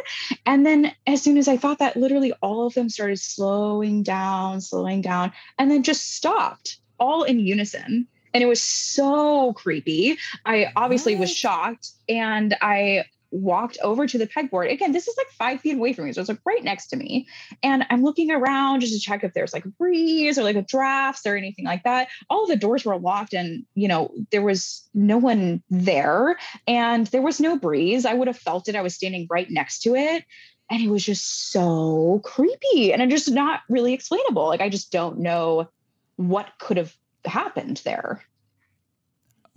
And 0.47 0.65
then 0.65 0.93
as 1.07 1.23
soon 1.23 1.37
as 1.37 1.49
i 1.49 1.57
thought 1.57 1.79
that 1.79 1.97
literally 1.97 2.33
all 2.43 2.67
of 2.67 2.75
them 2.75 2.89
started 2.89 3.19
slowing 3.19 4.03
down 4.03 4.61
slowing 4.61 5.01
down 5.01 5.33
and 5.59 5.71
then 5.71 5.83
just 5.83 6.15
stopped 6.15 6.79
all 7.01 7.23
in 7.25 7.41
unison. 7.41 8.07
And 8.35 8.43
it 8.43 8.47
was 8.47 8.61
so 8.61 9.55
creepy. 9.55 10.19
I 10.45 10.71
obviously 10.77 11.15
what? 11.15 11.23
was 11.23 11.35
shocked 11.35 11.91
and 12.09 12.57
i 12.61 13.05
walked 13.31 13.79
over 13.83 14.07
to 14.07 14.19
the 14.19 14.27
pegboard. 14.27 14.73
Again, 14.73 14.93
this 14.93 15.09
is 15.09 15.17
like 15.17 15.29
five 15.31 15.61
feet 15.61 15.77
away 15.77 15.93
from 15.93 16.07
me. 16.07 16.13
So 16.13 16.21
it's 16.21 16.29
like 16.29 16.41
right 16.45 16.63
next 16.63 16.89
to 16.89 16.97
me. 16.97 17.27
And 17.63 17.85
I'm 17.91 18.03
looking 18.03 18.31
around 18.31 18.81
just 18.81 18.95
to 18.95 19.01
check 19.01 19.25
if 19.25 19.35
there's 19.35 19.53
like 19.53 19.65
a 19.65 19.71
breeze 19.71 20.39
or 20.39 20.45
like 20.45 20.57
a 20.57 20.63
drafts 20.63 21.27
or 21.27 21.37
anything 21.37 21.65
like 21.65 21.85
that. 21.85 22.09
All 22.31 22.47
the 22.47 22.57
doors 22.57 22.85
were 22.85 22.99
locked 22.99 23.35
and, 23.35 23.65
you 23.75 23.89
know, 23.89 24.11
there 24.31 24.43
was 24.43 24.89
no 24.95 25.19
one 25.19 25.63
there 25.71 26.39
and 26.67 27.07
there 27.09 27.23
was 27.23 27.41
no 27.41 27.59
breeze. 27.59 28.07
I 28.07 28.15
would 28.15 28.29
have 28.29 28.39
felt 28.39 28.69
it. 28.69 28.77
I 28.77 28.83
was 28.83 28.95
standing 28.95 29.27
right 29.31 29.51
next 29.51 29.81
to 29.81 29.95
it. 29.95 30.25
And 30.71 30.83
it 30.83 30.91
was 30.91 31.05
just 31.05 31.51
so 31.51 32.21
creepy 32.25 32.93
and 32.93 33.11
just 33.11 33.31
not 33.31 33.61
really 33.69 33.95
explainable. 33.95 34.47
Like 34.47 34.61
I 34.61 34.69
just 34.69 34.93
don't 34.93 35.21
know 35.21 35.69
what 36.17 36.51
could 36.59 36.77
have 36.77 36.95
happened 37.25 37.81
there. 37.85 38.23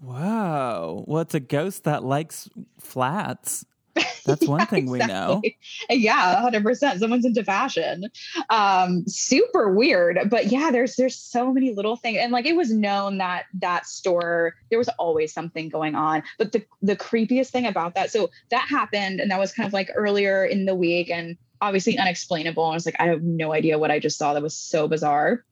Wow. 0.01 1.03
Well, 1.07 1.21
it's 1.21 1.35
a 1.35 1.39
ghost 1.39 1.83
that 1.83 2.03
likes 2.03 2.49
flats. 2.79 3.65
That's 4.25 4.47
one 4.47 4.59
yeah, 4.59 4.65
thing 4.65 4.89
we 4.89 4.99
know. 4.99 5.41
Yeah, 5.89 6.49
100%. 6.49 6.99
Someone's 6.99 7.25
into 7.25 7.43
fashion. 7.43 8.05
Um, 8.49 9.03
super 9.07 9.73
weird. 9.73 10.19
But 10.29 10.47
yeah, 10.47 10.71
there's 10.71 10.95
there's 10.95 11.15
so 11.15 11.51
many 11.53 11.73
little 11.73 11.95
things. 11.95 12.17
And 12.19 12.31
like 12.31 12.45
it 12.45 12.55
was 12.55 12.71
known 12.71 13.17
that 13.19 13.45
that 13.55 13.85
store, 13.85 14.55
there 14.69 14.79
was 14.79 14.89
always 14.89 15.33
something 15.33 15.69
going 15.69 15.95
on. 15.95 16.23
But 16.37 16.51
the 16.51 16.65
the 16.81 16.95
creepiest 16.95 17.49
thing 17.49 17.65
about 17.65 17.95
that, 17.95 18.11
so 18.11 18.29
that 18.49 18.67
happened 18.67 19.19
and 19.19 19.29
that 19.31 19.39
was 19.39 19.53
kind 19.53 19.67
of 19.67 19.73
like 19.73 19.89
earlier 19.95 20.45
in 20.45 20.65
the 20.65 20.75
week 20.75 21.09
and 21.09 21.37
obviously 21.61 21.97
unexplainable. 21.97 22.63
I 22.63 22.73
was 22.73 22.85
like, 22.85 22.95
I 22.99 23.07
have 23.07 23.21
no 23.23 23.53
idea 23.53 23.77
what 23.77 23.91
I 23.91 23.99
just 23.99 24.17
saw. 24.17 24.33
That 24.33 24.43
was 24.43 24.55
so 24.55 24.87
bizarre. 24.87 25.43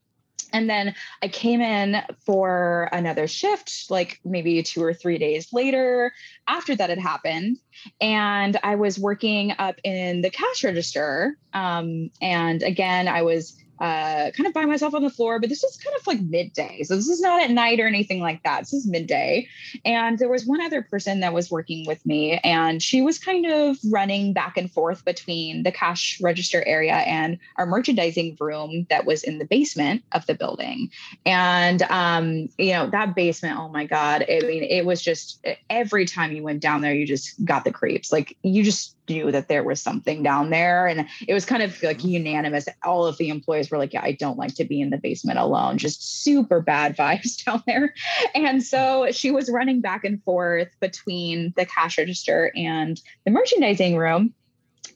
And 0.51 0.69
then 0.69 0.95
I 1.21 1.27
came 1.27 1.61
in 1.61 2.01
for 2.25 2.89
another 2.91 3.27
shift, 3.27 3.89
like 3.89 4.19
maybe 4.23 4.61
two 4.63 4.83
or 4.83 4.93
three 4.93 5.17
days 5.17 5.53
later 5.53 6.11
after 6.47 6.75
that 6.75 6.89
had 6.89 6.99
happened. 6.99 7.57
And 8.01 8.57
I 8.63 8.75
was 8.75 8.99
working 8.99 9.53
up 9.59 9.75
in 9.83 10.21
the 10.21 10.29
cash 10.29 10.63
register. 10.63 11.37
Um, 11.53 12.09
and 12.21 12.63
again, 12.63 13.07
I 13.07 13.21
was 13.21 13.57
uh, 13.79 14.31
kind 14.31 14.47
of 14.47 14.53
by 14.53 14.65
myself 14.65 14.93
on 14.93 15.03
the 15.03 15.09
floor, 15.09 15.39
but 15.39 15.49
this 15.49 15.63
is 15.63 15.77
kind 15.77 15.95
of 15.99 16.05
like 16.07 16.21
midday. 16.21 16.83
So 16.83 16.95
this 16.95 17.07
is 17.07 17.21
not 17.21 17.41
at 17.41 17.51
night 17.51 17.79
or 17.79 17.87
anything 17.87 18.19
like 18.19 18.43
that. 18.43 18.61
This 18.61 18.73
is 18.73 18.87
midday. 18.87 19.47
And 19.85 20.19
there 20.19 20.29
was 20.29 20.45
one 20.45 20.61
other 20.61 20.81
person 20.81 21.21
that 21.21 21.33
was 21.33 21.49
working 21.49 21.85
with 21.87 22.05
me, 22.05 22.39
and 22.43 22.81
she 22.81 23.01
was 23.01 23.19
kind 23.19 23.45
of 23.45 23.77
running 23.89 24.33
back 24.33 24.57
and 24.57 24.71
forth 24.71 25.05
between 25.05 25.63
the 25.63 25.71
cash 25.71 26.19
register 26.21 26.63
area 26.65 26.95
and 26.95 27.37
our 27.57 27.65
merchandising 27.65 28.37
room 28.39 28.85
that 28.89 29.05
was 29.05 29.23
in 29.23 29.39
the 29.39 29.45
basement 29.45 30.03
of 30.11 30.25
the 30.25 30.35
building. 30.35 30.91
And, 31.25 31.81
um, 31.83 32.49
you 32.57 32.73
know, 32.73 32.89
that 32.89 33.15
basement, 33.15 33.57
oh 33.57 33.69
my 33.69 33.85
God, 33.85 34.23
I 34.29 34.39
mean, 34.41 34.63
it 34.63 34.85
was 34.85 35.01
just 35.01 35.45
every 35.69 36.05
time 36.05 36.31
you 36.31 36.43
went 36.43 36.61
down 36.61 36.81
there, 36.81 36.93
you 36.93 37.05
just 37.05 37.43
got 37.45 37.63
the 37.63 37.71
creeps. 37.71 38.11
Like 38.11 38.35
you 38.43 38.63
just 38.63 38.95
knew 39.09 39.31
that 39.31 39.47
there 39.47 39.63
was 39.63 39.81
something 39.81 40.23
down 40.23 40.49
there. 40.49 40.87
And 40.87 41.07
it 41.27 41.33
was 41.33 41.45
kind 41.45 41.63
of 41.63 41.81
like 41.83 42.03
unanimous. 42.03 42.67
All 42.83 43.05
of 43.05 43.17
the 43.17 43.29
employees 43.29 43.71
were 43.71 43.77
like, 43.77 43.93
yeah, 43.93 44.03
I 44.03 44.13
don't 44.13 44.37
like 44.37 44.55
to 44.55 44.65
be 44.65 44.79
in 44.79 44.89
the 44.89 44.97
basement 44.97 45.39
alone. 45.39 45.77
Just 45.77 46.23
super 46.23 46.61
bad 46.61 46.95
vibes 46.97 47.43
down 47.43 47.63
there. 47.65 47.93
And 48.35 48.63
so 48.63 49.07
she 49.11 49.31
was 49.31 49.49
running 49.49 49.81
back 49.81 50.03
and 50.03 50.23
forth 50.23 50.69
between 50.79 51.53
the 51.55 51.65
cash 51.65 51.97
register 51.97 52.51
and 52.55 53.01
the 53.25 53.31
merchandising 53.31 53.97
room. 53.97 54.33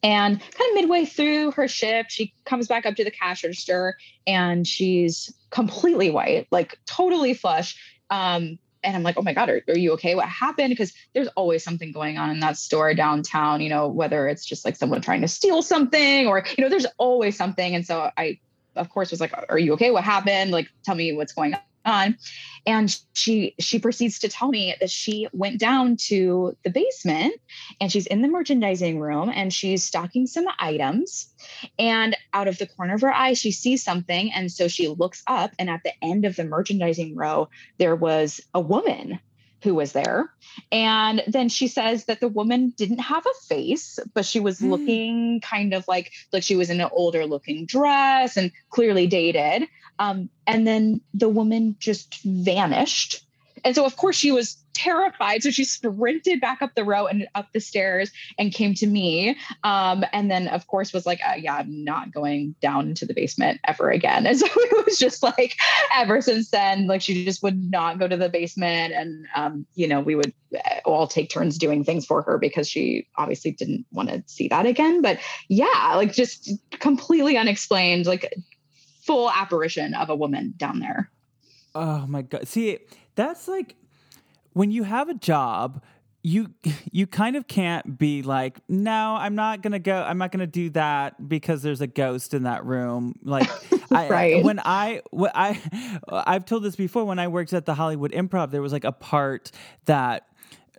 And 0.02 0.39
kind 0.39 0.69
of 0.69 0.76
midway 0.76 1.06
through 1.06 1.52
her 1.52 1.67
shift, 1.67 2.12
she 2.12 2.34
comes 2.43 2.67
back 2.67 2.86
up 2.86 2.95
to 2.95 3.06
the 3.06 3.12
cash 3.12 3.43
register 3.43 3.95
and 4.28 4.67
she's 4.67 5.34
completely 5.49 6.10
white, 6.10 6.47
like 6.52 6.78
totally 6.86 7.34
flush. 7.34 7.78
Um, 8.10 8.60
and 8.84 8.96
I'm 8.96 9.04
like, 9.04 9.17
oh 9.17 9.22
my 9.22 9.34
God, 9.34 9.50
are, 9.50 9.62
are 9.67 9.78
you 9.78 9.93
okay? 9.93 10.15
What 10.15 10.28
happened? 10.28 10.69
Because 10.69 10.93
there's 11.13 11.28
always 11.30 11.63
something 11.63 11.91
going 11.91 12.17
on 12.17 12.30
in 12.30 12.39
that 12.41 12.58
store 12.58 12.93
downtown, 12.93 13.62
you 13.62 13.69
know, 13.69 13.88
whether 13.88 14.28
it's 14.28 14.46
just 14.46 14.65
like 14.65 14.76
someone 14.76 15.02
trying 15.02 15.22
to 15.22 15.28
steal 15.28 15.62
something 15.62 16.28
or, 16.28 16.46
you 16.58 16.63
know, 16.63 16.69
there's 16.69 16.88
always 16.98 17.38
something. 17.38 17.76
And 17.76 17.86
so 17.86 18.10
I, 18.17 18.39
of 18.76 18.90
course, 18.90 19.12
was 19.12 19.22
like, 19.22 19.34
are 19.50 19.60
you 19.60 19.74
okay? 19.74 19.92
What 19.92 20.04
happened? 20.04 20.52
Like, 20.52 20.68
tell 20.84 20.96
me 20.96 21.14
what's 21.14 21.34
going 21.34 21.56
on 21.86 22.18
and 22.66 22.98
she 23.14 23.56
she 23.60 23.80
proceeds 23.80 24.20
to 24.20 24.30
tell 24.30 24.50
me 24.50 24.76
that 24.80 24.90
she 24.90 25.28
went 25.34 25.60
down 25.60 25.98
to 25.98 26.56
the 26.64 26.70
basement 26.70 27.34
and 27.82 27.92
she's 27.92 28.08
in 28.08 28.22
the 28.22 28.28
merchandising 28.28 29.00
room 29.00 29.30
and 29.34 29.52
she's 29.52 29.84
stocking 29.84 30.26
some 30.26 30.46
items 30.60 31.34
and 31.78 32.16
out 32.34 32.48
of 32.48 32.58
the 32.58 32.68
corner 32.68 32.96
of 32.96 33.02
her 33.02 33.14
eye 33.14 33.34
she 33.34 33.52
sees 33.52 33.84
something 33.84 34.32
and 34.34 34.52
so 34.52 34.68
she 34.68 34.88
looks 34.88 35.24
up 35.28 35.52
and 35.60 35.70
at 35.70 35.82
the 35.84 35.94
end 36.02 36.26
of 36.26 36.36
the 36.36 36.46
merchandising 36.46 37.16
row 37.16 37.50
there 37.78 37.96
was 37.96 38.40
a 38.54 38.60
woman 38.60 39.20
who 39.63 39.73
was 39.73 39.93
there. 39.93 40.30
And 40.72 41.24
then 41.28 41.49
she 41.49 41.68
says 41.68 42.05
that 42.05 42.20
the 42.20 42.28
woman 42.28 42.74
didn't 42.78 42.99
have 42.99 43.26
a 43.26 43.45
face, 43.47 43.97
but 44.14 44.26
she 44.26 44.39
was 44.39 44.59
Hmm. 44.59 44.70
looking 44.70 45.41
kind 45.41 45.74
of 45.74 45.88
like 45.88 46.11
like 46.32 46.43
she 46.43 46.55
was 46.55 46.70
in 46.70 46.82
an 46.82 46.89
older 46.91 47.26
looking 47.26 47.66
dress 47.66 48.38
and 48.38 48.51
clearly 48.70 49.07
dated. 49.07 49.68
Um, 49.99 50.30
and 50.45 50.68
then 50.68 51.01
the 51.14 51.30
woman 51.30 51.76
just 51.80 52.22
vanished. 52.24 53.26
And 53.64 53.76
so, 53.76 53.86
of 53.86 53.95
course, 53.95 54.16
she 54.16 54.32
was 54.32 54.57
terrified. 54.74 55.43
So 55.43 55.51
she 55.51 55.64
sprinted 55.64 56.41
back 56.41 56.61
up 56.61 56.76
the 56.76 56.84
row 56.84 57.05
and 57.05 57.28
up 57.36 57.47
the 57.53 57.59
stairs 57.59 58.11
and 58.38 58.53
came 58.53 58.74
to 58.76 58.88
me. 58.88 59.38
Um, 59.64 60.03
and 60.11 60.30
then, 60.30 60.47
of 60.47 60.68
course, 60.68 60.91
was 60.91 61.05
like, 61.05 61.20
uh, 61.28 61.36
Yeah, 61.38 61.55
I'm 61.55 61.84
not 61.84 62.11
going 62.11 62.55
down 62.61 62.89
into 62.89 63.05
the 63.05 63.14
basement 63.14 63.59
ever 63.68 63.89
again. 63.89 64.28
And 64.34 64.39
so 64.39 64.47
it 64.47 64.86
was 64.86 64.97
just 64.97 65.22
like, 65.22 65.55
ever 65.93 66.20
since 66.20 66.49
then, 66.49 66.88
like 66.88 67.01
she 67.01 67.24
just 67.24 67.43
would 67.43 67.70
not 67.70 67.99
go 67.99 68.07
to 68.07 68.18
the 68.18 68.30
basement. 68.30 68.93
And, 68.93 69.28
um, 69.36 69.66
you 69.76 69.88
know, 69.88 69.99
we 70.01 70.16
would 70.16 70.34
uh, 70.55 70.80
all 70.86 71.07
take 71.07 71.30
turns 71.30 71.59
doing 71.59 71.84
things 71.84 72.05
for 72.05 72.24
her 72.24 72.39
because 72.39 72.68
she 72.68 73.07
obviously 73.16 73.51
didn't 73.51 73.86
want 73.91 74.09
to 74.09 74.24
see 74.26 74.47
that 74.47 74.66
again. 74.66 75.03
But 75.03 75.20
yeah, 75.49 75.93
like 75.95 76.14
just 76.14 76.51
completely 76.72 77.38
unexplained, 77.38 78.07
like 78.07 78.34
full 79.03 79.30
apparition 79.30 79.93
of 79.93 80.09
a 80.09 80.16
woman 80.16 80.55
down 80.57 80.80
there. 80.80 81.11
Oh 81.76 82.05
my 82.07 82.22
god. 82.24 82.47
See, 82.47 82.80
that's 83.16 83.47
like 83.47 83.76
when 84.53 84.72
you 84.72 84.84
have 84.84 85.09
a 85.09 85.14
job, 85.14 85.82
you 86.24 86.49
you 86.91 87.05
kind 87.05 87.36
of 87.36 87.47
can't 87.47 87.97
be 87.97 88.22
like, 88.22 88.59
"No, 88.68 89.16
I'm 89.16 89.36
not 89.36 89.61
going 89.61 89.74
to 89.74 89.80
go. 89.80 90.01
I'm 90.01 90.18
not 90.18 90.32
going 90.32 90.39
to 90.39 90.47
do 90.47 90.70
that 90.72 91.28
because 91.28 91.61
there's 91.61 91.82
a 91.82 91.88
ghost 91.88 92.34
in 92.34 92.43
that 92.43 92.66
room." 92.66 93.20
Like 93.24 93.49
I 93.91 94.41
when 94.43 94.59
I 94.59 95.01
when 95.11 95.32
I 95.36 95.99
I've 96.09 96.45
told 96.45 96.64
this 96.64 96.76
before 96.76 97.05
when 97.05 97.20
I 97.20 97.28
worked 97.28 97.53
at 97.53 97.66
the 97.66 97.76
Hollywood 97.76 98.11
Improv, 98.11 98.51
there 98.51 98.61
was 98.61 98.74
like 98.74 98.86
a 98.86 98.91
part 98.91 99.51
that 99.86 100.28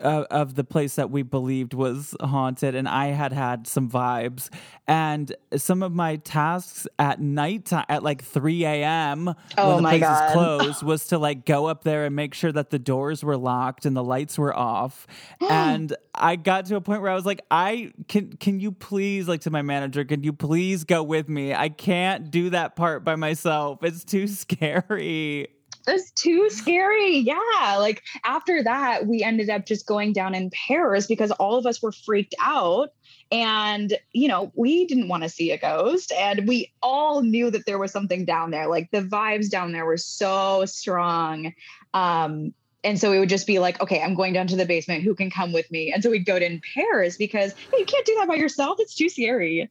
uh, 0.00 0.24
of 0.30 0.54
the 0.54 0.64
place 0.64 0.96
that 0.96 1.10
we 1.10 1.22
believed 1.22 1.74
was 1.74 2.16
haunted, 2.20 2.74
and 2.74 2.88
I 2.88 3.08
had 3.08 3.32
had 3.32 3.66
some 3.66 3.88
vibes. 3.88 4.50
And 4.86 5.34
some 5.56 5.82
of 5.82 5.92
my 5.92 6.16
tasks 6.16 6.86
at 6.98 7.20
night 7.20 7.72
at 7.72 8.02
like 8.02 8.22
3 8.22 8.64
a.m. 8.64 9.34
Oh 9.56 9.68
when 9.68 9.76
the 9.76 9.82
my 9.82 9.90
place 9.90 10.02
God. 10.02 10.26
is 10.26 10.32
closed 10.32 10.82
was 10.82 11.06
to 11.08 11.18
like 11.18 11.46
go 11.46 11.66
up 11.66 11.84
there 11.84 12.04
and 12.04 12.14
make 12.14 12.34
sure 12.34 12.52
that 12.52 12.70
the 12.70 12.78
doors 12.78 13.24
were 13.24 13.36
locked 13.36 13.86
and 13.86 13.96
the 13.96 14.04
lights 14.04 14.36
were 14.38 14.54
off. 14.54 15.06
and 15.48 15.94
I 16.14 16.36
got 16.36 16.66
to 16.66 16.76
a 16.76 16.80
point 16.80 17.02
where 17.02 17.10
I 17.10 17.14
was 17.14 17.26
like, 17.26 17.42
I 17.50 17.92
can 18.08 18.36
can 18.36 18.60
you 18.60 18.72
please 18.72 19.28
like 19.28 19.42
to 19.42 19.50
my 19.50 19.62
manager, 19.62 20.04
can 20.04 20.22
you 20.22 20.32
please 20.32 20.84
go 20.84 21.02
with 21.02 21.28
me? 21.28 21.54
I 21.54 21.68
can't 21.68 22.30
do 22.30 22.50
that 22.50 22.76
part 22.76 23.04
by 23.04 23.16
myself. 23.16 23.82
It's 23.82 24.04
too 24.04 24.26
scary. 24.28 25.48
It's 25.86 26.10
too 26.12 26.48
scary. 26.50 27.18
Yeah. 27.18 27.76
Like 27.78 28.02
after 28.24 28.62
that, 28.62 29.06
we 29.06 29.22
ended 29.22 29.50
up 29.50 29.66
just 29.66 29.86
going 29.86 30.12
down 30.12 30.34
in 30.34 30.50
pairs 30.50 31.06
because 31.06 31.30
all 31.32 31.56
of 31.56 31.66
us 31.66 31.82
were 31.82 31.92
freaked 31.92 32.34
out. 32.40 32.90
And, 33.30 33.94
you 34.12 34.28
know, 34.28 34.52
we 34.54 34.86
didn't 34.86 35.08
want 35.08 35.22
to 35.22 35.28
see 35.28 35.50
a 35.50 35.58
ghost. 35.58 36.12
And 36.12 36.46
we 36.46 36.72
all 36.82 37.22
knew 37.22 37.50
that 37.50 37.66
there 37.66 37.78
was 37.78 37.92
something 37.92 38.24
down 38.24 38.50
there. 38.50 38.68
Like 38.68 38.90
the 38.90 39.02
vibes 39.02 39.50
down 39.50 39.72
there 39.72 39.86
were 39.86 39.96
so 39.96 40.64
strong. 40.66 41.52
Um, 41.94 42.54
and 42.84 43.00
so 43.00 43.10
we 43.10 43.18
would 43.18 43.30
just 43.30 43.46
be 43.46 43.58
like, 43.58 43.80
okay, 43.80 44.02
I'm 44.02 44.14
going 44.14 44.34
down 44.34 44.46
to 44.48 44.56
the 44.56 44.66
basement. 44.66 45.02
Who 45.02 45.14
can 45.14 45.30
come 45.30 45.52
with 45.52 45.70
me? 45.70 45.90
And 45.92 46.02
so 46.02 46.10
we'd 46.10 46.26
go 46.26 46.36
in 46.36 46.60
pairs 46.74 47.16
because 47.16 47.54
hey, 47.72 47.78
you 47.78 47.86
can't 47.86 48.06
do 48.06 48.14
that 48.18 48.28
by 48.28 48.34
yourself. 48.34 48.76
It's 48.78 48.94
too 48.94 49.08
scary. 49.08 49.70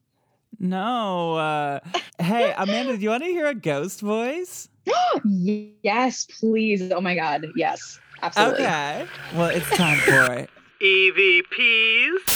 No. 0.60 1.36
Uh, 1.36 1.80
hey, 2.20 2.54
Amanda, 2.58 2.98
do 2.98 3.04
you 3.04 3.10
want 3.10 3.24
to 3.24 3.30
hear 3.30 3.46
a 3.46 3.56
ghost 3.56 4.02
voice? 4.02 4.68
yes, 5.26 6.26
please. 6.26 6.92
Oh 6.92 7.02
my 7.02 7.16
God. 7.16 7.48
Yes, 7.56 8.00
absolutely. 8.22 8.66
Okay. 8.66 9.08
Well, 9.36 9.50
it's 9.50 9.70
time 9.70 9.98
for 10.00 10.48
EVPs 10.82 12.34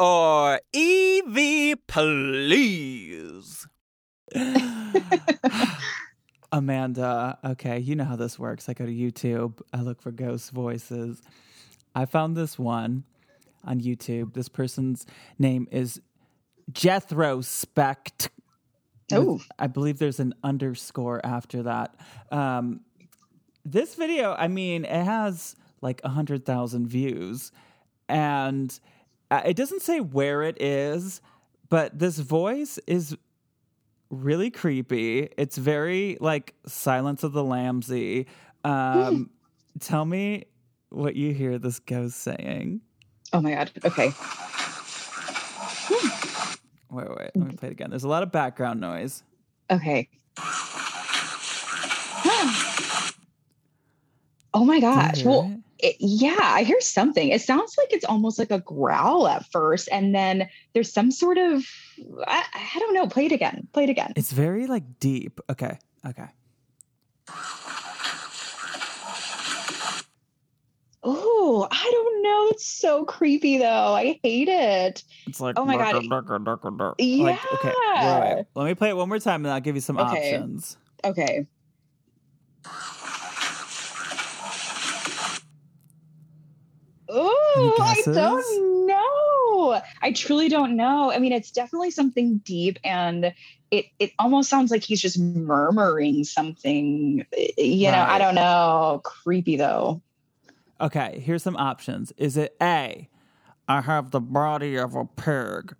or 0.00 0.60
EV 0.74 1.76
please. 1.86 3.66
Amanda, 6.52 7.38
okay, 7.44 7.78
you 7.78 7.94
know 7.94 8.04
how 8.04 8.16
this 8.16 8.38
works. 8.38 8.68
I 8.68 8.72
go 8.72 8.84
to 8.86 8.92
YouTube, 8.92 9.60
I 9.72 9.82
look 9.82 10.02
for 10.02 10.10
ghost 10.10 10.50
voices. 10.50 11.22
I 11.94 12.06
found 12.06 12.36
this 12.36 12.58
one 12.58 13.04
on 13.64 13.80
YouTube. 13.80 14.34
This 14.34 14.48
person's 14.48 15.06
name 15.38 15.68
is 15.70 16.00
Jethro 16.72 17.40
Spect. 17.40 18.30
Oh. 19.18 19.40
I 19.58 19.66
believe 19.66 19.98
there's 19.98 20.20
an 20.20 20.34
underscore 20.42 21.20
after 21.24 21.62
that. 21.64 21.94
Um, 22.30 22.80
this 23.64 23.94
video, 23.94 24.34
I 24.34 24.48
mean, 24.48 24.84
it 24.84 25.04
has 25.04 25.56
like 25.80 26.00
100,000 26.02 26.86
views. 26.86 27.52
And 28.08 28.78
uh, 29.30 29.42
it 29.44 29.56
doesn't 29.56 29.82
say 29.82 30.00
where 30.00 30.42
it 30.42 30.60
is, 30.60 31.20
but 31.68 31.98
this 31.98 32.18
voice 32.18 32.78
is 32.86 33.16
really 34.10 34.50
creepy. 34.50 35.28
It's 35.36 35.56
very 35.56 36.16
like 36.20 36.54
Silence 36.66 37.22
of 37.22 37.32
the 37.32 37.44
Lambsy. 37.44 38.26
Um, 38.64 39.30
tell 39.78 40.04
me 40.04 40.44
what 40.90 41.14
you 41.14 41.32
hear 41.32 41.58
this 41.58 41.78
ghost 41.78 42.18
saying. 42.18 42.80
Oh 43.32 43.40
my 43.40 43.54
God. 43.54 43.70
Okay. 43.84 44.12
Wait, 46.90 47.08
wait, 47.08 47.30
let 47.34 47.36
me 47.36 47.56
play 47.56 47.68
it 47.68 47.72
again. 47.72 47.90
There's 47.90 48.04
a 48.04 48.08
lot 48.08 48.22
of 48.22 48.32
background 48.32 48.80
noise. 48.80 49.22
Okay. 49.70 50.08
oh 54.54 54.64
my 54.64 54.80
gosh. 54.80 55.24
Well, 55.24 55.60
it? 55.78 55.96
yeah, 56.00 56.38
I 56.40 56.64
hear 56.64 56.80
something. 56.80 57.28
It 57.28 57.40
sounds 57.40 57.76
like 57.78 57.92
it's 57.92 58.04
almost 58.04 58.38
like 58.38 58.50
a 58.50 58.58
growl 58.58 59.28
at 59.28 59.46
first, 59.46 59.88
and 59.92 60.14
then 60.14 60.48
there's 60.74 60.92
some 60.92 61.10
sort 61.10 61.38
of 61.38 61.64
I, 62.26 62.44
I 62.54 62.78
don't 62.78 62.94
know. 62.94 63.06
Play 63.06 63.26
it 63.26 63.32
again. 63.32 63.68
Play 63.72 63.84
it 63.84 63.90
again. 63.90 64.12
It's 64.16 64.32
very 64.32 64.66
like 64.66 64.98
deep. 64.98 65.40
Okay, 65.48 65.78
okay. 66.06 66.28
Oh, 71.52 71.66
I 71.68 71.90
don't 71.90 72.22
know. 72.22 72.48
It's 72.52 72.64
so 72.64 73.04
creepy 73.04 73.58
though. 73.58 73.92
I 73.92 74.20
hate 74.22 74.46
it. 74.46 75.02
It's 75.26 75.40
like 75.40 75.58
Oh 75.58 75.64
my 75.64 75.76
God. 75.76 75.94
Like, 77.00 77.52
okay, 77.54 77.74
Yeah. 77.96 78.34
wait. 78.36 78.44
Let 78.54 78.66
me 78.66 78.74
play 78.76 78.90
it 78.90 78.96
one 78.96 79.08
more 79.08 79.18
time, 79.18 79.44
and 79.44 79.52
I'll 79.52 79.60
give 79.60 79.74
you 79.74 79.80
some 79.80 79.98
Okay. 79.98 80.36
options. 80.36 80.76
Okay. 81.04 81.48
Oh, 87.08 87.76
I 87.82 88.02
don't 88.14 88.86
know. 88.86 89.80
I 90.02 90.12
truly 90.12 90.48
don't 90.48 90.76
know. 90.76 91.10
I 91.10 91.18
mean, 91.18 91.32
it's 91.32 91.50
definitely 91.50 91.90
something 91.90 92.38
deep, 92.38 92.78
and 92.84 93.34
it 93.72 93.86
it 93.98 94.12
almost 94.20 94.48
sounds 94.48 94.70
like 94.70 94.84
he's 94.84 95.00
just 95.02 95.18
murmuring 95.18 96.22
something. 96.22 97.26
You 97.58 97.90
know, 97.90 98.04
I 98.08 98.18
don't 98.18 98.36
know. 98.36 99.00
Creepy 99.02 99.56
though. 99.56 100.00
Okay, 100.80 101.22
here's 101.24 101.42
some 101.42 101.56
options. 101.56 102.12
Is 102.16 102.36
it 102.36 102.56
A, 102.62 103.08
I 103.68 103.80
have 103.82 104.10
the 104.10 104.20
body 104.20 104.76
of 104.76 104.94
a 104.94 105.04
pig, 105.04 105.76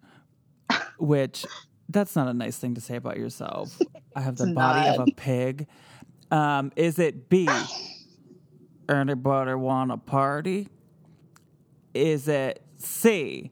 which 0.98 1.46
that's 1.88 2.14
not 2.14 2.28
a 2.28 2.34
nice 2.34 2.58
thing 2.58 2.74
to 2.74 2.80
say 2.80 2.96
about 2.96 3.16
yourself. 3.16 3.80
I 4.16 4.20
have 4.20 4.36
the 4.36 4.44
It's 4.44 4.52
body 4.52 4.88
of 4.88 4.98
a 5.00 5.10
pig. 5.12 5.66
Um, 6.30 6.70
is 6.76 6.98
it 6.98 7.28
B, 7.28 7.48
anybody 8.88 9.54
want 9.54 9.90
a 9.90 9.96
party? 9.96 10.68
Is 11.94 12.28
it 12.28 12.62
C, 12.76 13.50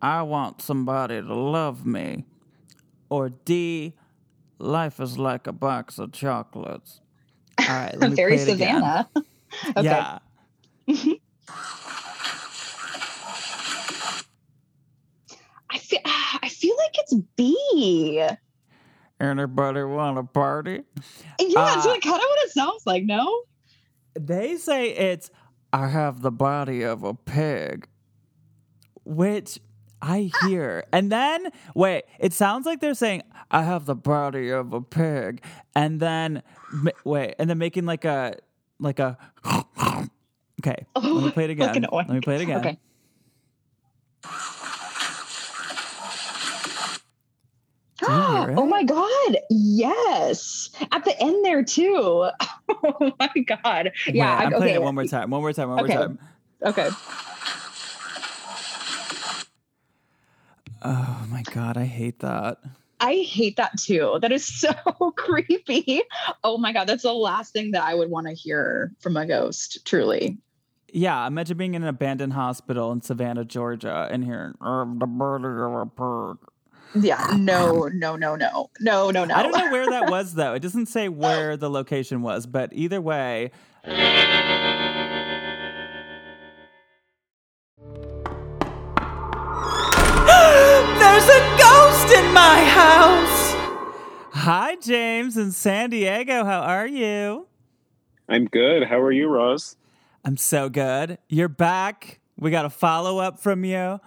I 0.00 0.22
want 0.22 0.62
somebody 0.62 1.20
to 1.20 1.34
love 1.34 1.84
me? 1.86 2.24
Or 3.10 3.28
D, 3.28 3.94
life 4.58 4.98
is 5.00 5.18
like 5.18 5.46
a 5.46 5.52
box 5.52 5.98
of 5.98 6.12
chocolates? 6.12 7.00
All 7.60 7.66
right, 7.66 7.96
let 7.98 8.10
me 8.10 8.16
Very 8.16 8.36
play 8.36 8.42
it 8.42 8.48
again. 8.54 8.74
Savannah. 8.74 9.08
okay. 9.76 9.82
Yeah. 9.84 10.18
I 15.70 15.78
feel 15.78 16.00
I 16.42 16.48
feel 16.48 16.76
like 16.76 16.94
it's 16.98 17.14
B. 17.36 18.22
Anybody 19.20 19.82
want 19.82 20.18
a 20.18 20.22
party? 20.22 20.82
Yeah, 21.40 21.76
it's 21.76 21.86
Uh, 21.86 21.90
like 21.90 22.02
kind 22.02 22.14
of 22.14 22.20
what 22.20 22.38
it 22.44 22.50
sounds 22.52 22.86
like. 22.86 23.04
No. 23.04 23.42
They 24.18 24.56
say 24.56 24.90
it's 24.90 25.30
I 25.72 25.88
have 25.88 26.22
the 26.22 26.30
body 26.30 26.82
of 26.82 27.02
a 27.02 27.14
pig, 27.14 27.88
which 29.04 29.58
I 30.00 30.30
hear. 30.42 30.84
And 30.92 31.10
then 31.12 31.48
wait, 31.74 32.04
it 32.18 32.32
sounds 32.32 32.64
like 32.64 32.80
they're 32.80 32.94
saying 32.94 33.22
I 33.50 33.62
have 33.62 33.86
the 33.86 33.94
body 33.96 34.50
of 34.50 34.72
a 34.72 34.80
pig, 34.80 35.42
and 35.74 36.00
then 36.00 36.42
wait, 37.04 37.34
and 37.38 37.50
then 37.50 37.58
making 37.58 37.86
like 37.86 38.04
a 38.04 38.36
like 38.78 38.98
a. 39.00 39.18
Okay, 40.60 40.86
oh, 40.96 41.00
let 41.00 41.24
me 41.24 41.30
play 41.30 41.44
it 41.44 41.50
again. 41.58 41.86
Let 41.92 42.08
me 42.10 42.20
play 42.20 42.36
it 42.36 42.42
again. 42.42 42.58
Okay. 42.58 42.78
Do 48.00 48.12
you 48.12 48.20
hear 48.46 48.54
Oh 48.56 48.66
my 48.66 48.84
god! 48.84 49.38
Yes, 49.50 50.70
at 50.92 51.04
the 51.04 51.20
end 51.20 51.44
there 51.44 51.64
too. 51.64 51.96
oh 52.70 53.12
my 53.18 53.28
god. 53.46 53.92
Wait, 54.06 54.14
Yeah. 54.14 54.36
I'm 54.36 54.54
I- 54.54 54.56
playing 54.56 54.74
it 54.76 54.82
one 54.82 54.94
more 54.94 55.04
time. 55.04 55.30
One 55.30 55.40
more 55.40 55.52
time. 55.52 55.68
One 55.70 55.80
Okay. 55.80 55.94
more 55.94 56.02
time. 56.06 56.18
Okay. 56.64 56.88
Oh 60.82 61.26
my 61.28 61.42
god, 61.52 61.76
I 61.76 61.84
hate 61.84 62.20
that. 62.20 62.58
I 63.00 63.14
hate 63.16 63.56
that 63.56 63.72
too. 63.78 64.18
That 64.22 64.32
is 64.32 64.44
so 64.46 64.72
creepy. 65.16 66.02
Oh 66.44 66.56
my 66.58 66.72
god, 66.72 66.86
that's 66.86 67.02
the 67.02 67.12
last 67.12 67.52
thing 67.52 67.72
that 67.72 67.82
I 67.82 67.94
would 67.94 68.10
want 68.10 68.26
to 68.28 68.32
hear 68.32 68.92
from 69.00 69.16
a 69.16 69.26
ghost. 69.26 69.84
Truly. 69.84 70.38
Yeah, 70.92 71.26
imagine 71.26 71.56
being 71.58 71.74
in 71.74 71.82
an 71.82 71.88
abandoned 71.88 72.32
hospital 72.32 72.92
in 72.92 73.02
Savannah, 73.02 73.44
Georgia, 73.44 74.08
and 74.10 74.24
hearing 74.24 74.54
"Um, 74.60 74.98
the 74.98 75.06
murder 75.06 75.66
of 75.66 75.74
a 75.74 75.86
pig." 76.34 76.38
Yeah. 77.04 77.36
No. 77.38 77.88
No. 77.92 78.16
No. 78.16 78.36
No. 78.36 78.70
No. 78.80 79.10
No. 79.10 79.24
No. 79.24 79.34
I 79.34 79.42
don't 79.42 79.52
know 79.56 79.70
where 79.70 79.90
that 79.90 80.10
was 80.10 80.34
though. 80.34 80.54
It 80.54 80.60
doesn't 80.60 80.86
say 80.86 81.08
where 81.10 81.56
the 81.56 81.68
location 81.68 82.22
was, 82.22 82.46
but 82.46 82.72
either 82.72 83.00
way. 83.00 83.50
There's 90.98 91.28
a 91.28 91.40
ghost 91.58 92.12
in 92.16 92.32
my 92.32 92.64
house. 92.64 93.54
Hi, 94.32 94.76
James 94.80 95.36
in 95.36 95.50
San 95.52 95.90
Diego. 95.90 96.44
How 96.44 96.60
are 96.60 96.86
you? 96.86 97.46
I'm 98.28 98.46
good. 98.46 98.84
How 98.84 99.00
are 99.00 99.12
you, 99.12 99.28
Roz? 99.28 99.76
I'm 100.28 100.36
so 100.36 100.68
good. 100.68 101.16
You're 101.30 101.48
back. 101.48 102.20
We 102.36 102.50
got 102.50 102.66
a 102.66 102.68
follow 102.68 103.16
up 103.16 103.40
from 103.40 103.64
you. 103.64 103.98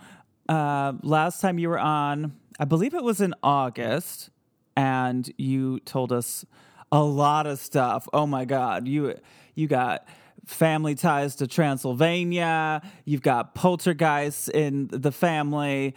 Uh, 0.48 0.94
last 1.02 1.42
time 1.42 1.58
you 1.58 1.68
were 1.68 1.80
on, 1.80 2.38
I 2.60 2.66
believe 2.66 2.94
it 2.94 3.04
was 3.04 3.22
in 3.22 3.34
August, 3.42 4.30
and 4.78 5.28
you 5.40 5.80
told 5.80 6.12
us 6.12 6.46
a 6.92 7.02
lot 7.02 7.48
of 7.48 7.58
stuff. 7.58 8.08
Oh 8.14 8.28
my 8.28 8.46
God, 8.46 8.88
you 8.88 9.16
you 9.56 9.66
got 9.66 10.08
family 10.46 10.94
ties 10.94 11.38
to 11.38 11.48
Transylvania. 11.48 12.84
You've 13.04 13.24
got 13.24 13.56
poltergeists 13.56 14.48
in 14.48 14.90
the 14.92 15.12
family. 15.12 15.96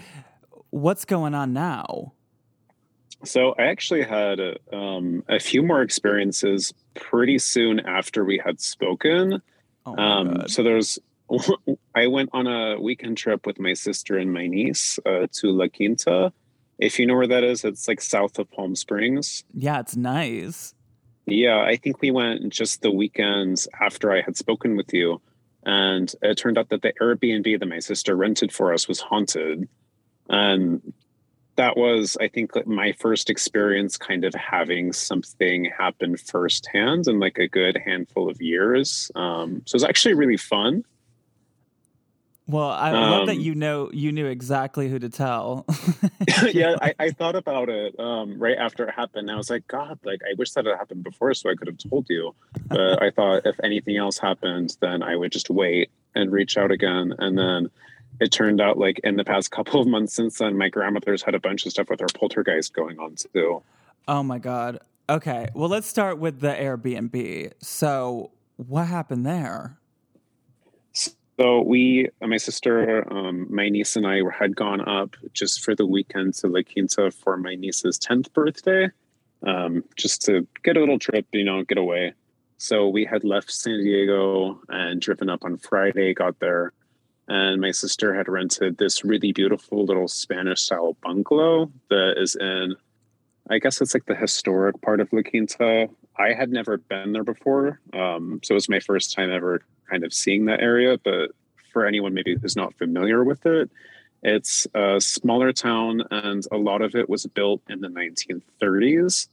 What's 0.70 1.04
going 1.04 1.34
on 1.34 1.52
now? 1.52 2.14
So, 3.24 3.54
I 3.58 3.64
actually 3.64 4.04
had 4.04 4.40
um, 4.72 5.22
a 5.28 5.38
few 5.38 5.62
more 5.62 5.82
experiences 5.82 6.72
pretty 6.94 7.38
soon 7.38 7.80
after 7.80 8.24
we 8.24 8.40
had 8.42 8.58
spoken. 8.62 9.42
Oh 9.86 9.96
Um, 9.96 10.48
so, 10.48 10.62
there's, 10.62 10.98
I 11.94 12.06
went 12.06 12.30
on 12.32 12.46
a 12.46 12.80
weekend 12.80 13.18
trip 13.18 13.46
with 13.46 13.58
my 13.58 13.74
sister 13.74 14.16
and 14.16 14.32
my 14.32 14.46
niece 14.46 14.98
uh, 15.06 15.26
to 15.32 15.50
La 15.50 15.68
Quinta. 15.68 16.32
If 16.78 16.98
you 16.98 17.06
know 17.06 17.14
where 17.14 17.28
that 17.28 17.44
is, 17.44 17.64
it's 17.64 17.86
like 17.86 18.00
south 18.00 18.38
of 18.38 18.50
Palm 18.50 18.74
Springs. 18.74 19.44
yeah, 19.54 19.80
it's 19.80 19.96
nice. 19.96 20.74
Yeah, 21.26 21.60
I 21.60 21.76
think 21.76 22.02
we 22.02 22.10
went 22.10 22.48
just 22.50 22.82
the 22.82 22.90
weekends 22.90 23.66
after 23.80 24.12
I 24.12 24.20
had 24.20 24.36
spoken 24.36 24.76
with 24.76 24.92
you. 24.92 25.20
And 25.64 26.12
it 26.20 26.36
turned 26.36 26.58
out 26.58 26.68
that 26.68 26.82
the 26.82 26.92
Airbnb 27.00 27.58
that 27.58 27.66
my 27.66 27.78
sister 27.78 28.14
rented 28.14 28.52
for 28.52 28.72
us 28.74 28.86
was 28.86 29.00
haunted. 29.00 29.66
And 30.28 30.92
that 31.56 31.76
was, 31.76 32.16
I 32.20 32.28
think, 32.28 32.66
my 32.66 32.92
first 32.92 33.30
experience 33.30 33.96
kind 33.96 34.24
of 34.24 34.34
having 34.34 34.92
something 34.92 35.66
happen 35.66 36.16
firsthand 36.16 37.06
in 37.06 37.20
like 37.20 37.38
a 37.38 37.48
good 37.48 37.76
handful 37.84 38.28
of 38.28 38.40
years. 38.40 39.10
Um, 39.14 39.62
so 39.66 39.74
it 39.74 39.76
was 39.76 39.84
actually 39.84 40.14
really 40.14 40.36
fun. 40.36 40.84
Well, 42.46 42.68
I 42.68 42.90
love 42.90 43.26
that 43.28 43.36
Um, 43.36 43.40
you 43.40 43.54
know 43.54 43.90
you 43.90 44.12
knew 44.12 44.26
exactly 44.26 44.90
who 44.90 44.98
to 44.98 45.08
tell. 45.08 45.64
yeah, 46.52 46.76
I, 46.80 46.94
I 46.98 47.10
thought 47.10 47.36
about 47.36 47.70
it 47.70 47.98
um, 47.98 48.38
right 48.38 48.58
after 48.58 48.86
it 48.86 48.92
happened. 48.94 49.30
I 49.30 49.36
was 49.36 49.48
like, 49.48 49.66
God, 49.66 49.98
like 50.04 50.20
I 50.30 50.34
wish 50.36 50.50
that 50.52 50.66
had 50.66 50.76
happened 50.76 51.04
before, 51.04 51.32
so 51.32 51.48
I 51.48 51.54
could 51.54 51.68
have 51.68 51.78
told 51.78 52.06
you. 52.10 52.34
But 52.66 53.02
I 53.02 53.10
thought 53.10 53.46
if 53.46 53.58
anything 53.64 53.96
else 53.96 54.18
happened, 54.18 54.76
then 54.80 55.02
I 55.02 55.16
would 55.16 55.32
just 55.32 55.48
wait 55.48 55.90
and 56.14 56.30
reach 56.30 56.58
out 56.58 56.70
again. 56.70 57.14
And 57.18 57.38
then 57.38 57.70
it 58.20 58.32
turned 58.32 58.60
out 58.60 58.78
like 58.78 59.00
in 59.04 59.16
the 59.16 59.24
past 59.24 59.50
couple 59.50 59.80
of 59.80 59.86
months 59.86 60.14
since 60.14 60.38
then, 60.38 60.56
my 60.56 60.68
grandmother's 60.68 61.22
had 61.22 61.34
a 61.34 61.40
bunch 61.40 61.66
of 61.66 61.72
stuff 61.72 61.90
with 61.90 62.00
her 62.00 62.06
poltergeist 62.14 62.72
going 62.72 62.98
on 62.98 63.16
too. 63.16 63.62
Oh 64.06 64.22
my 64.22 64.38
god. 64.38 64.80
Okay. 65.08 65.48
Well, 65.54 65.68
let's 65.68 65.86
start 65.86 66.18
with 66.18 66.40
the 66.40 66.48
Airbnb. 66.48 67.52
So, 67.60 68.30
what 68.56 68.86
happened 68.86 69.26
there? 69.26 69.78
So 70.92 71.62
we, 71.62 72.08
uh, 72.22 72.28
my 72.28 72.36
sister, 72.36 73.12
um, 73.12 73.52
my 73.52 73.68
niece, 73.68 73.96
and 73.96 74.06
I 74.06 74.20
had 74.38 74.54
gone 74.54 74.80
up 74.80 75.16
just 75.32 75.64
for 75.64 75.74
the 75.74 75.84
weekend 75.84 76.34
to 76.34 76.46
La 76.46 76.60
Quinta 76.62 77.10
for 77.10 77.36
my 77.36 77.56
niece's 77.56 77.98
tenth 77.98 78.32
birthday, 78.32 78.88
um, 79.44 79.82
just 79.96 80.22
to 80.26 80.46
get 80.62 80.76
a 80.76 80.80
little 80.80 80.98
trip, 80.98 81.26
you 81.32 81.44
know, 81.44 81.64
get 81.64 81.76
away. 81.76 82.14
So 82.58 82.88
we 82.88 83.04
had 83.04 83.24
left 83.24 83.50
San 83.50 83.82
Diego 83.82 84.60
and 84.68 85.00
driven 85.00 85.28
up 85.28 85.44
on 85.44 85.56
Friday. 85.58 86.14
Got 86.14 86.38
there, 86.38 86.72
and 87.28 87.60
my 87.60 87.70
sister 87.70 88.14
had 88.14 88.28
rented 88.28 88.78
this 88.78 89.04
really 89.04 89.32
beautiful 89.32 89.84
little 89.84 90.08
Spanish-style 90.08 90.96
bungalow 91.02 91.70
that 91.90 92.14
is 92.18 92.36
in, 92.36 92.76
I 93.50 93.58
guess 93.58 93.80
it's 93.80 93.94
like 93.94 94.06
the 94.06 94.14
historic 94.14 94.80
part 94.82 95.00
of 95.00 95.12
La 95.12 95.22
Quinta. 95.22 95.88
I 96.18 96.32
had 96.32 96.50
never 96.50 96.76
been 96.76 97.12
there 97.12 97.24
before, 97.24 97.80
um, 97.92 98.40
so 98.42 98.52
it 98.52 98.56
was 98.56 98.68
my 98.68 98.80
first 98.80 99.14
time 99.14 99.30
ever 99.30 99.62
kind 99.90 100.04
of 100.04 100.12
seeing 100.12 100.46
that 100.46 100.60
area. 100.60 100.98
But 101.02 101.30
for 101.72 101.86
anyone 101.86 102.14
maybe 102.14 102.36
who's 102.36 102.56
not 102.56 102.74
familiar 102.74 103.24
with 103.24 103.46
it, 103.46 103.70
it's 104.22 104.66
a 104.74 105.00
smaller 105.00 105.52
town, 105.52 106.02
and 106.10 106.46
a 106.50 106.56
lot 106.56 106.82
of 106.82 106.94
it 106.94 107.08
was 107.08 107.26
built 107.26 107.62
in 107.68 107.80
the 107.80 107.88
1930s. 107.88 109.28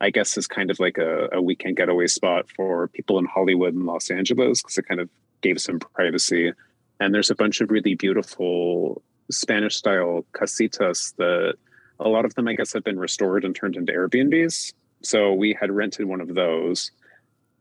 I 0.00 0.10
guess 0.10 0.36
is 0.36 0.46
kind 0.46 0.70
of 0.70 0.78
like 0.78 0.98
a, 0.98 1.28
a 1.32 1.40
weekend 1.40 1.76
getaway 1.76 2.06
spot 2.06 2.50
for 2.50 2.88
people 2.88 3.18
in 3.18 3.24
Hollywood 3.24 3.74
and 3.74 3.86
Los 3.86 4.10
Angeles 4.10 4.62
because 4.62 4.78
it 4.78 4.86
kind 4.86 5.00
of 5.00 5.08
gave 5.40 5.60
some 5.60 5.78
privacy. 5.78 6.52
And 7.00 7.14
there's 7.14 7.30
a 7.30 7.34
bunch 7.34 7.60
of 7.60 7.70
really 7.70 7.94
beautiful 7.94 9.02
Spanish 9.30 9.76
style 9.76 10.24
casitas 10.32 11.14
that 11.16 11.54
a 11.98 12.08
lot 12.08 12.24
of 12.24 12.34
them, 12.34 12.48
I 12.48 12.54
guess, 12.54 12.72
have 12.72 12.84
been 12.84 12.98
restored 12.98 13.44
and 13.44 13.54
turned 13.54 13.76
into 13.76 13.92
Airbnbs. 13.92 14.72
So 15.02 15.32
we 15.32 15.56
had 15.58 15.70
rented 15.70 16.06
one 16.06 16.20
of 16.20 16.34
those. 16.34 16.90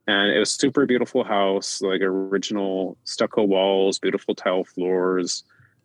And 0.08 0.32
it 0.32 0.40
was 0.40 0.52
super 0.52 0.86
beautiful 0.86 1.24
house 1.24 1.82
like 1.82 2.02
original 2.02 2.96
stucco 3.06 3.44
walls 3.44 3.98
beautiful 3.98 4.36
tile 4.36 4.64
floors 4.64 5.44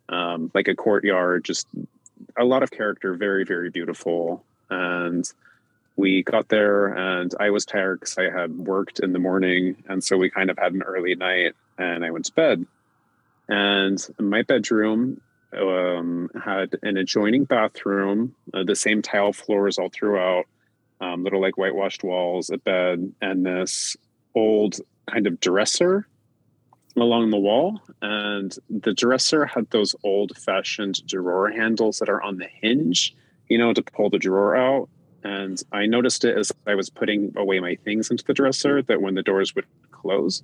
um, 0.09 0.51
like 0.53 0.67
a 0.67 0.75
courtyard 0.75 1.43
just 1.43 1.67
a 2.37 2.43
lot 2.43 2.61
of 2.61 2.69
character 2.69 3.15
very 3.15 3.43
very 3.45 3.71
beautiful. 3.71 4.43
And 4.69 5.27
we 5.95 6.21
got 6.23 6.49
there 6.49 6.87
and 6.87 7.33
i 7.39 7.49
was 7.49 7.65
tired 7.65 7.99
because 7.99 8.17
i 8.17 8.29
had 8.29 8.55
worked 8.57 8.99
in 8.99 9.11
the 9.11 9.19
morning. 9.19 9.83
And 9.89 10.03
so 10.03 10.17
we 10.17 10.29
kind 10.29 10.51
of 10.51 10.57
had 10.59 10.73
an 10.73 10.83
early 10.83 11.15
night 11.15 11.55
and 11.79 12.05
i 12.05 12.11
went 12.11 12.25
to 12.25 12.33
bed 12.33 12.67
and 13.51 14.07
my 14.17 14.41
bedroom 14.43 15.19
um, 15.53 16.29
had 16.41 16.75
an 16.83 16.95
adjoining 16.95 17.43
bathroom 17.43 18.33
uh, 18.53 18.63
the 18.63 18.75
same 18.75 19.01
tile 19.01 19.33
floors 19.33 19.77
all 19.77 19.89
throughout 19.89 20.45
um, 21.01 21.23
little 21.23 21.41
like 21.41 21.57
whitewashed 21.57 22.03
walls, 22.03 22.49
a 22.49 22.57
bed, 22.57 23.11
and 23.21 23.45
this 23.45 23.97
old 24.35 24.77
kind 25.09 25.27
of 25.27 25.39
dresser 25.41 26.07
along 26.95 27.29
the 27.29 27.39
wall. 27.39 27.81
And 28.01 28.55
the 28.69 28.93
dresser 28.93 29.45
had 29.45 29.69
those 29.71 29.95
old 30.03 30.37
fashioned 30.37 31.05
drawer 31.05 31.49
handles 31.49 31.99
that 31.99 32.09
are 32.09 32.21
on 32.21 32.37
the 32.37 32.47
hinge, 32.61 33.15
you 33.49 33.57
know, 33.57 33.73
to 33.73 33.81
pull 33.81 34.09
the 34.09 34.17
drawer 34.17 34.55
out. 34.55 34.87
And 35.23 35.61
I 35.71 35.87
noticed 35.87 36.23
it 36.23 36.37
as 36.37 36.51
I 36.65 36.75
was 36.75 36.89
putting 36.89 37.33
away 37.35 37.59
my 37.59 37.75
things 37.83 38.09
into 38.09 38.23
the 38.23 38.33
dresser 38.33 38.81
that 38.83 39.01
when 39.01 39.15
the 39.15 39.23
doors 39.23 39.55
would 39.55 39.65
close, 39.91 40.41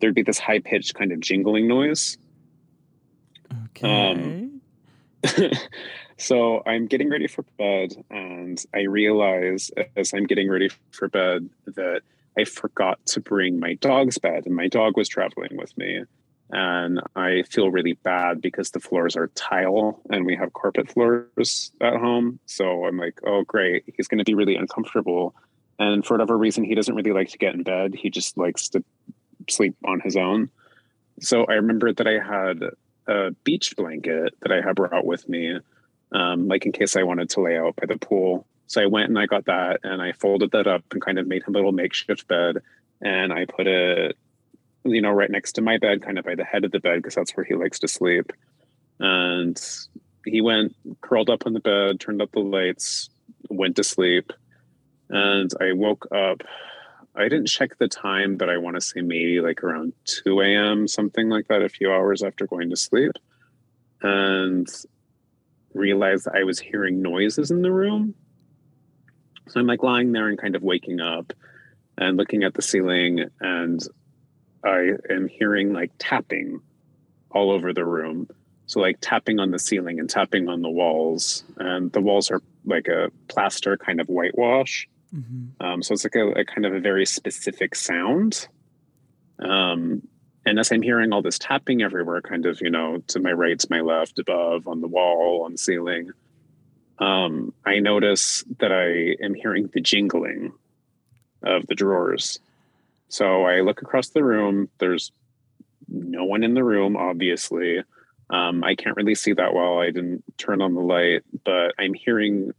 there'd 0.00 0.14
be 0.14 0.22
this 0.22 0.38
high 0.38 0.60
pitched 0.60 0.94
kind 0.94 1.12
of 1.12 1.20
jingling 1.20 1.68
noise. 1.68 2.16
Um, 3.82 4.60
okay. 5.24 5.52
so 6.18 6.62
I'm 6.66 6.86
getting 6.86 7.10
ready 7.10 7.26
for 7.26 7.44
bed, 7.58 7.94
and 8.10 8.62
I 8.74 8.82
realize 8.82 9.70
as 9.96 10.12
I'm 10.12 10.24
getting 10.24 10.48
ready 10.48 10.70
for 10.90 11.08
bed 11.08 11.48
that 11.66 12.02
I 12.36 12.44
forgot 12.44 13.04
to 13.06 13.20
bring 13.20 13.58
my 13.58 13.74
dog's 13.74 14.18
bed, 14.18 14.46
and 14.46 14.54
my 14.54 14.68
dog 14.68 14.96
was 14.96 15.08
traveling 15.08 15.56
with 15.56 15.76
me. 15.76 16.04
And 16.50 17.00
I 17.14 17.42
feel 17.42 17.70
really 17.70 17.92
bad 17.92 18.40
because 18.40 18.70
the 18.70 18.80
floors 18.80 19.16
are 19.16 19.26
tile 19.28 20.00
and 20.08 20.24
we 20.24 20.34
have 20.36 20.54
carpet 20.54 20.90
floors 20.90 21.72
at 21.80 21.96
home. 21.96 22.38
So 22.46 22.86
I'm 22.86 22.96
like, 22.96 23.20
oh, 23.26 23.42
great. 23.42 23.84
He's 23.94 24.08
going 24.08 24.18
to 24.18 24.24
be 24.24 24.34
really 24.34 24.56
uncomfortable. 24.56 25.34
And 25.78 26.04
for 26.06 26.14
whatever 26.14 26.38
reason, 26.38 26.64
he 26.64 26.74
doesn't 26.74 26.94
really 26.94 27.12
like 27.12 27.28
to 27.30 27.38
get 27.38 27.54
in 27.54 27.64
bed. 27.64 27.94
He 27.94 28.08
just 28.08 28.38
likes 28.38 28.70
to 28.70 28.82
sleep 29.50 29.76
on 29.84 30.00
his 30.00 30.16
own. 30.16 30.48
So 31.20 31.44
I 31.44 31.54
remember 31.54 31.92
that 31.92 32.06
I 32.06 32.18
had 32.18 32.62
a 33.08 33.30
beach 33.44 33.74
blanket 33.76 34.34
that 34.40 34.52
I 34.52 34.60
had 34.60 34.76
brought 34.76 35.04
with 35.04 35.28
me, 35.28 35.58
um, 36.12 36.46
like 36.46 36.66
in 36.66 36.72
case 36.72 36.94
I 36.94 37.02
wanted 37.02 37.30
to 37.30 37.40
lay 37.40 37.56
out 37.56 37.76
by 37.76 37.86
the 37.86 37.98
pool. 37.98 38.46
So 38.66 38.82
I 38.82 38.86
went 38.86 39.08
and 39.08 39.18
I 39.18 39.26
got 39.26 39.46
that 39.46 39.80
and 39.82 40.02
I 40.02 40.12
folded 40.12 40.50
that 40.52 40.66
up 40.66 40.84
and 40.92 41.00
kind 41.00 41.18
of 41.18 41.26
made 41.26 41.42
him 41.42 41.54
a 41.54 41.58
little 41.58 41.72
makeshift 41.72 42.28
bed. 42.28 42.58
And 43.00 43.32
I 43.32 43.46
put 43.46 43.66
it, 43.66 44.16
you 44.84 45.00
know, 45.00 45.10
right 45.10 45.30
next 45.30 45.52
to 45.52 45.62
my 45.62 45.78
bed, 45.78 46.02
kind 46.02 46.18
of 46.18 46.24
by 46.24 46.34
the 46.34 46.44
head 46.44 46.64
of 46.64 46.72
the 46.72 46.80
bed, 46.80 46.96
because 46.96 47.14
that's 47.14 47.34
where 47.36 47.44
he 47.44 47.54
likes 47.54 47.78
to 47.80 47.88
sleep. 47.88 48.32
And 49.00 49.58
he 50.26 50.40
went, 50.42 50.76
curled 51.00 51.30
up 51.30 51.46
on 51.46 51.54
the 51.54 51.60
bed, 51.60 52.00
turned 52.00 52.20
up 52.20 52.32
the 52.32 52.40
lights, 52.40 53.08
went 53.48 53.76
to 53.76 53.84
sleep. 53.84 54.32
And 55.08 55.50
I 55.60 55.72
woke 55.72 56.06
up 56.12 56.42
I 57.18 57.24
didn't 57.24 57.48
check 57.48 57.76
the 57.78 57.88
time, 57.88 58.36
but 58.36 58.48
I 58.48 58.58
want 58.58 58.76
to 58.76 58.80
say 58.80 59.00
maybe 59.00 59.40
like 59.40 59.64
around 59.64 59.92
2 60.04 60.40
a.m., 60.40 60.86
something 60.86 61.28
like 61.28 61.48
that, 61.48 61.62
a 61.62 61.68
few 61.68 61.92
hours 61.92 62.22
after 62.22 62.46
going 62.46 62.70
to 62.70 62.76
sleep. 62.76 63.12
And 64.02 64.68
realized 65.74 66.28
I 66.32 66.44
was 66.44 66.60
hearing 66.60 67.02
noises 67.02 67.50
in 67.50 67.62
the 67.62 67.72
room. 67.72 68.14
So 69.48 69.58
I'm 69.58 69.66
like 69.66 69.82
lying 69.82 70.12
there 70.12 70.28
and 70.28 70.38
kind 70.38 70.54
of 70.54 70.62
waking 70.62 71.00
up 71.00 71.32
and 71.96 72.16
looking 72.16 72.44
at 72.44 72.54
the 72.54 72.62
ceiling, 72.62 73.24
and 73.40 73.80
I 74.64 74.90
am 75.10 75.26
hearing 75.26 75.72
like 75.72 75.90
tapping 75.98 76.60
all 77.32 77.50
over 77.50 77.72
the 77.72 77.84
room. 77.84 78.28
So 78.66 78.80
like 78.80 78.98
tapping 79.00 79.40
on 79.40 79.50
the 79.50 79.58
ceiling 79.58 79.98
and 79.98 80.08
tapping 80.08 80.48
on 80.48 80.62
the 80.62 80.70
walls, 80.70 81.42
and 81.56 81.90
the 81.92 82.00
walls 82.00 82.30
are 82.30 82.42
like 82.64 82.86
a 82.86 83.10
plaster 83.26 83.76
kind 83.76 84.00
of 84.00 84.06
whitewash. 84.06 84.86
Mm-hmm. 85.14 85.64
Um, 85.64 85.82
so 85.82 85.94
it's 85.94 86.04
like 86.04 86.16
a, 86.16 86.28
a, 86.32 86.44
kind 86.44 86.66
of 86.66 86.74
a 86.74 86.80
very 86.80 87.06
specific 87.06 87.74
sound. 87.74 88.48
Um, 89.38 90.02
and 90.44 90.58
as 90.58 90.72
I'm 90.72 90.82
hearing 90.82 91.12
all 91.12 91.22
this 91.22 91.38
tapping 91.38 91.82
everywhere, 91.82 92.20
kind 92.20 92.46
of, 92.46 92.60
you 92.60 92.70
know, 92.70 92.98
to 93.08 93.20
my 93.20 93.32
right, 93.32 93.58
to 93.58 93.66
my 93.70 93.80
left, 93.80 94.18
above, 94.18 94.66
on 94.66 94.80
the 94.80 94.88
wall, 94.88 95.42
on 95.44 95.52
the 95.52 95.58
ceiling, 95.58 96.10
um, 96.98 97.52
I 97.64 97.78
notice 97.78 98.44
that 98.58 98.72
I 98.72 99.22
am 99.24 99.34
hearing 99.34 99.70
the 99.72 99.80
jingling 99.80 100.52
of 101.42 101.66
the 101.66 101.74
drawers. 101.74 102.40
So 103.08 103.44
I 103.44 103.60
look 103.60 103.82
across 103.82 104.08
the 104.08 104.24
room. 104.24 104.68
There's 104.78 105.12
no 105.88 106.24
one 106.24 106.42
in 106.42 106.54
the 106.54 106.64
room, 106.64 106.96
obviously. 106.96 107.82
Um, 108.30 108.62
I 108.62 108.74
can't 108.74 108.96
really 108.96 109.14
see 109.14 109.32
that 109.32 109.54
well. 109.54 109.78
I 109.78 109.86
didn't 109.86 110.22
turn 110.36 110.60
on 110.60 110.74
the 110.74 110.80
light, 110.80 111.22
but 111.44 111.74
I'm 111.78 111.94
hearing 111.94 112.52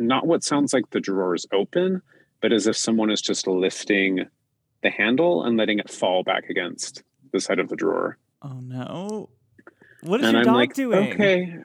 not 0.00 0.26
what 0.26 0.42
sounds 0.42 0.72
like 0.72 0.90
the 0.90 1.00
drawers 1.00 1.46
open, 1.52 2.02
but 2.40 2.52
as 2.52 2.66
if 2.66 2.76
someone 2.76 3.10
is 3.10 3.20
just 3.20 3.46
lifting 3.46 4.26
the 4.82 4.90
handle 4.90 5.44
and 5.44 5.56
letting 5.56 5.78
it 5.78 5.90
fall 5.90 6.22
back 6.22 6.48
against 6.48 7.02
the 7.32 7.40
side 7.40 7.58
of 7.58 7.68
the 7.68 7.76
drawer. 7.76 8.16
Oh 8.42 8.60
no. 8.60 9.28
What 10.02 10.20
is 10.20 10.26
and 10.26 10.32
your 10.32 10.40
I'm 10.40 10.46
dog 10.46 10.56
like, 10.56 10.74
doing? 10.74 11.12
okay. 11.12 11.56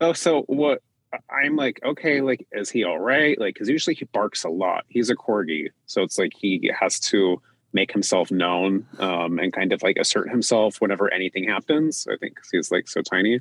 Oh, 0.00 0.12
so 0.12 0.42
what? 0.42 0.82
I'm 1.30 1.54
like, 1.54 1.80
okay, 1.84 2.20
like, 2.20 2.44
is 2.50 2.68
he 2.68 2.82
all 2.82 2.98
right? 2.98 3.38
Like, 3.38 3.54
because 3.54 3.68
usually 3.68 3.94
he 3.94 4.04
barks 4.06 4.42
a 4.42 4.48
lot. 4.48 4.84
He's 4.88 5.10
a 5.10 5.14
corgi, 5.14 5.70
so 5.86 6.02
it's 6.02 6.18
like 6.18 6.32
he 6.36 6.70
has 6.78 6.98
to 7.00 7.40
make 7.72 7.92
himself 7.92 8.30
known 8.30 8.86
um, 8.98 9.38
and 9.38 9.52
kind 9.52 9.72
of 9.72 9.82
like 9.82 9.96
assert 9.96 10.30
himself 10.30 10.80
whenever 10.80 11.12
anything 11.12 11.44
happens. 11.44 12.06
I 12.10 12.16
think 12.16 12.34
because 12.34 12.50
he's 12.50 12.70
like 12.72 12.88
so 12.88 13.02
tiny. 13.02 13.40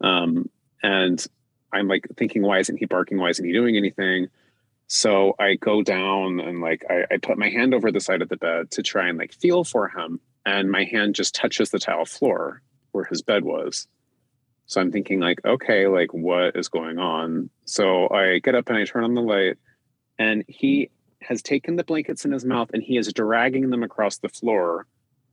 Um, 0.00 0.48
and 0.82 1.24
I'm 1.72 1.88
like 1.88 2.06
thinking, 2.16 2.42
why 2.42 2.58
isn't 2.58 2.78
he 2.78 2.86
barking? 2.86 3.18
Why 3.18 3.30
isn't 3.30 3.44
he 3.44 3.52
doing 3.52 3.76
anything? 3.76 4.28
So 4.86 5.34
I 5.38 5.54
go 5.54 5.82
down 5.82 6.40
and 6.40 6.60
like 6.60 6.84
I, 6.90 7.14
I 7.14 7.16
put 7.18 7.38
my 7.38 7.48
hand 7.48 7.74
over 7.74 7.92
the 7.92 8.00
side 8.00 8.22
of 8.22 8.28
the 8.28 8.36
bed 8.36 8.72
to 8.72 8.82
try 8.82 9.08
and 9.08 9.18
like 9.18 9.32
feel 9.32 9.62
for 9.62 9.88
him, 9.88 10.20
and 10.44 10.70
my 10.70 10.84
hand 10.84 11.14
just 11.14 11.34
touches 11.34 11.70
the 11.70 11.78
tile 11.78 12.04
floor 12.04 12.62
where 12.92 13.04
his 13.04 13.22
bed 13.22 13.44
was. 13.44 13.86
So 14.66 14.80
I'm 14.80 14.90
thinking 14.90 15.20
like, 15.20 15.44
okay, 15.44 15.86
like 15.86 16.12
what 16.12 16.56
is 16.56 16.68
going 16.68 16.98
on? 16.98 17.50
So 17.64 18.08
I 18.08 18.40
get 18.40 18.54
up 18.54 18.68
and 18.68 18.78
I 18.78 18.84
turn 18.84 19.04
on 19.04 19.14
the 19.14 19.20
light, 19.20 19.58
and 20.18 20.44
he 20.48 20.90
has 21.22 21.42
taken 21.42 21.76
the 21.76 21.84
blankets 21.84 22.24
in 22.24 22.32
his 22.32 22.44
mouth 22.44 22.70
and 22.72 22.82
he 22.82 22.96
is 22.96 23.12
dragging 23.12 23.70
them 23.70 23.82
across 23.82 24.18
the 24.18 24.28
floor, 24.28 24.86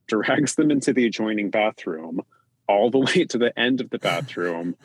drags 0.08 0.56
them 0.56 0.70
into 0.70 0.94
the 0.94 1.06
adjoining 1.06 1.50
bathroom, 1.50 2.22
all 2.68 2.92
the 2.92 3.00
way 3.00 3.26
to 3.26 3.38
the 3.38 3.58
end 3.58 3.82
of 3.82 3.90
the 3.90 4.00
bathroom. 4.00 4.76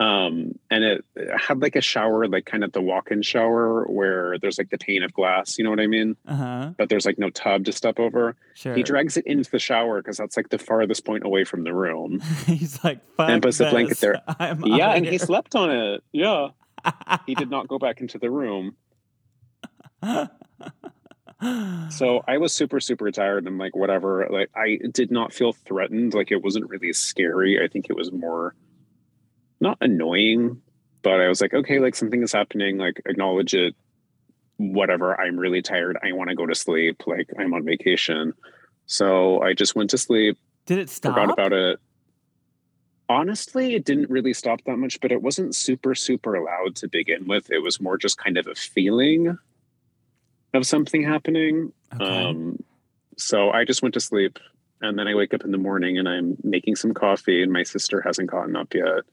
Um, 0.00 0.58
and 0.70 0.84
it, 0.84 1.04
it 1.16 1.40
had 1.40 1.60
like 1.60 1.74
a 1.74 1.80
shower, 1.80 2.28
like 2.28 2.46
kind 2.46 2.62
of 2.62 2.70
the 2.72 2.80
walk-in 2.80 3.22
shower 3.22 3.84
where 3.84 4.38
there's 4.38 4.56
like 4.56 4.70
the 4.70 4.78
pane 4.78 5.02
of 5.02 5.12
glass, 5.12 5.58
you 5.58 5.64
know 5.64 5.70
what 5.70 5.80
I 5.80 5.88
mean? 5.88 6.16
Uh-huh. 6.26 6.72
But 6.76 6.88
there's 6.88 7.04
like 7.04 7.18
no 7.18 7.30
tub 7.30 7.64
to 7.64 7.72
step 7.72 7.98
over. 7.98 8.36
Sure. 8.54 8.76
He 8.76 8.84
drags 8.84 9.16
it 9.16 9.26
into 9.26 9.50
the 9.50 9.58
shower 9.58 10.00
because 10.00 10.16
that's 10.16 10.36
like 10.36 10.50
the 10.50 10.58
farthest 10.58 11.04
point 11.04 11.24
away 11.24 11.42
from 11.42 11.64
the 11.64 11.74
room. 11.74 12.20
He's 12.46 12.82
like, 12.84 13.00
Fuck 13.16 13.28
And 13.28 13.42
puts 13.42 13.58
the 13.58 13.70
blanket 13.70 13.98
there. 13.98 14.22
I'm 14.38 14.64
yeah, 14.64 14.92
and 14.92 15.04
he 15.04 15.18
slept 15.18 15.56
on 15.56 15.70
it. 15.70 16.04
Yeah. 16.12 16.50
He 17.26 17.34
did 17.34 17.50
not 17.50 17.66
go 17.66 17.78
back 17.80 18.00
into 18.00 18.18
the 18.18 18.30
room. 18.30 18.76
So 21.90 22.24
I 22.26 22.38
was 22.38 22.52
super, 22.52 22.80
super 22.80 23.10
tired 23.10 23.46
and 23.46 23.58
like 23.58 23.74
whatever. 23.74 24.28
Like 24.30 24.50
I 24.54 24.78
did 24.92 25.10
not 25.10 25.32
feel 25.32 25.52
threatened. 25.52 26.14
Like 26.14 26.30
it 26.30 26.42
wasn't 26.42 26.68
really 26.68 26.92
scary. 26.92 27.62
I 27.62 27.68
think 27.68 27.86
it 27.90 27.96
was 27.96 28.12
more 28.12 28.54
not 29.60 29.78
annoying, 29.80 30.60
but 31.02 31.20
I 31.20 31.28
was 31.28 31.40
like, 31.40 31.54
okay, 31.54 31.78
like 31.78 31.94
something 31.94 32.22
is 32.22 32.32
happening, 32.32 32.78
like 32.78 33.00
acknowledge 33.06 33.54
it. 33.54 33.74
Whatever. 34.56 35.18
I'm 35.20 35.38
really 35.38 35.62
tired. 35.62 35.96
I 36.02 36.12
want 36.12 36.30
to 36.30 36.36
go 36.36 36.44
to 36.46 36.54
sleep. 36.54 37.02
Like 37.06 37.28
I'm 37.38 37.54
on 37.54 37.64
vacation. 37.64 38.34
So 38.86 39.40
I 39.42 39.52
just 39.54 39.76
went 39.76 39.90
to 39.90 39.98
sleep, 39.98 40.38
Did 40.66 40.78
it 40.78 40.90
stop? 40.90 41.14
forgot 41.14 41.32
about 41.32 41.52
it. 41.52 41.78
Honestly, 43.10 43.74
it 43.74 43.84
didn't 43.84 44.10
really 44.10 44.34
stop 44.34 44.60
that 44.66 44.76
much, 44.76 45.00
but 45.00 45.12
it 45.12 45.22
wasn't 45.22 45.54
super, 45.54 45.94
super 45.94 46.38
loud 46.42 46.76
to 46.76 46.88
begin 46.88 47.26
with. 47.26 47.50
It 47.50 47.62
was 47.62 47.80
more 47.80 47.96
just 47.96 48.18
kind 48.18 48.36
of 48.36 48.46
a 48.46 48.54
feeling 48.54 49.38
of 50.52 50.66
something 50.66 51.02
happening. 51.02 51.72
Okay. 51.94 52.04
Um, 52.24 52.58
so 53.16 53.50
I 53.50 53.64
just 53.64 53.82
went 53.82 53.94
to 53.94 54.00
sleep, 54.00 54.38
and 54.82 54.98
then 54.98 55.08
I 55.08 55.14
wake 55.14 55.32
up 55.32 55.42
in 55.44 55.52
the 55.52 55.58
morning 55.58 55.98
and 55.98 56.08
I'm 56.08 56.36
making 56.42 56.76
some 56.76 56.92
coffee, 56.92 57.42
and 57.42 57.52
my 57.52 57.62
sister 57.62 58.00
hasn't 58.02 58.30
gotten 58.30 58.56
up 58.56 58.74
yet. 58.74 59.04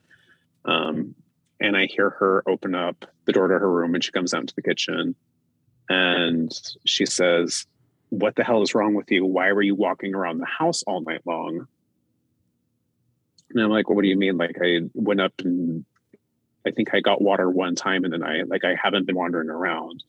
Um, 0.66 1.16
and 1.60 1.78
I 1.78 1.86
hear 1.86 2.10
her 2.12 2.44
open 2.48 2.76
up 2.76 3.06
the 3.26 3.32
door 3.32 3.48
to 3.48 3.60
her 3.60 3.72
room, 3.72 3.96
and 3.96 4.04
she 4.04 4.12
comes 4.12 4.34
out 4.34 4.42
into 4.42 4.56
the 4.56 4.62
kitchen, 4.62 5.16
and 5.90 6.52
she 6.86 7.06
says, 7.06 7.66
"What 8.10 8.36
the 8.36 8.44
hell 8.44 8.62
is 8.62 8.76
wrong 8.76 8.94
with 8.94 9.12
you? 9.12 9.26
Why 9.26 9.52
were 9.52 9.62
you 9.62 9.76
walking 9.76 10.16
around 10.16 10.40
the 10.40 10.46
house 10.46 10.84
all 10.84 11.02
night 11.02 11.22
long?" 11.26 11.68
And 13.52 13.64
I'm 13.64 13.70
like, 13.70 13.88
well, 13.88 13.96
"What 13.96 14.02
do 14.02 14.10
you 14.10 14.18
mean? 14.18 14.38
Like 14.38 14.58
I 14.62 14.82
went 14.94 15.22
up 15.22 15.34
and 15.40 15.86
I 16.66 16.72
think 16.72 16.94
I 16.94 17.00
got 17.00 17.22
water 17.22 17.50
one 17.50 17.76
time, 17.76 18.04
and 18.04 18.14
then 18.14 18.24
I 18.24 18.42
like 18.44 18.64
I 18.66 18.76
haven't 18.82 19.06
been 19.06 19.16
wandering 19.16 19.50
around." 19.50 20.04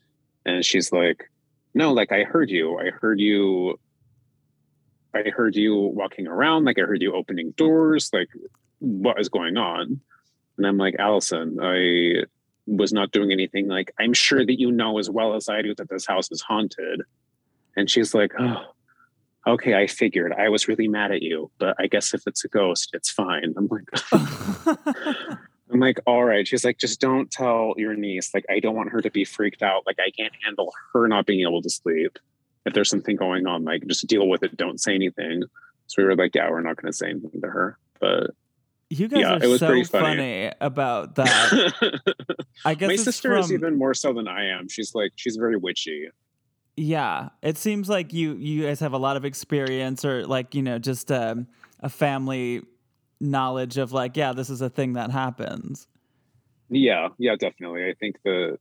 And 0.47 0.65
she's 0.65 0.93
like, 0.93 1.29
no, 1.77 1.93
like 1.93 2.11
I 2.11 2.23
heard 2.25 2.49
you. 2.49 2.79
I 2.79 2.91
heard 2.91 3.21
you. 3.21 3.79
I 5.15 5.29
heard 5.29 5.55
you 5.55 5.77
walking 5.77 6.27
around. 6.27 6.65
Like 6.65 6.79
I 6.79 6.83
heard 6.83 7.03
you 7.03 7.15
opening 7.15 7.51
doors. 7.51 8.09
Like 8.15 8.29
what 8.79 9.21
is 9.21 9.29
going 9.29 9.59
on? 9.59 10.01
And 10.57 10.67
I'm 10.67 10.79
like, 10.79 10.97
Allison, 10.99 11.59
I 11.61 12.25
was 12.67 12.93
not 12.93 13.13
doing 13.13 13.33
anything. 13.33 13.69
Like 13.69 13.93
I'm 13.99 14.13
sure 14.13 14.45
that 14.45 14.59
you 14.61 14.73
know 14.73 14.99
as 14.99 15.09
well 15.09 15.35
as 15.35 15.49
I 15.49 15.63
do 15.63 15.75
that 15.77 15.89
this 15.89 16.07
house 16.07 16.31
is 16.31 16.43
haunted. 16.43 17.03
And 17.77 17.91
she's 17.91 18.15
like, 18.15 18.33
oh, 18.39 18.65
okay, 19.47 19.75
I 19.75 19.87
figured. 19.87 20.33
I 20.33 20.49
was 20.49 20.67
really 20.67 20.89
mad 20.89 21.13
at 21.13 21.23
you, 21.23 21.51
but 21.59 21.77
I 21.79 21.87
guess 21.87 22.15
if 22.15 22.23
it's 22.27 22.45
a 22.45 22.49
ghost, 22.49 22.91
it's 22.93 23.11
fine. 23.11 23.55
I'm 23.57 23.69
like, 23.69 25.39
I'm 25.73 25.81
like, 25.81 26.01
all 26.07 26.25
right. 26.25 26.47
She's 26.47 26.65
like, 26.65 26.79
just 26.79 27.01
don't 27.01 27.31
tell 27.31 27.75
your 27.77 27.95
niece. 27.95 28.33
Like, 28.33 28.47
I 28.49 28.61
don't 28.61 28.77
want 28.77 28.91
her 28.91 29.01
to 29.03 29.11
be 29.11 29.25
freaked 29.25 29.63
out. 29.63 29.83
Like, 29.87 29.99
I 29.99 30.11
can't 30.11 30.33
handle 30.43 30.73
her 30.93 31.09
not 31.09 31.27
being 31.27 31.47
able 31.47 31.63
to 31.63 31.71
sleep. 31.71 32.19
If 32.65 32.73
there's 32.73 32.91
something 32.91 33.17
going 33.17 33.47
on, 33.47 33.65
like, 33.65 33.87
just 33.87 34.07
deal 34.07 34.29
with 34.29 34.43
it. 34.43 34.57
Don't 34.57 34.81
say 34.81 34.95
anything. 34.95 35.43
So 35.87 36.03
we 36.03 36.05
were 36.05 36.17
like, 36.17 36.35
yeah, 36.35 36.51
we're 36.51 36.63
not 36.63 36.77
going 36.77 36.91
to 36.91 36.97
say 36.97 37.11
anything 37.11 37.41
to 37.41 37.49
her. 37.49 37.79
But 38.01 38.31
you 38.91 39.09
guys 39.09 39.21
Yeah, 39.21 39.37
are 39.37 39.59
so 39.59 39.69
funny. 39.69 39.85
funny. 39.85 40.53
about 40.61 41.15
that. 41.17 42.01
I 42.65 42.75
guess 42.75 42.89
my 42.89 42.97
sister 42.97 43.37
is 43.37 43.53
even 43.53 43.77
more 43.79 43.95
so 43.95 44.13
than 44.13 44.29
I 44.29 44.47
am. 44.47 44.69
She's 44.69 44.95
like, 44.95 45.13
she's 45.17 45.37
very 45.37 45.57
witchy. 45.57 46.09
Yeah, 46.77 47.31
it 47.43 47.57
seems 47.57 47.89
like 47.89 48.13
you 48.13 48.35
you 48.35 48.65
guys 48.67 48.81
have 48.81 48.93
a 48.93 48.99
lot 48.99 49.17
of 49.17 49.25
experience, 49.25 50.05
or 50.05 50.27
like 50.27 50.55
you 50.55 50.63
know, 50.63 50.79
just 50.79 51.11
um, 51.11 51.47
a 51.81 51.89
family 51.89 52.63
knowledge 53.19 53.79
of 53.79 53.93
like, 53.93 54.17
yeah, 54.17 54.33
this 54.35 54.51
is 54.51 54.61
a 54.61 54.69
thing 54.69 54.93
that 54.93 55.11
happens. 55.11 55.89
Yeah, 56.69 57.09
yeah, 57.19 57.35
definitely. 57.39 57.87
I 57.89 57.95
think 57.99 58.17
the 58.25 58.59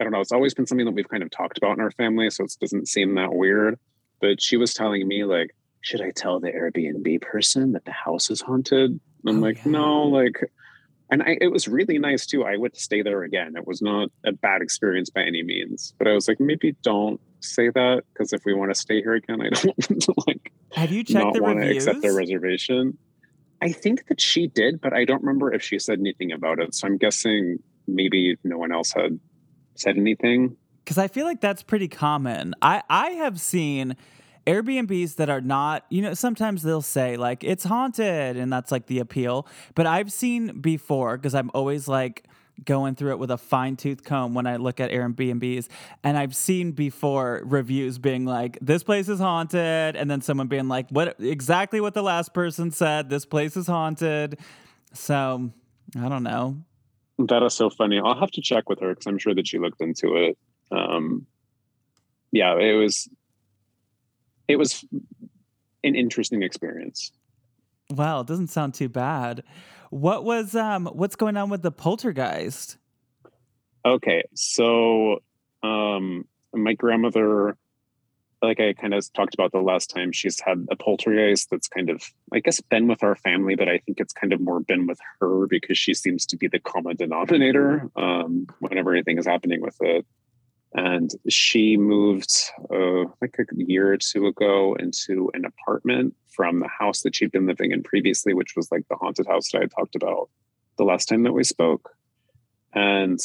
I 0.00 0.04
don't 0.04 0.12
know, 0.12 0.20
it's 0.20 0.32
always 0.32 0.54
been 0.54 0.66
something 0.66 0.86
that 0.86 0.92
we've 0.94 1.08
kind 1.08 1.22
of 1.22 1.30
talked 1.30 1.58
about 1.58 1.76
in 1.76 1.80
our 1.82 1.90
family, 1.92 2.30
so 2.30 2.44
it 2.44 2.56
doesn't 2.60 2.88
seem 2.88 3.14
that 3.16 3.32
weird. 3.32 3.78
But 4.20 4.40
she 4.42 4.56
was 4.56 4.74
telling 4.74 5.06
me 5.06 5.22
like, 5.24 5.54
should 5.80 6.00
I 6.00 6.10
tell 6.10 6.40
the 6.40 6.50
Airbnb 6.50 7.22
person 7.22 7.72
that 7.72 7.84
the 7.84 7.92
house 7.92 8.30
is 8.30 8.40
haunted? 8.40 8.98
I'm 9.26 9.38
Oh, 9.38 9.40
like, 9.40 9.58
yeah. 9.64 9.72
no, 9.72 10.02
like 10.04 10.50
and 11.10 11.22
I, 11.22 11.38
it 11.40 11.50
was 11.50 11.66
really 11.68 11.98
nice 11.98 12.26
too. 12.26 12.44
I 12.44 12.56
would 12.58 12.76
stay 12.76 13.00
there 13.02 13.22
again. 13.22 13.54
It 13.56 13.66
was 13.66 13.80
not 13.80 14.10
a 14.26 14.32
bad 14.32 14.60
experience 14.60 15.08
by 15.08 15.22
any 15.22 15.42
means. 15.42 15.94
But 15.98 16.06
I 16.06 16.12
was 16.12 16.28
like, 16.28 16.38
maybe 16.38 16.76
don't 16.82 17.18
say 17.40 17.70
that 17.70 18.02
because 18.12 18.34
if 18.34 18.44
we 18.44 18.52
want 18.52 18.70
to 18.72 18.74
stay 18.78 19.00
here 19.00 19.14
again, 19.14 19.40
I 19.40 19.48
don't 19.50 19.64
want 19.66 19.88
them 19.88 20.00
to 20.00 20.14
like 20.26 20.52
Have 20.72 20.92
you 20.92 21.02
checked 21.04 21.24
not 21.24 21.32
the 21.34 21.42
want 21.42 21.56
to 21.60 21.64
reviews? 21.66 21.86
accept 21.86 22.02
their 22.02 22.14
reservation. 22.14 22.98
I 23.62 23.72
think 23.72 24.06
that 24.08 24.20
she 24.20 24.46
did, 24.48 24.80
but 24.80 24.92
I 24.92 25.04
don't 25.04 25.22
remember 25.22 25.52
if 25.52 25.62
she 25.62 25.78
said 25.78 25.98
anything 25.98 26.30
about 26.30 26.60
it. 26.60 26.74
So 26.74 26.86
I'm 26.86 26.96
guessing 26.98 27.58
maybe 27.88 28.36
no 28.44 28.58
one 28.58 28.70
else 28.70 28.92
had 28.92 29.18
said 29.76 29.96
anything. 29.96 30.56
because 30.84 30.98
I 30.98 31.08
feel 31.08 31.24
like 31.24 31.40
that's 31.40 31.62
pretty 31.62 31.88
common. 31.88 32.54
I 32.62 32.82
I 32.90 33.10
have 33.12 33.40
seen 33.40 33.96
Airbnbs 34.48 35.16
that 35.16 35.28
are 35.28 35.42
not, 35.42 35.84
you 35.90 36.00
know, 36.00 36.14
sometimes 36.14 36.62
they'll 36.62 36.80
say 36.80 37.18
like 37.18 37.44
it's 37.44 37.64
haunted 37.64 38.36
and 38.38 38.50
that's 38.50 38.72
like 38.72 38.86
the 38.86 38.98
appeal. 38.98 39.46
But 39.74 39.86
I've 39.86 40.10
seen 40.10 40.60
before 40.60 41.18
because 41.18 41.34
I'm 41.34 41.50
always 41.52 41.86
like 41.86 42.24
going 42.64 42.94
through 42.94 43.12
it 43.12 43.18
with 43.18 43.30
a 43.30 43.36
fine 43.36 43.76
tooth 43.76 44.04
comb 44.04 44.32
when 44.34 44.46
I 44.46 44.56
look 44.56 44.80
at 44.80 44.90
Airbnbs. 44.90 45.68
And 46.02 46.16
I've 46.16 46.34
seen 46.34 46.72
before 46.72 47.42
reviews 47.44 47.98
being 47.98 48.24
like, 48.24 48.58
this 48.62 48.82
place 48.82 49.08
is 49.08 49.18
haunted. 49.18 49.96
And 49.96 50.10
then 50.10 50.22
someone 50.22 50.48
being 50.48 50.66
like, 50.66 50.88
what 50.88 51.16
exactly 51.20 51.80
what 51.80 51.92
the 51.92 52.02
last 52.02 52.32
person 52.32 52.70
said, 52.70 53.10
this 53.10 53.26
place 53.26 53.54
is 53.54 53.66
haunted. 53.66 54.38
So 54.94 55.52
I 56.00 56.08
don't 56.08 56.22
know. 56.22 56.56
That 57.18 57.42
is 57.42 57.52
so 57.52 57.68
funny. 57.68 58.00
I'll 58.02 58.18
have 58.18 58.30
to 58.32 58.40
check 58.40 58.68
with 58.68 58.80
her 58.80 58.90
because 58.90 59.06
I'm 59.06 59.18
sure 59.18 59.34
that 59.34 59.46
she 59.46 59.58
looked 59.58 59.82
into 59.82 60.16
it. 60.16 60.38
Um, 60.70 61.26
yeah, 62.32 62.56
it 62.58 62.74
was 62.74 63.08
it 64.48 64.56
was 64.56 64.84
an 65.84 65.94
interesting 65.94 66.42
experience. 66.42 67.12
Wow, 67.90 68.20
it 68.20 68.26
doesn't 68.26 68.48
sound 68.48 68.74
too 68.74 68.88
bad. 68.88 69.44
What 69.90 70.24
was 70.24 70.54
um 70.54 70.86
what's 70.86 71.16
going 71.16 71.36
on 71.36 71.50
with 71.50 71.62
the 71.62 71.70
poltergeist? 71.72 72.76
Okay, 73.84 74.24
so 74.34 75.20
um 75.62 76.26
my 76.52 76.74
grandmother 76.74 77.56
like 78.42 78.60
I 78.60 78.72
kind 78.72 78.94
of 78.94 79.12
talked 79.12 79.34
about 79.34 79.52
the 79.52 79.58
last 79.58 79.90
time, 79.90 80.12
she's 80.12 80.40
had 80.40 80.66
a 80.70 80.76
poltergeist 80.76 81.50
that's 81.50 81.68
kind 81.68 81.90
of, 81.90 82.02
I 82.32 82.40
guess, 82.40 82.60
been 82.60 82.86
with 82.86 83.02
our 83.02 83.16
family, 83.16 83.56
but 83.56 83.68
I 83.68 83.78
think 83.78 83.98
it's 83.98 84.12
kind 84.12 84.32
of 84.32 84.40
more 84.40 84.60
been 84.60 84.86
with 84.86 85.00
her 85.20 85.46
because 85.48 85.76
she 85.76 85.94
seems 85.94 86.24
to 86.26 86.36
be 86.36 86.46
the 86.46 86.60
common 86.60 86.96
denominator 86.96 87.90
um, 87.96 88.46
whenever 88.60 88.92
anything 88.92 89.18
is 89.18 89.26
happening 89.26 89.60
with 89.60 89.76
it. 89.80 90.06
And 90.74 91.10
she 91.28 91.76
moved 91.76 92.30
uh, 92.70 93.04
like 93.20 93.36
a 93.38 93.44
year 93.52 93.92
or 93.92 93.96
two 93.96 94.26
ago 94.26 94.74
into 94.78 95.30
an 95.34 95.44
apartment 95.44 96.14
from 96.28 96.60
the 96.60 96.68
house 96.68 97.02
that 97.02 97.16
she'd 97.16 97.32
been 97.32 97.46
living 97.46 97.72
in 97.72 97.82
previously, 97.82 98.34
which 98.34 98.54
was 98.54 98.70
like 98.70 98.86
the 98.88 98.96
haunted 98.96 99.26
house 99.26 99.50
that 99.52 99.62
I 99.62 99.66
talked 99.66 99.96
about 99.96 100.28
the 100.76 100.84
last 100.84 101.08
time 101.08 101.22
that 101.24 101.32
we 101.32 101.42
spoke. 101.42 101.90
And 102.74 103.18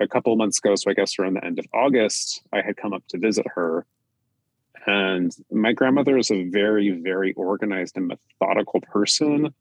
a 0.00 0.08
couple 0.08 0.32
of 0.32 0.38
months 0.38 0.58
ago, 0.58 0.74
so 0.74 0.90
I 0.90 0.94
guess 0.94 1.18
around 1.18 1.34
the 1.34 1.44
end 1.44 1.58
of 1.58 1.66
August, 1.74 2.42
I 2.52 2.62
had 2.62 2.76
come 2.76 2.92
up 2.92 3.02
to 3.08 3.18
visit 3.18 3.46
her 3.54 3.86
and 4.86 5.34
my 5.50 5.72
grandmother 5.72 6.16
is 6.16 6.30
a 6.30 6.44
very, 6.44 6.90
very 6.90 7.32
organized 7.34 7.96
and 7.96 8.06
methodical 8.06 8.80
person. 8.80 9.52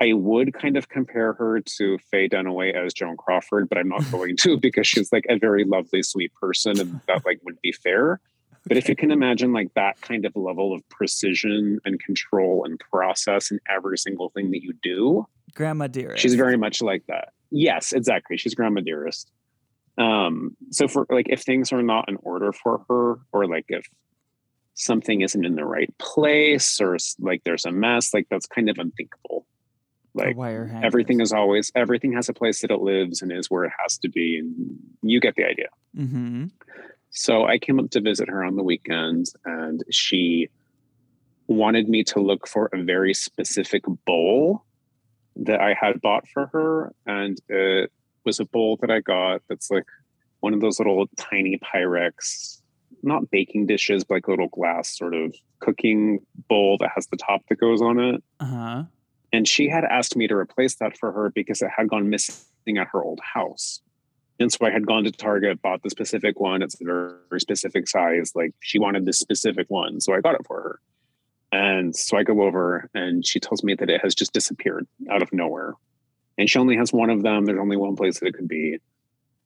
I 0.00 0.14
would 0.14 0.54
kind 0.54 0.76
of 0.76 0.88
compare 0.88 1.34
her 1.34 1.60
to 1.60 1.98
Faye 2.10 2.28
Dunaway 2.28 2.74
as 2.74 2.94
Joan 2.94 3.16
Crawford, 3.16 3.68
but 3.68 3.76
I'm 3.78 3.88
not 3.88 4.02
going 4.10 4.36
to 4.38 4.56
because 4.58 4.86
she's 4.86 5.12
like 5.12 5.26
a 5.28 5.38
very 5.38 5.64
lovely, 5.64 6.02
sweet 6.02 6.32
person, 6.34 6.80
and 6.80 7.00
that 7.06 7.24
like 7.26 7.40
would 7.44 7.60
be 7.60 7.72
fair. 7.72 8.20
But 8.66 8.76
if 8.76 8.88
you 8.88 8.96
can 8.96 9.10
imagine 9.10 9.52
like 9.52 9.72
that 9.74 10.00
kind 10.00 10.26
of 10.26 10.36
level 10.36 10.74
of 10.74 10.86
precision 10.90 11.80
and 11.84 11.98
control 11.98 12.64
and 12.64 12.78
process 12.78 13.50
in 13.50 13.58
every 13.68 13.96
single 13.96 14.30
thing 14.30 14.50
that 14.50 14.62
you 14.62 14.74
do, 14.82 15.26
Grandma 15.54 15.86
dearest. 15.86 16.20
she's 16.22 16.34
very 16.34 16.56
much 16.56 16.82
like 16.82 17.04
that. 17.08 17.30
Yes, 17.50 17.92
exactly. 17.92 18.36
She's 18.36 18.54
grandma 18.54 18.80
dearest. 18.80 19.30
Um, 19.98 20.56
so 20.70 20.88
for 20.88 21.06
like 21.10 21.26
if 21.28 21.42
things 21.42 21.72
are 21.72 21.82
not 21.82 22.08
in 22.08 22.16
order 22.22 22.52
for 22.52 22.84
her, 22.88 23.18
or 23.32 23.46
like 23.46 23.64
if 23.68 23.86
something 24.74 25.20
isn't 25.20 25.44
in 25.44 25.56
the 25.56 25.64
right 25.64 25.92
place 25.98 26.80
or 26.80 26.96
like 27.18 27.42
there's 27.44 27.66
a 27.66 27.72
mess 27.72 28.14
like 28.14 28.26
that's 28.30 28.46
kind 28.46 28.70
of 28.70 28.78
unthinkable 28.78 29.46
like 30.14 30.36
wire 30.36 30.80
everything 30.82 31.20
is 31.20 31.32
always 31.32 31.70
everything 31.74 32.12
has 32.12 32.28
a 32.28 32.32
place 32.32 32.60
that 32.60 32.70
it 32.70 32.80
lives 32.80 33.22
and 33.22 33.30
is 33.32 33.50
where 33.50 33.64
it 33.64 33.72
has 33.80 33.98
to 33.98 34.08
be 34.08 34.38
and 34.38 34.76
you 35.02 35.20
get 35.20 35.34
the 35.36 35.44
idea 35.44 35.68
Mm-hmm. 35.96 36.46
so 37.10 37.44
i 37.44 37.58
came 37.58 37.78
up 37.80 37.90
to 37.90 38.00
visit 38.00 38.28
her 38.28 38.44
on 38.44 38.56
the 38.56 38.62
weekend 38.62 39.26
and 39.44 39.82
she 39.90 40.48
wanted 41.46 41.88
me 41.88 42.04
to 42.04 42.20
look 42.20 42.46
for 42.46 42.70
a 42.72 42.82
very 42.82 43.14
specific 43.14 43.82
bowl 44.06 44.64
that 45.36 45.60
i 45.60 45.74
had 45.80 46.00
bought 46.00 46.26
for 46.28 46.46
her 46.48 46.92
and 47.06 47.38
it 47.48 47.90
was 48.24 48.40
a 48.40 48.44
bowl 48.44 48.78
that 48.80 48.90
i 48.90 49.00
got 49.00 49.42
that's 49.48 49.70
like 49.70 49.86
one 50.40 50.54
of 50.54 50.60
those 50.60 50.78
little 50.78 51.06
tiny 51.18 51.58
pyrex 51.58 52.60
not 53.02 53.30
baking 53.30 53.66
dishes, 53.66 54.04
but 54.04 54.14
like 54.16 54.26
a 54.26 54.30
little 54.30 54.48
glass 54.48 54.96
sort 54.98 55.14
of 55.14 55.34
cooking 55.60 56.20
bowl 56.48 56.76
that 56.78 56.90
has 56.94 57.06
the 57.06 57.16
top 57.16 57.40
that 57.48 57.56
goes 57.58 57.80
on 57.80 57.98
it. 57.98 58.22
Uh-huh. 58.40 58.82
And 59.32 59.46
she 59.46 59.68
had 59.68 59.84
asked 59.84 60.16
me 60.16 60.26
to 60.28 60.34
replace 60.34 60.76
that 60.76 60.96
for 60.98 61.12
her 61.12 61.30
because 61.30 61.62
it 61.62 61.70
had 61.76 61.88
gone 61.88 62.10
missing 62.10 62.78
at 62.78 62.88
her 62.88 63.02
old 63.02 63.20
house. 63.20 63.80
And 64.38 64.50
so 64.50 64.66
I 64.66 64.70
had 64.70 64.86
gone 64.86 65.04
to 65.04 65.12
Target, 65.12 65.60
bought 65.60 65.82
the 65.82 65.90
specific 65.90 66.40
one. 66.40 66.62
It's 66.62 66.80
a 66.80 66.84
very, 66.84 67.40
specific 67.40 67.88
size. 67.88 68.32
Like 68.34 68.52
she 68.60 68.78
wanted 68.78 69.04
this 69.04 69.18
specific 69.18 69.66
one. 69.68 70.00
So 70.00 70.14
I 70.14 70.20
got 70.20 70.34
it 70.34 70.46
for 70.46 70.60
her. 70.60 70.80
And 71.52 71.94
so 71.94 72.16
I 72.16 72.22
go 72.22 72.42
over 72.42 72.88
and 72.94 73.26
she 73.26 73.38
tells 73.38 73.62
me 73.62 73.74
that 73.74 73.90
it 73.90 74.00
has 74.02 74.14
just 74.14 74.32
disappeared 74.32 74.86
out 75.10 75.22
of 75.22 75.32
nowhere. 75.32 75.74
And 76.38 76.48
she 76.48 76.58
only 76.58 76.76
has 76.76 76.92
one 76.92 77.10
of 77.10 77.22
them. 77.22 77.44
There's 77.44 77.58
only 77.60 77.76
one 77.76 77.96
place 77.96 78.20
that 78.20 78.26
it 78.26 78.34
could 78.34 78.48
be. 78.48 78.78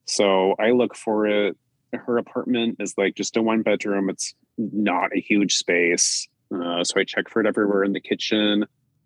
So 0.05 0.55
I 0.59 0.71
look 0.71 0.95
for 0.95 1.27
it 1.27 1.57
her 1.97 2.17
apartment 2.17 2.77
is 2.79 2.93
like 2.97 3.15
just 3.15 3.37
a 3.37 3.41
one 3.41 3.61
bedroom. 3.61 4.09
It's 4.09 4.33
not 4.57 5.15
a 5.15 5.19
huge 5.19 5.55
space. 5.55 6.27
Uh, 6.53 6.83
so 6.83 6.99
I 6.99 7.03
check 7.03 7.29
for 7.29 7.39
it 7.39 7.47
everywhere 7.47 7.83
in 7.83 7.93
the 7.93 7.99
kitchen. 7.99 8.65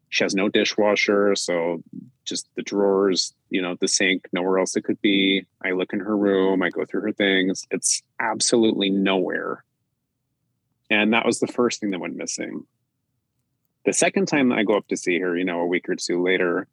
She 0.09 0.23
has 0.23 0.33
no 0.33 0.49
dishwasher, 0.49 1.35
so 1.35 1.83
just 2.25 2.47
the 2.55 2.63
drawers, 2.63 3.33
you 3.49 3.61
know, 3.61 3.75
the 3.79 3.87
sink, 3.87 4.27
nowhere 4.31 4.57
else 4.57 4.75
it 4.75 4.83
could 4.83 5.01
be. 5.01 5.45
I 5.63 5.71
look 5.71 5.93
in 5.93 5.99
her 5.99 6.17
room, 6.17 6.63
I 6.63 6.69
go 6.69 6.85
through 6.85 7.01
her 7.01 7.11
things. 7.11 7.67
It's 7.69 8.01
absolutely 8.19 8.89
nowhere. 8.89 9.63
And 10.89 11.13
that 11.13 11.25
was 11.25 11.39
the 11.39 11.47
first 11.47 11.79
thing 11.79 11.91
that 11.91 11.99
went 11.99 12.15
missing. 12.15 12.65
The 13.85 13.93
second 13.93 14.27
time 14.27 14.51
I 14.51 14.63
go 14.63 14.77
up 14.77 14.87
to 14.87 14.97
see 14.97 15.19
her, 15.19 15.37
you 15.37 15.45
know, 15.45 15.61
a 15.61 15.65
week 15.65 15.87
or 15.87 15.95
two 15.95 16.21
later, 16.23 16.67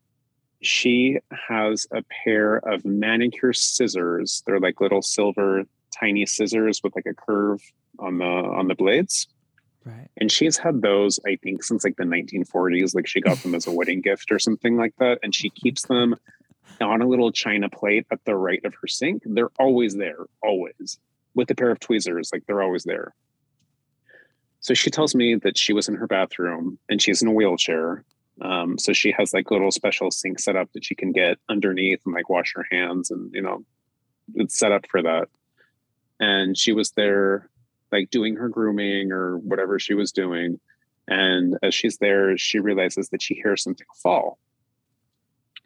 she 0.62 1.18
has 1.48 1.86
a 1.92 2.02
pair 2.02 2.56
of 2.56 2.84
manicure 2.84 3.52
scissors. 3.52 4.42
They're 4.46 4.60
like 4.60 4.80
little 4.80 5.02
silver 5.02 5.64
tiny 5.98 6.26
scissors 6.26 6.80
with 6.82 6.94
like 6.96 7.06
a 7.06 7.14
curve 7.14 7.60
on 7.98 8.18
the 8.18 8.24
on 8.24 8.68
the 8.68 8.74
blades. 8.74 9.28
Right. 9.86 10.10
And 10.16 10.32
she's 10.32 10.56
had 10.58 10.82
those, 10.82 11.20
I 11.24 11.36
think, 11.36 11.62
since 11.62 11.84
like 11.84 11.96
the 11.96 12.02
1940s. 12.02 12.92
Like 12.94 13.06
she 13.06 13.20
got 13.20 13.38
them 13.38 13.54
as 13.54 13.68
a 13.68 13.70
wedding 13.70 14.00
gift 14.00 14.32
or 14.32 14.40
something 14.40 14.76
like 14.76 14.94
that. 14.98 15.20
And 15.22 15.32
she 15.32 15.48
keeps 15.48 15.82
them 15.82 16.16
on 16.80 17.02
a 17.02 17.06
little 17.06 17.30
china 17.30 17.68
plate 17.68 18.04
at 18.10 18.24
the 18.24 18.34
right 18.34 18.62
of 18.64 18.74
her 18.82 18.88
sink. 18.88 19.22
They're 19.24 19.52
always 19.60 19.94
there, 19.94 20.26
always 20.42 20.98
with 21.34 21.48
a 21.52 21.54
pair 21.54 21.70
of 21.70 21.78
tweezers. 21.78 22.30
Like 22.32 22.44
they're 22.46 22.62
always 22.62 22.82
there. 22.82 23.14
So 24.58 24.74
she 24.74 24.90
tells 24.90 25.14
me 25.14 25.36
that 25.36 25.56
she 25.56 25.72
was 25.72 25.88
in 25.88 25.94
her 25.94 26.08
bathroom 26.08 26.80
and 26.88 27.00
she's 27.00 27.22
in 27.22 27.28
a 27.28 27.32
wheelchair. 27.32 28.02
Um, 28.40 28.78
so 28.78 28.92
she 28.92 29.14
has 29.16 29.32
like 29.32 29.48
a 29.50 29.52
little 29.54 29.70
special 29.70 30.10
sink 30.10 30.40
set 30.40 30.56
up 30.56 30.72
that 30.72 30.84
she 30.84 30.96
can 30.96 31.12
get 31.12 31.38
underneath 31.48 32.00
and 32.04 32.12
like 32.12 32.28
wash 32.28 32.54
her 32.56 32.66
hands 32.72 33.12
and, 33.12 33.32
you 33.32 33.40
know, 33.40 33.64
it's 34.34 34.58
set 34.58 34.72
up 34.72 34.86
for 34.90 35.00
that 35.02 35.28
and 36.18 36.56
she 36.56 36.72
was 36.72 36.90
there 36.92 37.48
like 37.92 38.10
doing 38.10 38.36
her 38.36 38.48
grooming 38.48 39.12
or 39.12 39.38
whatever 39.38 39.78
she 39.78 39.94
was 39.94 40.12
doing. 40.12 40.60
And 41.08 41.56
as 41.62 41.74
she's 41.74 41.98
there 41.98 42.36
she 42.36 42.58
realizes 42.58 43.08
that 43.10 43.22
she 43.22 43.34
hears 43.34 43.62
something 43.62 43.86
fall. 44.02 44.38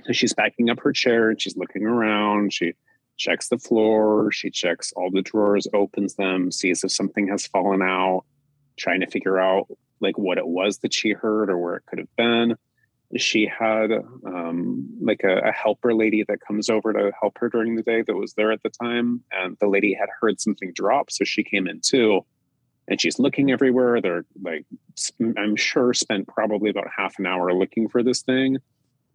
So 0.06 0.12
she's 0.12 0.34
backing 0.34 0.70
up 0.70 0.80
her 0.80 0.92
chair 0.92 1.30
and 1.30 1.40
she's 1.40 1.56
looking 1.56 1.84
around 1.84 2.52
she 2.52 2.74
checks 3.16 3.48
the 3.48 3.58
floor 3.58 4.32
she 4.32 4.50
checks 4.50 4.94
all 4.96 5.10
the 5.10 5.20
drawers 5.20 5.66
opens 5.74 6.14
them 6.14 6.50
sees 6.50 6.82
if 6.82 6.90
something 6.90 7.28
has 7.28 7.46
fallen 7.46 7.82
out 7.82 8.24
trying 8.78 9.00
to 9.00 9.06
figure 9.06 9.38
out 9.38 9.66
like 10.00 10.16
what 10.16 10.38
it 10.38 10.46
was 10.46 10.78
that 10.78 10.94
she 10.94 11.12
heard 11.12 11.50
or 11.50 11.58
where 11.58 11.76
it 11.76 11.82
could 11.84 11.98
have 11.98 12.16
been 12.16 12.56
she 13.16 13.46
had 13.46 13.90
um, 14.24 14.88
like 15.00 15.22
a, 15.24 15.38
a, 15.48 15.52
helper 15.52 15.94
lady 15.94 16.24
that 16.28 16.40
comes 16.40 16.70
over 16.70 16.92
to 16.92 17.10
help 17.20 17.36
her 17.38 17.48
during 17.48 17.74
the 17.74 17.82
day 17.82 18.02
that 18.02 18.14
was 18.14 18.34
there 18.34 18.52
at 18.52 18.62
the 18.62 18.70
time 18.70 19.22
and 19.32 19.56
the 19.60 19.66
lady 19.66 19.92
had 19.92 20.08
heard 20.20 20.40
something 20.40 20.72
drop 20.74 21.10
so 21.10 21.24
she 21.24 21.42
came 21.42 21.66
in 21.66 21.80
too. 21.80 22.24
And 22.88 23.00
she's 23.00 23.20
looking 23.20 23.52
everywhere. 23.52 24.00
They're 24.00 24.24
like 24.42 24.64
i'm 25.38 25.56
sure 25.56 25.94
spent 25.94 26.28
probably 26.28 26.70
about 26.70 26.86
half 26.96 27.18
an 27.18 27.26
hour 27.26 27.52
looking 27.52 27.88
for 27.88 28.02
this 28.02 28.22
thing 28.22 28.58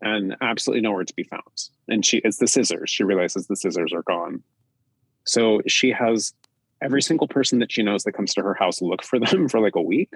and 0.02 0.36
absolutely 0.42 0.82
nowhere 0.82 1.04
to 1.04 1.14
be 1.14 1.24
found. 1.24 1.70
And 1.88 2.06
she 2.06 2.18
it's 2.24 2.38
the 2.38 2.48
scissors. 2.48 2.90
She 2.90 3.04
realizes 3.04 3.48
the 3.48 3.56
scissors 3.56 3.94
are 3.94 4.04
gone. 4.04 4.44
So 5.26 5.62
she 5.68 5.92
has 5.92 6.34
every 6.82 7.02
single 7.02 7.28
person 7.28 7.60
that 7.60 7.72
she 7.72 7.82
knows 7.82 8.04
that 8.04 8.14
comes 8.14 8.34
to 8.34 8.44
her 8.44 8.54
house 8.54 8.82
look 8.82 9.04
for 9.04 9.20
them 9.20 9.48
for 9.50 9.60
like 9.60 9.76
a 9.76 9.82
week? 9.82 10.12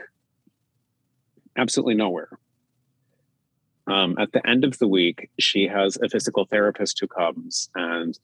Absolutely 1.58 1.96
nowhere 1.96 2.30
um, 3.90 4.18
at 4.20 4.32
the 4.32 4.48
end 4.48 4.64
of 4.64 4.78
the 4.80 4.88
week, 4.88 5.30
she 5.40 5.68
has 5.68 5.98
a 5.98 6.10
physical 6.10 6.46
therapist 6.46 7.00
who 7.00 7.08
comes, 7.08 7.70
and 7.76 8.18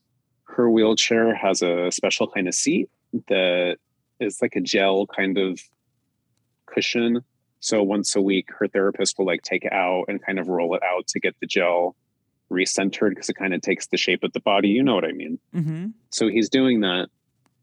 her 0.44 0.70
wheelchair 0.70 1.34
has 1.34 1.62
a 1.62 1.90
special 1.90 2.28
kind 2.28 2.48
of 2.48 2.54
seat 2.54 2.88
that 3.28 3.76
is 4.20 4.40
like 4.40 4.56
a 4.56 4.60
gel 4.60 5.06
kind 5.06 5.38
of 5.38 5.60
cushion. 6.66 7.22
So 7.60 7.82
once 7.82 8.14
a 8.14 8.20
week, 8.20 8.48
her 8.58 8.68
therapist 8.68 9.18
will 9.18 9.26
like 9.26 9.42
take 9.42 9.64
it 9.64 9.72
out 9.72 10.04
and 10.08 10.24
kind 10.24 10.38
of 10.38 10.48
roll 10.48 10.74
it 10.74 10.82
out 10.82 11.06
to 11.08 11.20
get 11.20 11.34
the 11.40 11.46
gel 11.46 11.96
recentered 12.50 13.10
because 13.10 13.28
it 13.28 13.34
kind 13.34 13.54
of 13.54 13.60
takes 13.60 13.88
the 13.88 13.96
shape 13.96 14.22
of 14.22 14.32
the 14.32 14.40
body. 14.40 14.68
You 14.68 14.82
know 14.82 14.94
what 14.94 15.04
I 15.04 15.12
mean? 15.12 15.38
Mm-hmm. 15.54 15.86
So 16.10 16.28
he's 16.28 16.48
doing 16.48 16.80
that. 16.80 17.08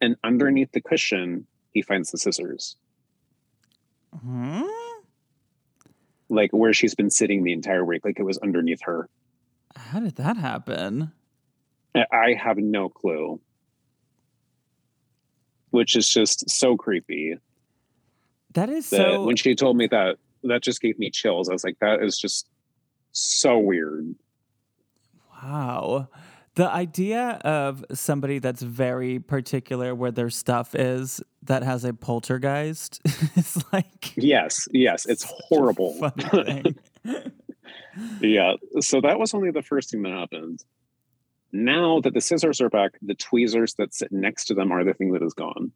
And 0.01 0.15
underneath 0.23 0.71
the 0.73 0.81
cushion, 0.81 1.47
he 1.71 1.81
finds 1.81 2.11
the 2.11 2.17
scissors. 2.17 2.75
Hmm? 4.21 4.63
Like 6.29 6.51
where 6.51 6.73
she's 6.73 6.95
been 6.95 7.09
sitting 7.09 7.43
the 7.43 7.53
entire 7.53 7.83
week, 7.85 8.03
like 8.05 8.19
it 8.19 8.23
was 8.23 8.37
underneath 8.39 8.81
her. 8.83 9.09
How 9.75 9.99
did 9.99 10.15
that 10.17 10.37
happen? 10.37 11.11
I- 11.95 12.33
have 12.33 12.57
no 12.57 12.89
clue. 12.89 13.39
Which 15.71 15.95
is 15.95 16.07
just 16.09 16.49
so 16.49 16.75
creepy. 16.77 17.37
That 18.53 18.69
is 18.69 18.89
That 18.91 18.97
so. 18.97 19.23
when 19.25 19.35
she 19.35 19.55
told 19.55 19.77
me 19.77 19.87
that, 19.87 20.17
that 20.43 20.61
just 20.61 20.81
gave 20.81 20.99
me 20.99 21.09
chills. 21.09 21.49
I 21.49 21.53
was 21.53 21.63
like, 21.63 21.79
that 21.79 22.03
is 22.03 22.17
just 22.17 22.47
so 23.11 23.57
weird. 23.57 24.13
Wow. 25.41 26.07
The 26.55 26.69
idea 26.69 27.41
of 27.43 27.83
somebody 27.93 28.37
that's 28.39 28.61
very 28.61 29.19
particular 29.19 29.95
where 29.95 30.11
their 30.11 30.29
stuff 30.29 30.75
is 30.75 31.21
that 31.41 31.63
has 31.63 31.83
a 31.83 31.93
poltergeist 31.93 33.01
is 33.35 33.63
like 33.73 34.13
Yes, 34.15 34.67
yes, 34.71 35.05
it's 35.05 35.25
horrible. 35.49 36.11
Yeah. 38.21 38.53
So 38.79 39.01
that 39.01 39.19
was 39.19 39.33
only 39.33 39.51
the 39.51 39.61
first 39.61 39.91
thing 39.91 40.01
that 40.03 40.11
happened. 40.11 40.63
Now 41.51 41.99
that 42.01 42.13
the 42.13 42.21
scissors 42.21 42.59
are 42.61 42.69
back, 42.69 42.93
the 43.01 43.13
tweezers 43.13 43.75
that 43.75 43.93
sit 43.93 44.11
next 44.11 44.45
to 44.45 44.55
them 44.55 44.71
are 44.71 44.83
the 44.83 44.93
thing 44.93 45.11
that 45.13 45.21
is 45.21 45.33
gone. 45.33 45.71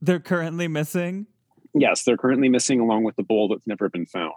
They're 0.00 0.20
currently 0.20 0.66
missing. 0.66 1.26
Yes, 1.72 2.02
they're 2.04 2.16
currently 2.16 2.48
missing 2.48 2.80
along 2.80 3.04
with 3.04 3.16
the 3.16 3.22
bowl 3.22 3.48
that's 3.48 3.66
never 3.66 3.88
been 3.88 4.06
found. 4.06 4.32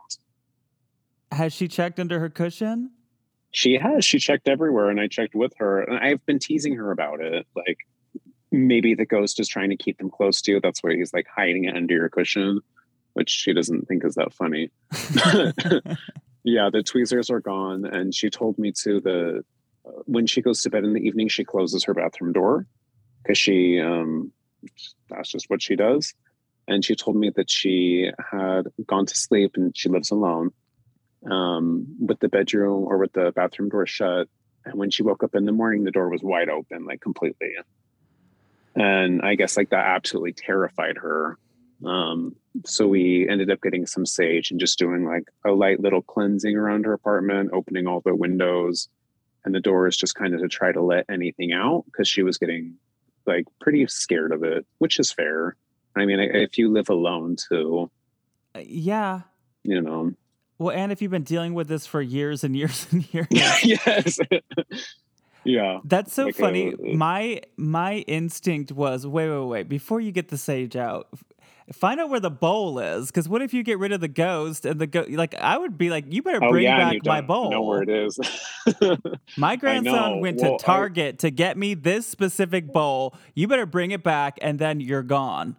Has 1.32 1.54
she 1.54 1.68
checked 1.68 2.00
under 2.00 2.20
her 2.20 2.30
cushion? 2.30 2.92
She 3.52 3.76
has. 3.76 4.06
She 4.06 4.20
checked 4.20 4.48
everywhere, 4.48 4.90
and 4.90 5.00
I 5.00 5.08
checked 5.08 5.36
with 5.36 5.54
her, 5.58 5.82
and 5.82 5.98
I've 5.98 6.26
been 6.26 6.40
teasing 6.40 6.76
her 6.76 6.92
about 6.92 7.22
it. 7.22 7.48
Like 7.56 7.80
maybe 8.52 8.96
the 8.96 9.06
ghost 9.06 9.40
is 9.40 9.48
trying 9.48 9.70
to 9.70 9.78
keep 9.78 9.98
them 9.98 10.10
close 10.10 10.42
to 10.42 10.52
you. 10.52 10.60
That's 10.62 10.84
why 10.84 10.96
he's 10.96 11.14
like 11.14 11.28
hiding 11.34 11.66
it 11.66 11.76
under 11.76 11.94
your 11.94 12.10
cushion, 12.10 12.62
which 13.14 13.30
she 13.30 13.54
doesn't 13.54 13.88
think 13.88 14.06
is 14.06 14.16
that 14.16 14.34
funny. 14.34 14.70
yeah, 16.44 16.70
the 16.72 16.84
tweezers 16.84 17.30
are 17.30 17.40
gone, 17.40 17.86
and 17.86 18.14
she 18.14 18.30
told 18.30 18.58
me 18.58 18.72
to 18.84 19.00
the 19.00 19.44
uh, 19.86 19.92
when 20.06 20.28
she 20.28 20.42
goes 20.42 20.62
to 20.62 20.70
bed 20.70 20.84
in 20.84 20.94
the 20.94 21.02
evening, 21.02 21.28
she 21.28 21.44
closes 21.44 21.84
her 21.86 21.94
bathroom 21.94 22.34
door 22.34 22.68
because 23.24 23.38
she 23.38 23.80
um 23.80 24.32
that's 25.10 25.32
just 25.32 25.50
what 25.50 25.62
she 25.62 25.76
does. 25.76 26.14
And 26.70 26.84
she 26.84 26.96
told 26.96 27.16
me 27.16 27.32
that 27.36 27.50
she 27.50 28.12
had 28.32 28.68
gone 28.86 29.06
to 29.06 29.16
sleep 29.16 29.54
and 29.56 29.76
she 29.76 29.88
lives 29.88 30.12
alone 30.12 30.52
um, 31.30 31.96
with 32.00 32.20
the 32.20 32.30
bedroom 32.30 32.84
or 32.84 32.98
with 32.98 33.14
the 33.14 33.32
bathroom 33.36 33.70
door 33.70 33.86
shut. 33.86 34.28
And 34.66 34.76
when 34.76 34.90
she 34.90 35.04
woke 35.04 35.24
up 35.24 35.36
in 35.36 35.46
the 35.46 35.52
morning, 35.52 35.84
the 35.84 35.92
door 35.92 36.10
was 36.10 36.22
wide 36.22 36.50
open, 36.50 36.86
like 36.86 37.02
completely. 37.02 37.56
And 38.76 39.22
I 39.22 39.36
guess 39.36 39.58
like 39.58 39.70
that 39.70 39.86
absolutely 39.86 40.34
terrified 40.34 40.98
her. 40.98 41.38
Um, 41.86 42.36
so 42.66 42.88
we 42.88 43.28
ended 43.30 43.52
up 43.52 43.62
getting 43.62 43.86
some 43.86 44.06
sage 44.06 44.52
and 44.52 44.60
just 44.60 44.80
doing 44.80 45.06
like 45.06 45.24
a 45.46 45.52
light 45.52 45.80
little 45.80 46.02
cleansing 46.02 46.56
around 46.56 46.86
her 46.86 46.94
apartment, 46.94 47.52
opening 47.54 47.88
all 47.88 48.02
the 48.02 48.16
windows 48.16 48.90
and 49.46 49.56
the 49.56 49.60
doors 49.60 49.96
just 49.96 50.16
kind 50.16 50.34
of 50.34 50.42
to 50.42 50.48
try 50.48 50.72
to 50.72 50.82
let 50.82 51.06
anything 51.10 51.54
out 51.54 51.86
because 51.86 52.08
she 52.08 52.22
was 52.22 52.38
getting 52.38 52.76
like 53.26 53.46
pretty 53.62 53.86
scared 53.88 54.32
of 54.32 54.44
it, 54.44 54.66
which 54.80 55.00
is 55.00 55.12
fair. 55.12 55.56
I 55.96 56.06
mean, 56.06 56.20
if 56.20 56.58
you 56.58 56.72
live 56.72 56.90
alone 56.90 57.36
too, 57.36 57.90
yeah. 58.60 59.22
you 59.64 59.82
know. 59.82 60.12
Well, 60.60 60.76
and 60.76 60.92
if 60.92 61.02
you've 61.02 61.12
been 61.12 61.24
dealing 61.24 61.54
with 61.54 61.68
this 61.68 61.86
for 61.86 62.02
years 62.02 62.44
and 62.44 62.56
years 62.62 62.88
and 62.92 63.14
years, 63.14 63.28
yes. 63.32 64.20
yeah. 65.44 65.80
That's 65.84 66.14
so 66.14 66.26
Like 66.26 66.36
uh, 66.36 66.44
funny. 66.46 66.74
a- 66.74 66.96
my 66.96 67.42
my 67.58 67.98
instinct 68.08 68.72
was 68.72 69.06
wait, 69.06 69.30
wait, 69.30 69.46
wait. 69.46 69.70
Before 69.70 70.00
you 70.02 70.12
get 70.12 70.30
the 70.30 70.38
sage 70.38 70.76
out, 70.76 71.08
find 71.72 72.00
out 72.00 72.10
where 72.10 72.20
the 72.20 72.32
bowl 72.32 72.80
is. 72.80 73.08
Because 73.08 73.30
what 73.30 73.42
if 73.42 73.54
you 73.54 73.62
get 73.64 73.78
rid 73.78 73.92
of 73.92 74.02
the 74.02 74.08
ghost 74.08 74.66
and 74.66 74.80
the 74.82 74.88
go? 74.88 75.06
Like 75.08 75.36
I 75.36 75.58
would 75.58 75.78
be 75.78 75.90
like, 75.92 76.06
you 76.12 76.24
better 76.24 76.44
Oh 76.44 76.50
bring 76.52 76.64
yeah, 76.64 76.92
back 76.94 77.06
my 77.06 77.22
bowl. 77.22 77.52
know 77.52 77.62
where 77.62 77.84
it 77.84 77.90
is. 77.90 78.20
My 79.38 79.56
grandson 79.58 80.20
went 80.22 80.42
Well, 80.42 80.58
to 80.58 80.64
I- 80.64 80.66
Target 80.66 81.20
to 81.20 81.30
get 81.30 81.56
me 81.58 81.76
this 81.76 82.08
specific 82.08 82.74
bowl. 82.74 83.16
You 83.36 83.48
better 83.48 83.66
bring 83.68 83.92
it 83.92 84.02
back, 84.04 84.40
and 84.42 84.58
then 84.60 84.80
you're 84.80 85.04
gone. 85.04 85.56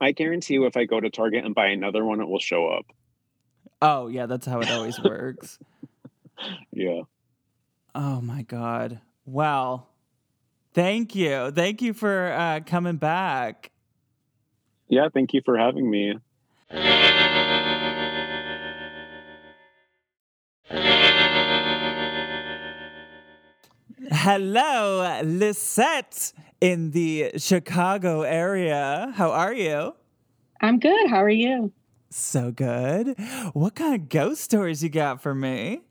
I 0.00 0.12
guarantee 0.12 0.54
you, 0.54 0.64
if 0.66 0.76
I 0.76 0.84
go 0.84 1.00
to 1.00 1.10
Target 1.10 1.44
and 1.44 1.54
buy 1.56 1.66
another 1.66 2.04
one, 2.04 2.20
it 2.20 2.28
will 2.28 2.38
show 2.38 2.68
up. 2.68 2.86
Oh 3.80 4.08
yeah, 4.08 4.26
that's 4.26 4.46
how 4.46 4.60
it 4.60 4.70
always 4.70 5.00
works. 5.00 5.58
Yeah. 6.70 7.02
Oh 7.96 8.20
my 8.20 8.42
god. 8.42 9.00
Well, 9.26 9.88
thank 10.72 11.16
you, 11.16 11.50
thank 11.50 11.82
you 11.82 11.92
for 11.92 12.30
uh, 12.30 12.60
coming 12.64 12.94
back. 12.96 13.72
Yeah. 14.88 15.08
Thank 15.12 15.34
you 15.34 15.42
for 15.44 15.58
having 15.58 15.90
me. 15.90 16.14
Hello, 24.10 25.20
Lisette 25.24 26.32
in 26.60 26.92
the 26.92 27.32
Chicago 27.36 28.22
area. 28.22 29.12
How 29.16 29.30
are 29.32 29.52
you? 29.52 29.94
I'm 30.60 30.78
good. 30.78 31.08
How 31.10 31.22
are 31.22 31.28
you? 31.28 31.72
So 32.10 32.50
good. 32.50 33.18
What 33.52 33.74
kind 33.74 33.94
of 33.94 34.08
ghost 34.08 34.42
stories 34.42 34.82
you 34.82 34.88
got 34.88 35.22
for 35.22 35.34
me? 35.34 35.82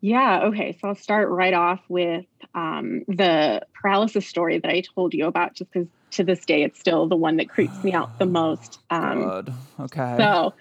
Yeah. 0.00 0.42
Okay. 0.44 0.76
So 0.80 0.88
I'll 0.88 0.94
start 0.94 1.28
right 1.28 1.54
off 1.54 1.80
with 1.88 2.26
um, 2.54 3.04
the 3.08 3.62
paralysis 3.72 4.26
story 4.26 4.58
that 4.58 4.70
I 4.70 4.82
told 4.94 5.14
you 5.14 5.26
about, 5.26 5.54
just 5.54 5.72
because 5.72 5.88
to 6.12 6.24
this 6.24 6.44
day 6.44 6.62
it's 6.62 6.78
still 6.78 7.06
the 7.06 7.16
one 7.16 7.36
that 7.36 7.48
creeps 7.48 7.82
me 7.82 7.92
out 7.92 8.18
the 8.18 8.26
most. 8.26 8.80
Um, 8.90 9.22
Good. 9.22 9.54
Okay. 9.80 10.16
so 10.18 10.54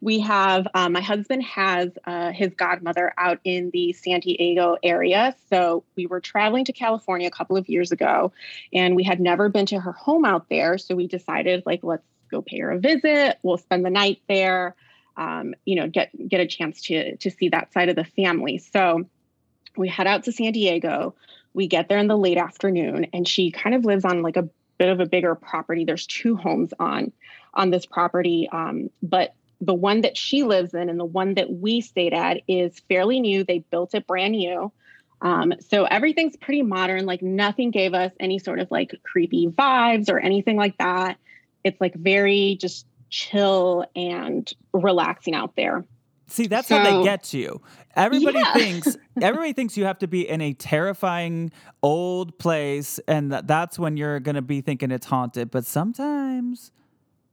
we 0.00 0.20
have 0.20 0.68
um, 0.74 0.92
my 0.92 1.00
husband 1.00 1.42
has 1.42 1.90
uh, 2.04 2.30
his 2.30 2.52
godmother 2.54 3.14
out 3.16 3.40
in 3.42 3.70
the 3.72 3.92
San 3.94 4.20
Diego 4.20 4.76
area. 4.82 5.34
So 5.48 5.82
we 5.96 6.06
were 6.06 6.20
traveling 6.20 6.64
to 6.66 6.72
California 6.72 7.26
a 7.26 7.30
couple 7.30 7.56
of 7.56 7.68
years 7.68 7.90
ago, 7.90 8.30
and 8.72 8.96
we 8.96 9.02
had 9.02 9.18
never 9.18 9.48
been 9.48 9.66
to 9.66 9.80
her 9.80 9.92
home 9.92 10.24
out 10.24 10.48
there. 10.50 10.76
So 10.78 10.94
we 10.94 11.06
decided, 11.06 11.62
like, 11.64 11.80
let's 11.82 12.06
go 12.34 12.42
pay 12.42 12.60
her 12.60 12.72
a 12.72 12.78
visit. 12.78 13.38
We'll 13.42 13.58
spend 13.58 13.84
the 13.84 13.90
night 13.90 14.20
there. 14.28 14.74
Um, 15.16 15.54
you 15.64 15.76
know, 15.76 15.88
get 15.88 16.10
get 16.28 16.40
a 16.40 16.46
chance 16.46 16.82
to 16.82 17.16
to 17.16 17.30
see 17.30 17.48
that 17.50 17.72
side 17.72 17.88
of 17.88 17.96
the 17.96 18.04
family. 18.04 18.58
So 18.58 19.08
we 19.76 19.88
head 19.88 20.06
out 20.06 20.24
to 20.24 20.32
San 20.32 20.52
Diego. 20.52 21.14
We 21.52 21.68
get 21.68 21.88
there 21.88 21.98
in 21.98 22.08
the 22.08 22.18
late 22.18 22.38
afternoon, 22.38 23.06
and 23.12 23.26
she 23.26 23.50
kind 23.50 23.74
of 23.74 23.84
lives 23.84 24.04
on 24.04 24.22
like 24.22 24.36
a 24.36 24.48
bit 24.78 24.88
of 24.88 25.00
a 25.00 25.06
bigger 25.06 25.34
property. 25.34 25.84
There's 25.84 26.06
two 26.06 26.36
homes 26.36 26.72
on 26.78 27.12
on 27.54 27.70
this 27.70 27.86
property, 27.86 28.48
um, 28.50 28.90
but 29.02 29.34
the 29.60 29.74
one 29.74 30.02
that 30.02 30.16
she 30.16 30.42
lives 30.42 30.74
in 30.74 30.88
and 30.88 30.98
the 30.98 31.04
one 31.04 31.34
that 31.34 31.50
we 31.50 31.80
stayed 31.80 32.12
at 32.12 32.42
is 32.48 32.80
fairly 32.88 33.20
new. 33.20 33.44
They 33.44 33.60
built 33.60 33.94
it 33.94 34.06
brand 34.06 34.32
new. 34.32 34.72
Um, 35.22 35.54
so 35.70 35.84
everything's 35.84 36.36
pretty 36.36 36.62
modern. 36.62 37.06
Like 37.06 37.22
nothing 37.22 37.70
gave 37.70 37.94
us 37.94 38.12
any 38.20 38.38
sort 38.38 38.58
of 38.58 38.70
like 38.70 38.94
creepy 39.04 39.46
vibes 39.48 40.10
or 40.10 40.18
anything 40.18 40.56
like 40.56 40.76
that. 40.78 41.18
It's 41.64 41.80
like 41.80 41.94
very 41.94 42.56
just 42.60 42.86
chill 43.10 43.84
and 43.96 44.52
relaxing 44.72 45.34
out 45.34 45.56
there. 45.56 45.84
See, 46.26 46.46
that's 46.46 46.68
how 46.68 46.82
they 46.82 46.90
So- 46.90 47.04
get 47.04 47.34
you. 47.34 47.60
Everybody 47.96 48.38
Yeah. 48.38 48.54
thinks 48.54 48.96
everybody 49.22 49.52
thinks 49.52 49.76
you 49.76 49.84
have 49.84 49.98
to 50.00 50.08
be 50.08 50.28
in 50.28 50.40
a 50.40 50.52
terrifying 50.52 51.52
old 51.82 52.36
place, 52.38 52.98
and 53.06 53.30
that, 53.32 53.46
that's 53.46 53.78
when 53.78 53.96
you're 53.96 54.18
gonna 54.20 54.42
be 54.42 54.60
thinking 54.60 54.90
it's 54.90 55.06
haunted. 55.06 55.50
But 55.50 55.64
sometimes, 55.64 56.70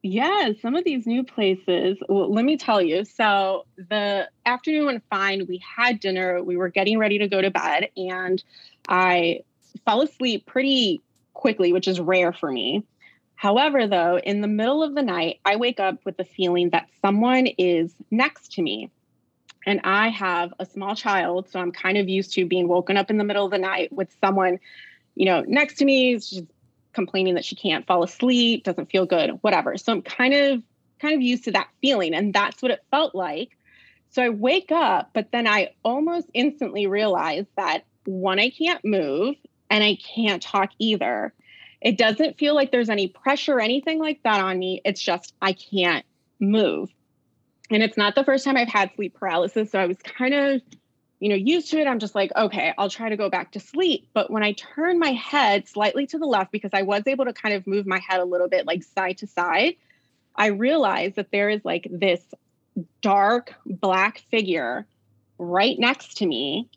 Yeah, 0.04 0.50
some 0.64 0.76
of 0.76 0.84
these 0.84 1.06
new 1.06 1.24
places. 1.24 1.96
Well, 2.10 2.32
let 2.34 2.44
me 2.44 2.58
tell 2.58 2.82
you. 2.82 3.06
So 3.06 3.66
the 3.78 4.28
afternoon 4.48 4.86
went 4.88 5.04
fine. 5.12 5.46
We 5.48 5.60
had 5.78 6.00
dinner. 6.00 6.42
We 6.42 6.58
were 6.58 6.70
getting 6.70 6.98
ready 6.98 7.20
to 7.20 7.28
go 7.28 7.40
to 7.40 7.52
bed, 7.52 7.90
and 7.96 8.44
I 8.90 9.42
fell 9.86 10.02
asleep 10.02 10.48
pretty 10.48 11.02
quickly, 11.36 11.72
which 11.72 11.88
is 11.88 12.00
rare 12.00 12.34
for 12.34 12.52
me. 12.52 12.84
However, 13.42 13.88
though, 13.88 14.20
in 14.20 14.42
the 14.42 14.48
middle 14.48 14.84
of 14.84 14.94
the 14.94 15.02
night, 15.02 15.39
I 15.44 15.56
wake 15.56 15.80
up 15.80 16.06
with 16.06 16.16
the 16.16 16.24
feeling 16.24 16.70
that 16.70 16.89
someone 17.02 17.48
is 17.48 17.92
next 18.12 18.52
to 18.52 18.62
me. 18.62 18.92
And 19.66 19.82
I 19.84 20.10
have 20.10 20.54
a 20.60 20.66
small 20.68 20.96
child, 20.96 21.50
so 21.50 21.60
I'm 21.60 21.72
kind 21.72 21.98
of 21.98 22.08
used 22.08 22.34
to 22.34 22.46
being 22.46 22.68
woken 22.68 22.98
up 22.98 23.10
in 23.10 23.18
the 23.18 23.24
middle 23.24 23.44
of 23.44 23.50
the 23.50 23.58
night 23.58 23.92
with 23.92 24.16
someone, 24.22 24.60
you 25.16 25.26
know, 25.26 25.42
next 25.48 25.80
to 25.80 25.86
me. 25.86 26.20
She's 26.20 26.44
complaining 26.94 27.34
that 27.34 27.44
she 27.44 27.56
can't 27.56 27.88
fall 27.88 28.04
asleep, 28.04 28.64
doesn't 28.64 28.92
feel 28.92 29.08
good, 29.08 29.32
whatever. 29.42 29.76
So 29.76 29.92
I'm 29.92 30.04
kind 30.04 30.36
of 30.36 30.62
kind 31.00 31.16
of 31.16 31.22
used 31.24 31.46
to 31.46 31.52
that 31.54 31.70
feeling 31.82 32.14
and 32.14 32.36
that's 32.36 32.62
what 32.62 32.70
it 32.70 32.86
felt 32.92 33.16
like. 33.16 33.58
So 34.12 34.22
I 34.22 34.30
wake 34.30 34.72
up, 34.72 35.10
but 35.16 35.32
then 35.32 35.48
I 35.48 35.72
almost 35.84 36.30
instantly 36.36 36.86
realize 36.86 37.48
that 37.58 37.86
one 38.06 38.38
I 38.38 38.52
can't 38.52 38.86
move 38.86 39.36
and 39.72 39.84
I 39.84 39.96
can't 39.96 40.44
talk 40.44 40.70
either. 40.78 41.34
It 41.82 41.98
doesn't 41.98 42.38
feel 42.38 42.54
like 42.54 42.72
there's 42.72 42.90
any 42.90 43.08
pressure 43.08 43.56
or 43.56 43.62
anything 43.62 44.00
like 44.00 44.22
that 44.24 44.40
on 44.40 44.60
me. 44.60 44.82
It's 44.86 45.02
just 45.02 45.34
I 45.42 45.54
can't 45.54 46.06
move. 46.40 46.90
And 47.70 47.82
it's 47.82 47.98
not 47.98 48.16
the 48.16 48.24
first 48.24 48.44
time 48.46 48.58
I've 48.58 48.68
had 48.68 48.92
sleep 48.96 49.16
paralysis, 49.16 49.72
so 49.72 49.80
I 49.80 49.86
was 49.86 49.98
kind 49.98 50.34
of 50.34 50.62
you 51.22 51.30
know, 51.30 51.36
used 51.36 51.70
to 51.70 51.80
it, 51.80 51.86
I'm 51.86 52.00
just 52.00 52.16
like, 52.16 52.32
okay, 52.36 52.74
I'll 52.80 52.90
try 52.90 53.08
to 53.08 53.16
go 53.16 53.30
back 53.30 53.52
to 53.52 53.60
sleep. 53.60 54.08
But 54.12 54.32
when 54.32 54.44
I 54.44 54.54
turn 54.54 54.98
my 54.98 55.12
head 55.12 55.68
slightly 55.68 56.08
to 56.08 56.18
the 56.18 56.26
left, 56.26 56.52
because 56.52 56.72
I 56.74 56.82
was 56.82 57.04
able 57.06 57.26
to 57.26 57.34
kind 57.34 57.54
of 57.54 57.68
move 57.68 57.86
my 57.86 58.00
head 58.00 58.20
a 58.20 58.26
little 58.26 58.50
bit 58.50 58.66
like 58.66 58.82
side 58.82 59.20
to 59.20 59.28
side, 59.28 59.76
I 60.36 60.48
realized 60.48 61.18
that 61.18 61.32
there 61.32 61.50
is 61.50 61.64
like 61.64 61.88
this 61.92 62.22
dark 63.02 63.54
black 63.68 64.24
figure 64.32 64.88
right 65.38 65.78
next 65.78 66.18
to 66.18 66.26
me. 66.26 66.68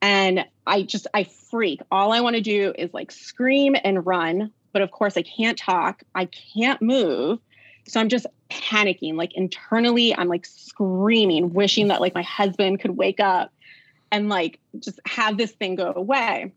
And 0.00 0.44
I 0.66 0.82
just 0.82 1.06
I 1.14 1.24
freak. 1.24 1.80
All 1.90 2.12
I 2.12 2.20
want 2.20 2.36
to 2.36 2.42
do 2.42 2.72
is 2.76 2.92
like 2.92 3.10
scream 3.10 3.76
and 3.82 4.04
run, 4.06 4.52
but 4.72 4.82
of 4.82 4.90
course 4.90 5.16
I 5.16 5.22
can't 5.22 5.58
talk. 5.58 6.02
I 6.14 6.26
can't 6.26 6.80
move. 6.82 7.40
So 7.86 8.00
I'm 8.00 8.08
just 8.08 8.26
panicking 8.50 9.14
like 9.14 9.34
internally 9.34 10.14
I'm 10.14 10.28
like 10.28 10.46
screaming 10.46 11.52
wishing 11.52 11.88
that 11.88 12.00
like 12.00 12.14
my 12.14 12.22
husband 12.22 12.80
could 12.80 12.96
wake 12.96 13.20
up 13.20 13.52
and 14.10 14.28
like 14.28 14.60
just 14.78 15.00
have 15.06 15.36
this 15.36 15.52
thing 15.52 15.74
go 15.74 15.92
away. 15.94 16.52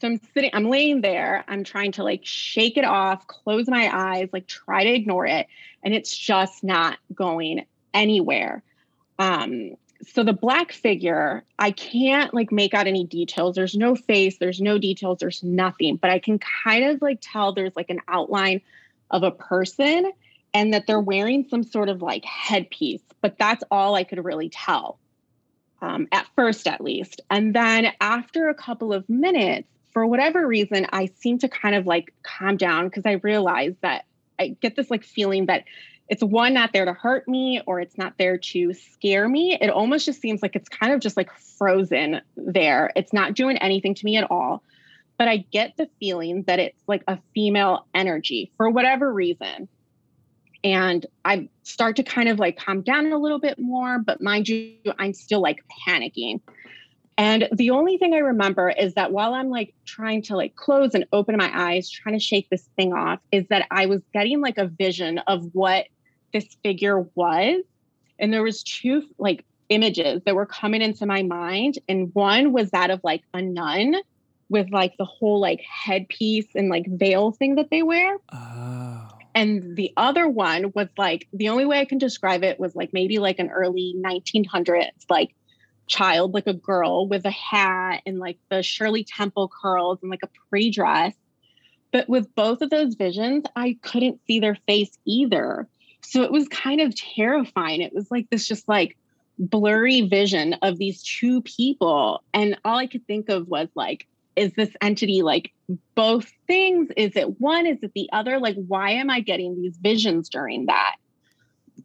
So 0.00 0.08
I'm 0.08 0.20
sitting, 0.34 0.50
I'm 0.52 0.68
laying 0.68 1.00
there, 1.00 1.44
I'm 1.48 1.64
trying 1.64 1.92
to 1.92 2.04
like 2.04 2.20
shake 2.22 2.76
it 2.76 2.84
off, 2.84 3.26
close 3.26 3.66
my 3.66 3.90
eyes, 3.92 4.28
like 4.32 4.46
try 4.46 4.84
to 4.84 4.90
ignore 4.90 5.26
it, 5.26 5.46
and 5.82 5.94
it's 5.94 6.14
just 6.14 6.62
not 6.62 6.98
going 7.14 7.64
anywhere. 7.94 8.62
Um, 9.18 9.76
so 10.02 10.22
the 10.22 10.32
black 10.32 10.72
figure, 10.72 11.44
I 11.58 11.70
can't 11.70 12.34
like 12.34 12.52
make 12.52 12.74
out 12.74 12.86
any 12.86 13.04
details. 13.04 13.54
There's 13.54 13.74
no 13.74 13.94
face, 13.94 14.38
there's 14.38 14.60
no 14.60 14.78
details, 14.78 15.18
there's 15.18 15.42
nothing, 15.42 15.96
but 15.96 16.10
I 16.10 16.18
can 16.18 16.38
kind 16.38 16.84
of 16.84 17.02
like 17.02 17.18
tell 17.20 17.52
there's 17.52 17.76
like 17.76 17.90
an 17.90 18.00
outline 18.08 18.60
of 19.10 19.22
a 19.22 19.30
person 19.30 20.12
and 20.54 20.72
that 20.72 20.86
they're 20.86 21.00
wearing 21.00 21.46
some 21.48 21.62
sort 21.62 21.88
of 21.88 22.02
like 22.02 22.24
headpiece, 22.24 23.02
but 23.20 23.38
that's 23.38 23.62
all 23.70 23.94
I 23.94 24.04
could 24.04 24.24
really 24.24 24.48
tell 24.48 24.98
um, 25.82 26.08
at 26.12 26.26
first, 26.34 26.66
at 26.66 26.80
least. 26.80 27.20
And 27.30 27.54
then 27.54 27.92
after 28.00 28.48
a 28.48 28.54
couple 28.54 28.92
of 28.92 29.08
minutes, 29.08 29.68
for 29.92 30.06
whatever 30.06 30.46
reason, 30.46 30.86
I 30.92 31.06
seem 31.06 31.38
to 31.38 31.48
kind 31.48 31.74
of 31.74 31.86
like 31.86 32.12
calm 32.22 32.56
down 32.56 32.88
because 32.88 33.06
I 33.06 33.12
realize 33.12 33.74
that 33.80 34.04
I 34.38 34.48
get 34.60 34.76
this 34.76 34.90
like 34.90 35.04
feeling 35.04 35.46
that 35.46 35.64
it's 36.08 36.22
one 36.22 36.54
not 36.54 36.72
there 36.72 36.84
to 36.84 36.92
hurt 36.92 37.26
me 37.26 37.60
or 37.66 37.80
it's 37.80 37.98
not 37.98 38.14
there 38.18 38.38
to 38.38 38.72
scare 38.74 39.28
me. 39.28 39.58
It 39.60 39.70
almost 39.70 40.06
just 40.06 40.20
seems 40.20 40.42
like 40.42 40.54
it's 40.54 40.68
kind 40.68 40.92
of 40.92 41.00
just 41.00 41.16
like 41.16 41.30
frozen 41.58 42.20
there. 42.36 42.92
It's 42.94 43.12
not 43.12 43.34
doing 43.34 43.56
anything 43.58 43.94
to 43.94 44.04
me 44.04 44.16
at 44.16 44.30
all. 44.30 44.62
But 45.18 45.28
I 45.28 45.38
get 45.50 45.76
the 45.76 45.88
feeling 45.98 46.42
that 46.46 46.58
it's 46.58 46.82
like 46.86 47.02
a 47.08 47.18
female 47.34 47.86
energy 47.94 48.52
for 48.56 48.68
whatever 48.68 49.12
reason 49.12 49.68
and 50.66 51.06
I 51.24 51.48
start 51.62 51.94
to 51.96 52.02
kind 52.02 52.28
of 52.28 52.40
like 52.40 52.58
calm 52.58 52.82
down 52.82 53.12
a 53.12 53.18
little 53.18 53.38
bit 53.38 53.56
more. 53.56 54.00
But 54.00 54.20
mind 54.20 54.48
you, 54.48 54.74
I'm 54.98 55.12
still 55.12 55.40
like 55.40 55.62
panicking. 55.86 56.40
And 57.16 57.48
the 57.52 57.70
only 57.70 57.98
thing 57.98 58.14
I 58.14 58.18
remember 58.18 58.70
is 58.70 58.94
that 58.94 59.12
while 59.12 59.32
I'm 59.32 59.48
like 59.48 59.74
trying 59.86 60.22
to 60.22 60.36
like 60.36 60.56
close 60.56 60.92
and 60.92 61.06
open 61.12 61.36
my 61.36 61.50
eyes, 61.54 61.88
trying 61.88 62.14
to 62.14 62.20
shake 62.20 62.50
this 62.50 62.68
thing 62.76 62.92
off, 62.92 63.20
is 63.30 63.46
that 63.48 63.66
I 63.70 63.86
was 63.86 64.02
getting 64.12 64.40
like 64.40 64.58
a 64.58 64.66
vision 64.66 65.18
of 65.18 65.48
what 65.52 65.86
this 66.36 66.56
figure 66.62 67.00
was. 67.14 67.62
And 68.18 68.32
there 68.32 68.42
was 68.42 68.62
two 68.62 69.02
like 69.18 69.44
images 69.68 70.22
that 70.24 70.34
were 70.34 70.46
coming 70.46 70.82
into 70.82 71.06
my 71.06 71.22
mind. 71.22 71.78
And 71.88 72.14
one 72.14 72.52
was 72.52 72.70
that 72.70 72.90
of 72.90 73.00
like 73.02 73.22
a 73.34 73.42
nun 73.42 73.96
with 74.48 74.70
like 74.70 74.96
the 74.96 75.04
whole 75.04 75.40
like 75.40 75.60
headpiece 75.60 76.46
and 76.54 76.68
like 76.68 76.86
veil 76.86 77.32
thing 77.32 77.56
that 77.56 77.70
they 77.70 77.82
wear. 77.82 78.16
Oh. 78.32 79.08
And 79.34 79.76
the 79.76 79.92
other 79.96 80.28
one 80.28 80.72
was 80.74 80.88
like 80.96 81.28
the 81.32 81.48
only 81.48 81.66
way 81.66 81.80
I 81.80 81.84
can 81.84 81.98
describe 81.98 82.42
it 82.42 82.58
was 82.58 82.74
like 82.74 82.92
maybe 82.92 83.18
like 83.18 83.38
an 83.38 83.50
early 83.50 83.94
1900s 83.98 84.90
like 85.10 85.34
child, 85.86 86.34
like 86.34 86.46
a 86.46 86.54
girl 86.54 87.06
with 87.06 87.24
a 87.26 87.30
hat 87.30 88.02
and 88.06 88.18
like 88.18 88.38
the 88.50 88.62
Shirley 88.62 89.04
Temple 89.04 89.50
curls 89.62 89.98
and 90.02 90.10
like 90.10 90.22
a 90.22 90.30
pre 90.48 90.70
dress. 90.70 91.14
But 91.92 92.08
with 92.08 92.34
both 92.34 92.62
of 92.62 92.70
those 92.70 92.94
visions, 92.94 93.44
I 93.54 93.78
couldn't 93.82 94.20
see 94.26 94.40
their 94.40 94.58
face 94.66 94.96
either. 95.06 95.68
So 96.08 96.22
it 96.22 96.30
was 96.30 96.46
kind 96.48 96.80
of 96.80 96.94
terrifying. 96.94 97.80
It 97.80 97.92
was 97.92 98.10
like 98.10 98.30
this 98.30 98.46
just 98.46 98.68
like 98.68 98.96
blurry 99.38 100.02
vision 100.02 100.54
of 100.62 100.78
these 100.78 101.02
two 101.02 101.42
people. 101.42 102.22
And 102.32 102.56
all 102.64 102.78
I 102.78 102.86
could 102.86 103.06
think 103.06 103.28
of 103.28 103.48
was 103.48 103.68
like, 103.74 104.06
is 104.36 104.52
this 104.52 104.70
entity 104.80 105.22
like 105.22 105.52
both 105.96 106.30
things? 106.46 106.90
Is 106.96 107.16
it 107.16 107.40
one? 107.40 107.66
Is 107.66 107.78
it 107.82 107.92
the 107.94 108.08
other? 108.12 108.38
Like, 108.38 108.56
why 108.68 108.92
am 108.92 109.10
I 109.10 109.20
getting 109.20 109.60
these 109.60 109.76
visions 109.78 110.28
during 110.28 110.66
that? 110.66 110.96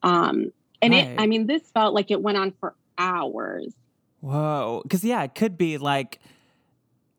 Um, 0.04 0.52
and 0.84 0.94
right. 0.94 1.08
it, 1.08 1.20
I 1.20 1.26
mean, 1.26 1.48
this 1.48 1.64
felt 1.74 1.96
like 1.96 2.12
it 2.12 2.22
went 2.22 2.38
on 2.38 2.54
for 2.60 2.76
hours. 2.98 3.74
Whoa. 4.20 4.84
Cause 4.88 5.04
yeah, 5.04 5.24
it 5.24 5.34
could 5.34 5.58
be 5.58 5.80
like 5.80 6.20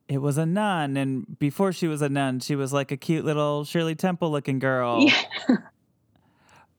it 0.07 0.19
was 0.19 0.37
a 0.37 0.45
nun, 0.45 0.95
and 0.95 1.39
before 1.39 1.73
she 1.73 1.87
was 1.87 2.01
a 2.01 2.09
nun, 2.09 2.39
she 2.39 2.55
was 2.55 2.71
like 2.71 2.91
a 2.91 2.97
cute 2.97 3.25
little 3.25 3.65
Shirley 3.65 3.95
Temple 3.95 4.31
looking 4.31 4.59
girl. 4.59 5.05
Yeah. 5.05 5.57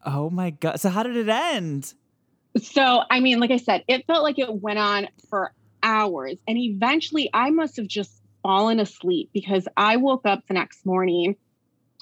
oh 0.04 0.30
my 0.30 0.50
god. 0.50 0.80
So 0.80 0.88
how 0.88 1.02
did 1.02 1.16
it 1.16 1.28
end? 1.28 1.94
So 2.62 3.02
I 3.10 3.20
mean, 3.20 3.40
like 3.40 3.50
I 3.50 3.56
said, 3.56 3.84
it 3.88 4.06
felt 4.06 4.22
like 4.22 4.38
it 4.38 4.52
went 4.52 4.78
on 4.78 5.08
for 5.28 5.52
hours. 5.82 6.38
And 6.46 6.56
eventually 6.58 7.30
I 7.32 7.50
must 7.50 7.76
have 7.76 7.86
just 7.86 8.12
fallen 8.42 8.80
asleep 8.80 9.30
because 9.32 9.66
I 9.76 9.96
woke 9.96 10.26
up 10.26 10.46
the 10.46 10.54
next 10.54 10.84
morning, 10.84 11.36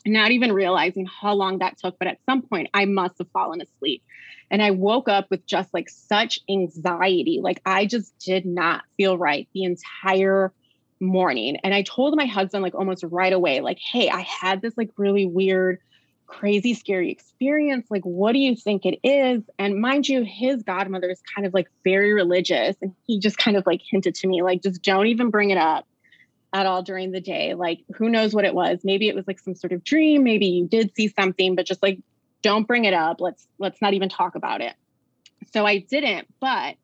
not 0.05 0.30
even 0.30 0.53
realizing 0.53 1.07
how 1.07 1.34
long 1.34 1.59
that 1.59 1.78
took, 1.78 1.98
but 1.98 2.09
at 2.09 2.18
some 2.26 2.42
point 2.42 2.68
I 2.74 2.84
must 2.84 3.18
have 3.18 3.30
fallen 3.32 3.61
asleep. 3.61 4.03
And 4.50 4.62
I 4.62 4.72
woke 4.72 5.09
up 5.09 5.30
with 5.30 5.46
just 5.46 5.72
like 5.72 5.88
such 5.88 6.40
anxiety. 6.48 7.40
Like 7.42 7.61
I 7.64 7.86
just 7.86 8.16
did 8.18 8.44
not 8.44 8.82
feel 8.96 9.16
right 9.16 9.48
the 9.55 9.64
entire 9.64 10.53
morning. 11.00 11.57
And 11.57 11.74
I 11.74 11.82
told 11.82 12.16
my 12.16 12.26
husband, 12.26 12.62
like 12.62 12.74
almost 12.74 13.05
right 13.05 13.32
away, 13.32 13.61
like, 13.61 13.78
hey, 13.78 14.09
I 14.11 14.20
had 14.20 14.62
this 14.62 14.76
like 14.76 14.90
really 14.96 15.26
weird, 15.26 15.80
crazy, 16.33 16.74
scary 16.74 17.11
experience. 17.11 17.87
Like, 17.91 18.05
what 18.05 18.33
do 18.33 18.39
you 18.39 18.57
think 18.57 18.85
it 18.87 18.99
is? 19.05 19.43
And 19.59 19.80
mind 19.80 20.09
you, 20.09 20.24
his 20.24 20.62
godmother 20.62 21.11
is 21.11 21.20
kind 21.35 21.47
of 21.47 21.53
like 21.55 21.68
very 21.85 22.12
religious. 22.12 22.76
And 22.80 22.95
he 23.07 23.18
just 23.18 23.37
kind 23.39 23.57
of 23.57 23.64
like 23.66 23.83
hinted 23.83 24.14
to 24.16 24.26
me, 24.26 24.43
like, 24.43 24.62
just 24.62 24.83
don't 24.83 25.07
even 25.07 25.30
bring 25.30 25.51
it 25.51 25.59
up 25.59 25.87
at 26.53 26.66
all 26.66 26.83
during 26.83 27.12
the 27.12 27.20
day. 27.20 27.55
Like, 27.55 27.80
who 27.95 28.09
knows 28.09 28.35
what 28.35 28.45
it 28.45 28.55
was? 28.55 28.80
Maybe 28.83 29.09
it 29.09 29.14
was 29.14 29.26
like 29.26 29.39
some 29.39 29.55
sort 29.55 29.72
of 29.72 29.85
dream. 29.85 30.24
Maybe 30.24 30.47
you 30.47 30.66
did 30.66 30.95
see 30.97 31.09
something, 31.09 31.55
but 31.55 31.66
just 31.66 31.83
like, 31.83 32.01
don't 32.41 32.66
bring 32.66 32.87
it 32.87 32.95
up. 32.95 33.20
Let's 33.20 33.47
let's 33.59 33.80
not 33.80 33.95
even 33.95 34.09
talk 34.09 34.35
about 34.35 34.61
it. 34.61 34.74
So 35.53 35.66
I 35.66 35.78
didn't, 35.78 36.28
but 36.41 36.76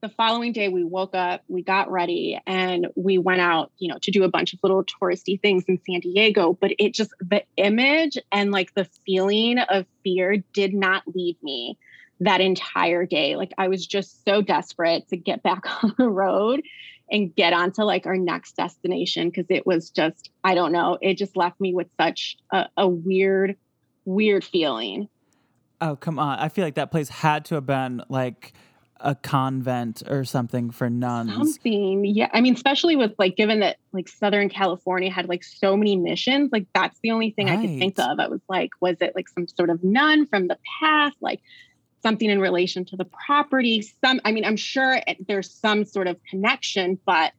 the 0.00 0.08
following 0.08 0.52
day 0.52 0.68
we 0.68 0.84
woke 0.84 1.14
up, 1.14 1.42
we 1.48 1.62
got 1.62 1.90
ready, 1.90 2.40
and 2.46 2.88
we 2.96 3.18
went 3.18 3.40
out, 3.40 3.70
you 3.78 3.88
know, 3.88 3.98
to 4.02 4.10
do 4.10 4.24
a 4.24 4.28
bunch 4.28 4.54
of 4.54 4.60
little 4.62 4.84
touristy 4.84 5.40
things 5.40 5.64
in 5.68 5.78
San 5.86 6.00
Diego. 6.00 6.56
But 6.58 6.72
it 6.78 6.94
just 6.94 7.12
the 7.20 7.44
image 7.56 8.16
and 8.32 8.50
like 8.50 8.74
the 8.74 8.84
feeling 9.06 9.58
of 9.58 9.86
fear 10.02 10.38
did 10.52 10.72
not 10.72 11.02
leave 11.14 11.36
me 11.42 11.78
that 12.20 12.40
entire 12.40 13.06
day. 13.06 13.36
Like 13.36 13.52
I 13.58 13.68
was 13.68 13.86
just 13.86 14.24
so 14.24 14.42
desperate 14.42 15.08
to 15.08 15.16
get 15.16 15.42
back 15.42 15.64
on 15.84 15.94
the 15.98 16.08
road 16.08 16.62
and 17.10 17.34
get 17.34 17.52
on 17.52 17.72
to 17.72 17.84
like 17.84 18.06
our 18.06 18.16
next 18.16 18.56
destination 18.56 19.28
because 19.28 19.46
it 19.48 19.66
was 19.66 19.90
just 19.90 20.30
i 20.44 20.54
don't 20.54 20.70
know 20.70 20.96
it 21.00 21.14
just 21.14 21.36
left 21.36 21.60
me 21.60 21.74
with 21.74 21.88
such 22.00 22.36
a, 22.52 22.66
a, 22.76 22.88
weird 22.88 23.56
weird 24.04 24.44
feeling 24.44 25.08
oh 25.80 25.96
come 25.96 26.20
on 26.20 26.38
i 26.38 26.48
feel 26.48 26.64
like 26.64 26.76
that 26.76 26.90
place 26.90 27.08
had 27.08 27.44
to 27.44 27.56
have 27.56 27.66
been 27.66 28.00
like 28.08 28.52
a 29.02 29.14
convent 29.14 30.02
or 30.08 30.24
something 30.24 30.70
for 30.70 30.90
nuns. 30.90 31.32
Something. 31.32 32.04
Yeah. 32.04 32.28
I 32.32 32.40
mean 32.40 32.54
especially 32.54 32.96
with 32.96 33.12
like 33.18 33.36
given 33.36 33.60
that 33.60 33.76
like 33.92 34.08
southern 34.08 34.48
california 34.48 35.10
had 35.10 35.28
like 35.28 35.42
so 35.42 35.76
many 35.76 35.96
missions 35.96 36.50
like 36.52 36.66
that's 36.74 36.98
the 37.02 37.10
only 37.10 37.30
thing 37.30 37.46
right. 37.46 37.58
i 37.58 37.62
could 37.62 37.78
think 37.78 37.98
of. 37.98 38.18
I 38.18 38.28
was 38.28 38.40
like 38.48 38.70
was 38.80 38.96
it 39.00 39.14
like 39.14 39.28
some 39.28 39.48
sort 39.48 39.70
of 39.70 39.82
nun 39.82 40.26
from 40.26 40.48
the 40.48 40.58
past 40.80 41.16
like 41.20 41.40
something 42.02 42.30
in 42.30 42.40
relation 42.40 42.84
to 42.86 42.96
the 42.96 43.04
property? 43.04 43.82
Some 44.04 44.20
i 44.24 44.32
mean 44.32 44.44
i'm 44.44 44.56
sure 44.56 45.00
there's 45.26 45.50
some 45.50 45.84
sort 45.84 46.06
of 46.06 46.16
connection 46.28 46.98
but 47.04 47.32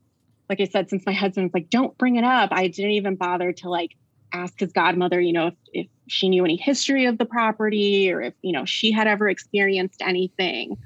like 0.50 0.60
i 0.60 0.66
said 0.66 0.90
since 0.90 1.06
my 1.06 1.14
husband's 1.14 1.54
like 1.54 1.70
don't 1.70 1.98
bring 1.98 2.16
it 2.16 2.24
up 2.24 2.50
i 2.52 2.68
didn't 2.68 2.92
even 2.92 3.16
bother 3.16 3.54
to 3.54 3.70
like 3.70 3.92
ask 4.34 4.60
his 4.60 4.72
godmother 4.72 5.20
you 5.20 5.34
know 5.34 5.48
if, 5.48 5.54
if 5.74 5.88
she 6.08 6.30
knew 6.30 6.44
any 6.44 6.56
history 6.56 7.06
of 7.06 7.18
the 7.18 7.26
property 7.26 8.12
or 8.12 8.22
if 8.22 8.34
you 8.42 8.52
know 8.52 8.66
she 8.66 8.92
had 8.92 9.08
ever 9.08 9.30
experienced 9.30 10.02
anything 10.02 10.78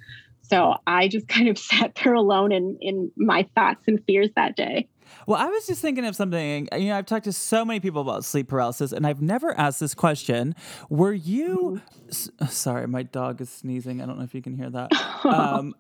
so 0.48 0.76
i 0.88 1.08
just 1.08 1.28
kind 1.36 1.48
of 1.48 1.58
sat 1.58 1.96
there 1.96 2.14
alone 2.14 2.52
in 2.52 2.78
in 2.82 3.12
my 3.16 3.48
thoughts 3.56 3.84
and 3.88 4.04
fears 4.06 4.30
that 4.36 4.56
day 4.56 4.88
well, 5.28 5.40
I 5.40 5.48
was 5.48 5.66
just 5.66 5.82
thinking 5.82 6.06
of 6.06 6.16
something. 6.16 6.68
You 6.74 6.90
know, 6.90 6.98
I've 6.98 7.06
talked 7.06 7.26
to 7.26 7.34
so 7.34 7.66
many 7.66 7.80
people 7.80 8.02
about 8.02 8.26
sleep 8.26 8.48
paralysis, 8.48 8.92
and 8.92 9.08
I've 9.08 9.22
never 9.22 9.58
asked 9.58 9.80
this 9.80 9.96
question. 9.96 10.56
Were 10.90 11.14
you? 11.14 11.82
S- 12.10 12.30
sorry, 12.50 12.88
my 12.88 13.04
dog 13.04 13.42
is 13.42 13.50
sneezing. 13.50 14.02
I 14.02 14.06
don't 14.06 14.18
know 14.18 14.24
if 14.24 14.36
you 14.36 14.42
can 14.42 14.56
hear 14.56 14.70
that. 14.70 14.92
Um, 15.26 15.74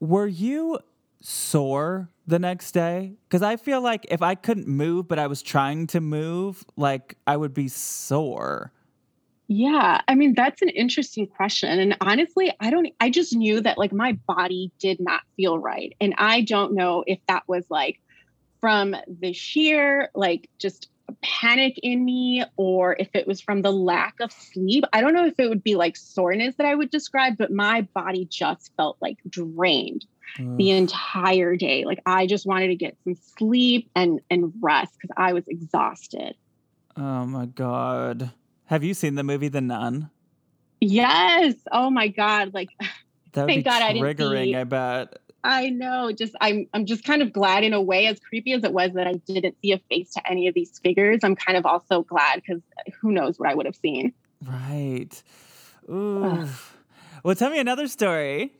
were 0.00 0.26
you 0.26 0.78
sore 1.22 2.10
the 2.26 2.38
next 2.38 2.72
day? 2.72 3.14
Because 3.26 3.40
I 3.40 3.56
feel 3.56 3.80
like 3.80 4.04
if 4.10 4.20
I 4.20 4.34
couldn't 4.34 4.68
move, 4.68 5.08
but 5.08 5.18
I 5.18 5.28
was 5.28 5.40
trying 5.40 5.86
to 5.88 6.00
move, 6.00 6.62
like 6.76 7.16
I 7.26 7.38
would 7.38 7.54
be 7.54 7.68
sore. 7.68 8.72
Yeah, 9.48 10.00
I 10.08 10.14
mean 10.16 10.34
that's 10.34 10.60
an 10.62 10.70
interesting 10.70 11.26
question 11.26 11.78
and 11.78 11.96
honestly, 12.00 12.52
I 12.58 12.70
don't 12.70 12.88
I 13.00 13.10
just 13.10 13.34
knew 13.34 13.60
that 13.60 13.78
like 13.78 13.92
my 13.92 14.18
body 14.26 14.72
did 14.78 14.98
not 15.00 15.20
feel 15.36 15.58
right 15.58 15.94
and 16.00 16.14
I 16.18 16.40
don't 16.40 16.74
know 16.74 17.04
if 17.06 17.20
that 17.28 17.44
was 17.46 17.64
like 17.70 18.00
from 18.60 18.96
the 19.06 19.32
sheer 19.32 20.10
like 20.14 20.48
just 20.58 20.88
panic 21.22 21.78
in 21.82 22.04
me 22.04 22.44
or 22.56 22.96
if 22.98 23.08
it 23.14 23.28
was 23.28 23.40
from 23.40 23.62
the 23.62 23.70
lack 23.70 24.14
of 24.20 24.32
sleep. 24.32 24.84
I 24.92 25.00
don't 25.00 25.14
know 25.14 25.26
if 25.26 25.38
it 25.38 25.48
would 25.48 25.62
be 25.62 25.76
like 25.76 25.96
soreness 25.96 26.56
that 26.56 26.66
I 26.66 26.74
would 26.74 26.90
describe, 26.90 27.36
but 27.38 27.52
my 27.52 27.82
body 27.94 28.26
just 28.28 28.72
felt 28.76 28.96
like 29.00 29.18
drained 29.28 30.04
the 30.38 30.70
entire 30.70 31.56
day. 31.56 31.84
Like 31.84 32.00
I 32.04 32.26
just 32.26 32.46
wanted 32.46 32.68
to 32.68 32.76
get 32.76 32.96
some 33.04 33.14
sleep 33.38 33.90
and 33.94 34.20
and 34.28 34.52
rest 34.60 34.94
because 35.00 35.14
I 35.16 35.32
was 35.32 35.44
exhausted. 35.48 36.34
Oh 36.96 37.26
my 37.26 37.46
god. 37.46 38.32
Have 38.66 38.84
you 38.84 38.94
seen 38.94 39.14
the 39.14 39.22
movie 39.24 39.48
The 39.48 39.60
Nun? 39.60 40.10
Yes. 40.80 41.54
Oh 41.72 41.90
my 41.90 42.08
god. 42.08 42.52
Like 42.54 42.68
That 43.32 43.46
Thank 43.48 43.64
God 43.66 43.82
I 43.82 43.92
didn't 43.92 44.06
triggering, 44.06 44.44
see- 44.44 44.56
I 44.56 44.64
bet. 44.64 45.18
I 45.44 45.68
know. 45.68 46.10
Just 46.10 46.34
I'm 46.40 46.66
I'm 46.72 46.86
just 46.86 47.04
kind 47.04 47.22
of 47.22 47.32
glad 47.32 47.62
in 47.64 47.72
a 47.72 47.80
way, 47.80 48.06
as 48.06 48.18
creepy 48.18 48.52
as 48.52 48.64
it 48.64 48.72
was 48.72 48.92
that 48.94 49.06
I 49.06 49.12
didn't 49.26 49.56
see 49.60 49.72
a 49.72 49.78
face 49.90 50.10
to 50.14 50.28
any 50.28 50.48
of 50.48 50.54
these 50.54 50.78
figures. 50.80 51.20
I'm 51.22 51.36
kind 51.36 51.56
of 51.56 51.66
also 51.66 52.02
glad 52.02 52.36
because 52.36 52.62
who 53.00 53.12
knows 53.12 53.38
what 53.38 53.48
I 53.48 53.54
would 53.54 53.66
have 53.66 53.76
seen. 53.76 54.12
Right. 54.44 55.22
Ooh. 55.88 56.48
Well, 57.22 57.34
tell 57.36 57.50
me 57.50 57.58
another 57.58 57.86
story. 57.88 58.52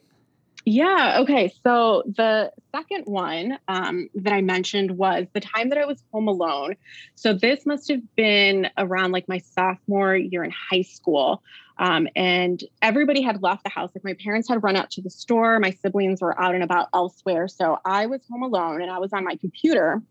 Yeah. 0.69 1.19
Okay. 1.21 1.53
So 1.62 2.03
the 2.17 2.51
second 2.75 3.05
one 3.05 3.57
um, 3.69 4.11
that 4.17 4.33
I 4.33 4.41
mentioned 4.41 4.99
was 4.99 5.29
the 5.33 5.39
time 5.39 5.69
that 5.69 5.79
I 5.79 5.85
was 5.85 6.03
home 6.12 6.27
alone. 6.27 6.75
So 7.14 7.33
this 7.33 7.64
must 7.64 7.89
have 7.89 8.03
been 8.17 8.69
around 8.77 9.12
like 9.12 9.29
my 9.29 9.39
sophomore 9.39 10.17
year 10.17 10.43
in 10.43 10.51
high 10.51 10.83
school. 10.83 11.45
Um, 11.79 12.09
and 12.17 12.61
everybody 12.83 13.23
had 13.23 13.45
left 13.45 13.62
the 13.62 13.71
house. 13.71 13.93
Like 13.95 14.03
my 14.03 14.14
parents 14.14 14.49
had 14.49 14.61
run 14.64 14.75
out 14.75 14.91
to 14.93 15.03
the 15.03 15.11
store, 15.11 15.61
my 15.61 15.71
siblings 15.71 16.21
were 16.21 16.39
out 16.41 16.57
and 16.57 16.64
about 16.64 16.89
elsewhere. 16.93 17.47
So 17.47 17.79
I 17.85 18.07
was 18.07 18.23
home 18.29 18.43
alone 18.43 18.83
and 18.83 18.91
I 18.91 18.99
was 18.99 19.12
on 19.12 19.23
my 19.23 19.37
computer. 19.37 20.03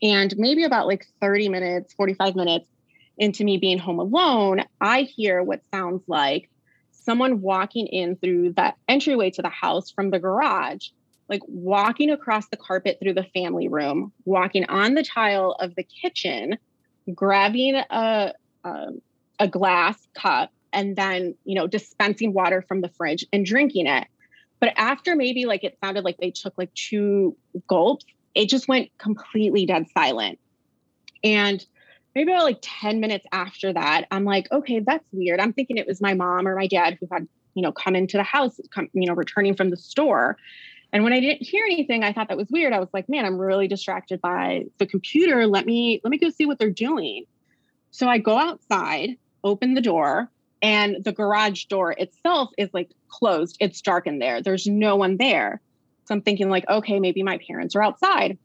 And 0.00 0.32
maybe 0.38 0.62
about 0.62 0.86
like 0.86 1.04
30 1.20 1.48
minutes, 1.48 1.94
45 1.94 2.36
minutes 2.36 2.66
into 3.18 3.42
me 3.42 3.58
being 3.58 3.78
home 3.78 3.98
alone, 3.98 4.62
I 4.80 5.02
hear 5.02 5.42
what 5.42 5.62
sounds 5.72 6.04
like 6.06 6.48
someone 7.00 7.40
walking 7.40 7.86
in 7.86 8.16
through 8.16 8.52
that 8.54 8.76
entryway 8.88 9.30
to 9.30 9.42
the 9.42 9.48
house 9.48 9.90
from 9.90 10.10
the 10.10 10.18
garage, 10.18 10.88
like 11.28 11.42
walking 11.46 12.10
across 12.10 12.48
the 12.48 12.56
carpet 12.56 12.98
through 13.00 13.14
the 13.14 13.26
family 13.34 13.68
room, 13.68 14.12
walking 14.24 14.64
on 14.68 14.94
the 14.94 15.02
tile 15.02 15.56
of 15.60 15.74
the 15.74 15.82
kitchen, 15.82 16.58
grabbing 17.14 17.76
a, 17.76 18.34
a, 18.64 18.86
a 19.38 19.48
glass 19.48 19.96
cup, 20.14 20.52
and 20.72 20.94
then, 20.96 21.34
you 21.44 21.54
know, 21.54 21.66
dispensing 21.66 22.32
water 22.32 22.62
from 22.62 22.80
the 22.80 22.88
fridge 22.90 23.24
and 23.32 23.44
drinking 23.44 23.86
it. 23.86 24.06
But 24.60 24.74
after 24.76 25.16
maybe 25.16 25.46
like 25.46 25.64
it 25.64 25.78
sounded 25.82 26.04
like 26.04 26.18
they 26.18 26.30
took 26.30 26.54
like 26.58 26.72
two 26.74 27.36
gulps, 27.66 28.04
it 28.34 28.48
just 28.48 28.68
went 28.68 28.90
completely 28.98 29.66
dead 29.66 29.86
silent. 29.96 30.38
And 31.24 31.64
maybe 32.14 32.32
about 32.32 32.44
like 32.44 32.58
10 32.60 33.00
minutes 33.00 33.26
after 33.32 33.72
that, 33.72 34.06
I'm 34.10 34.24
like, 34.24 34.50
okay, 34.50 34.80
that's 34.80 35.04
weird. 35.12 35.40
I'm 35.40 35.52
thinking 35.52 35.76
it 35.76 35.86
was 35.86 36.00
my 36.00 36.14
mom 36.14 36.46
or 36.46 36.56
my 36.56 36.66
dad 36.66 36.98
who 37.00 37.08
had, 37.10 37.28
you 37.54 37.62
know, 37.62 37.72
come 37.72 37.96
into 37.96 38.16
the 38.16 38.22
house, 38.22 38.58
come, 38.70 38.88
you 38.92 39.06
know, 39.06 39.14
returning 39.14 39.54
from 39.54 39.70
the 39.70 39.76
store. 39.76 40.36
And 40.92 41.04
when 41.04 41.12
I 41.12 41.20
didn't 41.20 41.46
hear 41.46 41.64
anything, 41.64 42.02
I 42.02 42.12
thought 42.12 42.28
that 42.28 42.36
was 42.36 42.50
weird. 42.50 42.72
I 42.72 42.80
was 42.80 42.88
like, 42.92 43.08
man, 43.08 43.24
I'm 43.24 43.38
really 43.38 43.68
distracted 43.68 44.20
by 44.20 44.64
the 44.78 44.86
computer. 44.86 45.46
Let 45.46 45.66
me 45.66 46.00
let 46.02 46.10
me 46.10 46.18
go 46.18 46.30
see 46.30 46.46
what 46.46 46.58
they're 46.58 46.70
doing. 46.70 47.26
So 47.92 48.08
I 48.08 48.18
go 48.18 48.38
outside, 48.38 49.16
open 49.44 49.74
the 49.74 49.80
door, 49.80 50.28
and 50.62 51.02
the 51.04 51.12
garage 51.12 51.64
door 51.66 51.92
itself 51.92 52.50
is 52.58 52.70
like 52.72 52.90
closed. 53.08 53.56
It's 53.60 53.80
dark 53.80 54.06
in 54.06 54.18
there. 54.18 54.42
There's 54.42 54.66
no 54.66 54.96
one 54.96 55.16
there. 55.16 55.60
So 56.06 56.14
I'm 56.14 56.22
thinking 56.22 56.50
like, 56.50 56.68
okay, 56.68 56.98
maybe 56.98 57.22
my 57.22 57.38
parents 57.46 57.76
are 57.76 57.82
outside. 57.82 58.38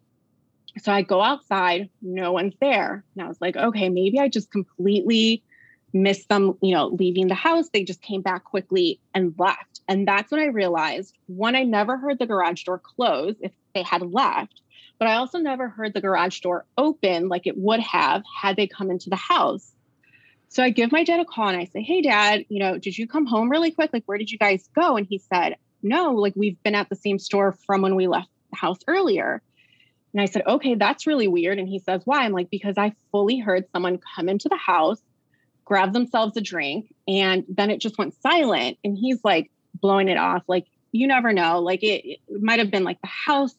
So 0.79 0.91
I 0.91 1.01
go 1.01 1.21
outside, 1.21 1.89
no 2.01 2.33
one's 2.33 2.55
there. 2.59 3.03
And 3.15 3.25
I 3.25 3.27
was 3.27 3.39
like, 3.39 3.55
okay, 3.55 3.89
maybe 3.89 4.19
I 4.19 4.27
just 4.27 4.51
completely 4.51 5.43
missed 5.93 6.27
them, 6.27 6.57
you 6.61 6.75
know, 6.75 6.87
leaving 6.87 7.27
the 7.27 7.35
house. 7.35 7.69
They 7.69 7.83
just 7.83 8.01
came 8.01 8.21
back 8.21 8.43
quickly 8.43 8.99
and 9.13 9.33
left. 9.37 9.81
And 9.87 10.07
that's 10.07 10.31
when 10.31 10.41
I 10.41 10.47
realized 10.47 11.17
one, 11.27 11.55
I 11.55 11.63
never 11.63 11.97
heard 11.97 12.19
the 12.19 12.25
garage 12.25 12.63
door 12.63 12.79
close 12.79 13.35
if 13.39 13.53
they 13.73 13.83
had 13.83 14.01
left, 14.01 14.61
but 14.99 15.07
I 15.07 15.15
also 15.15 15.37
never 15.37 15.69
heard 15.69 15.93
the 15.93 16.01
garage 16.01 16.39
door 16.41 16.65
open 16.77 17.29
like 17.29 17.47
it 17.47 17.57
would 17.57 17.79
have 17.79 18.23
had 18.41 18.57
they 18.57 18.67
come 18.67 18.91
into 18.91 19.09
the 19.09 19.15
house. 19.15 19.71
So 20.49 20.63
I 20.63 20.69
give 20.69 20.91
my 20.91 21.03
dad 21.03 21.19
a 21.19 21.25
call 21.25 21.49
and 21.49 21.57
I 21.57 21.65
say, 21.65 21.81
Hey, 21.81 22.01
dad, 22.01 22.45
you 22.49 22.59
know, 22.59 22.77
did 22.77 22.97
you 22.97 23.07
come 23.07 23.25
home 23.25 23.49
really 23.49 23.71
quick? 23.71 23.91
Like, 23.93 24.03
where 24.05 24.17
did 24.17 24.31
you 24.31 24.37
guys 24.37 24.69
go? 24.75 24.97
And 24.97 25.07
he 25.07 25.17
said, 25.17 25.55
No, 25.81 26.13
like 26.13 26.33
we've 26.35 26.61
been 26.63 26.75
at 26.75 26.89
the 26.89 26.95
same 26.95 27.19
store 27.19 27.57
from 27.65 27.81
when 27.81 27.95
we 27.95 28.07
left 28.07 28.29
the 28.51 28.57
house 28.57 28.79
earlier. 28.87 29.41
And 30.15 30.21
I 30.21 30.27
said, 30.27 30.43
okay, 30.47 30.75
that's 30.75 31.05
really 31.05 31.27
weird. 31.27 31.59
And 31.59 31.67
he 31.67 31.77
says, 31.77 32.01
why? 32.05 32.23
I'm 32.23 32.31
like, 32.31 32.49
because 32.49 32.77
I 32.77 32.93
fully 33.11 33.37
heard 33.37 33.65
someone 33.73 33.99
come 34.15 34.29
into 34.29 34.47
the 34.47 34.55
house, 34.55 35.01
grab 35.65 35.91
themselves 35.91 36.37
a 36.37 36.41
drink, 36.41 36.95
and 37.05 37.43
then 37.49 37.69
it 37.69 37.81
just 37.81 37.97
went 37.97 38.15
silent. 38.21 38.77
And 38.85 38.97
he's 38.97 39.19
like 39.25 39.51
blowing 39.73 40.07
it 40.07 40.17
off. 40.17 40.43
Like, 40.47 40.67
you 40.93 41.05
never 41.05 41.33
know. 41.33 41.59
Like 41.59 41.83
it, 41.83 42.05
it 42.05 42.41
might 42.41 42.59
have 42.59 42.71
been 42.71 42.85
like 42.85 43.01
the 43.01 43.09
house, 43.09 43.53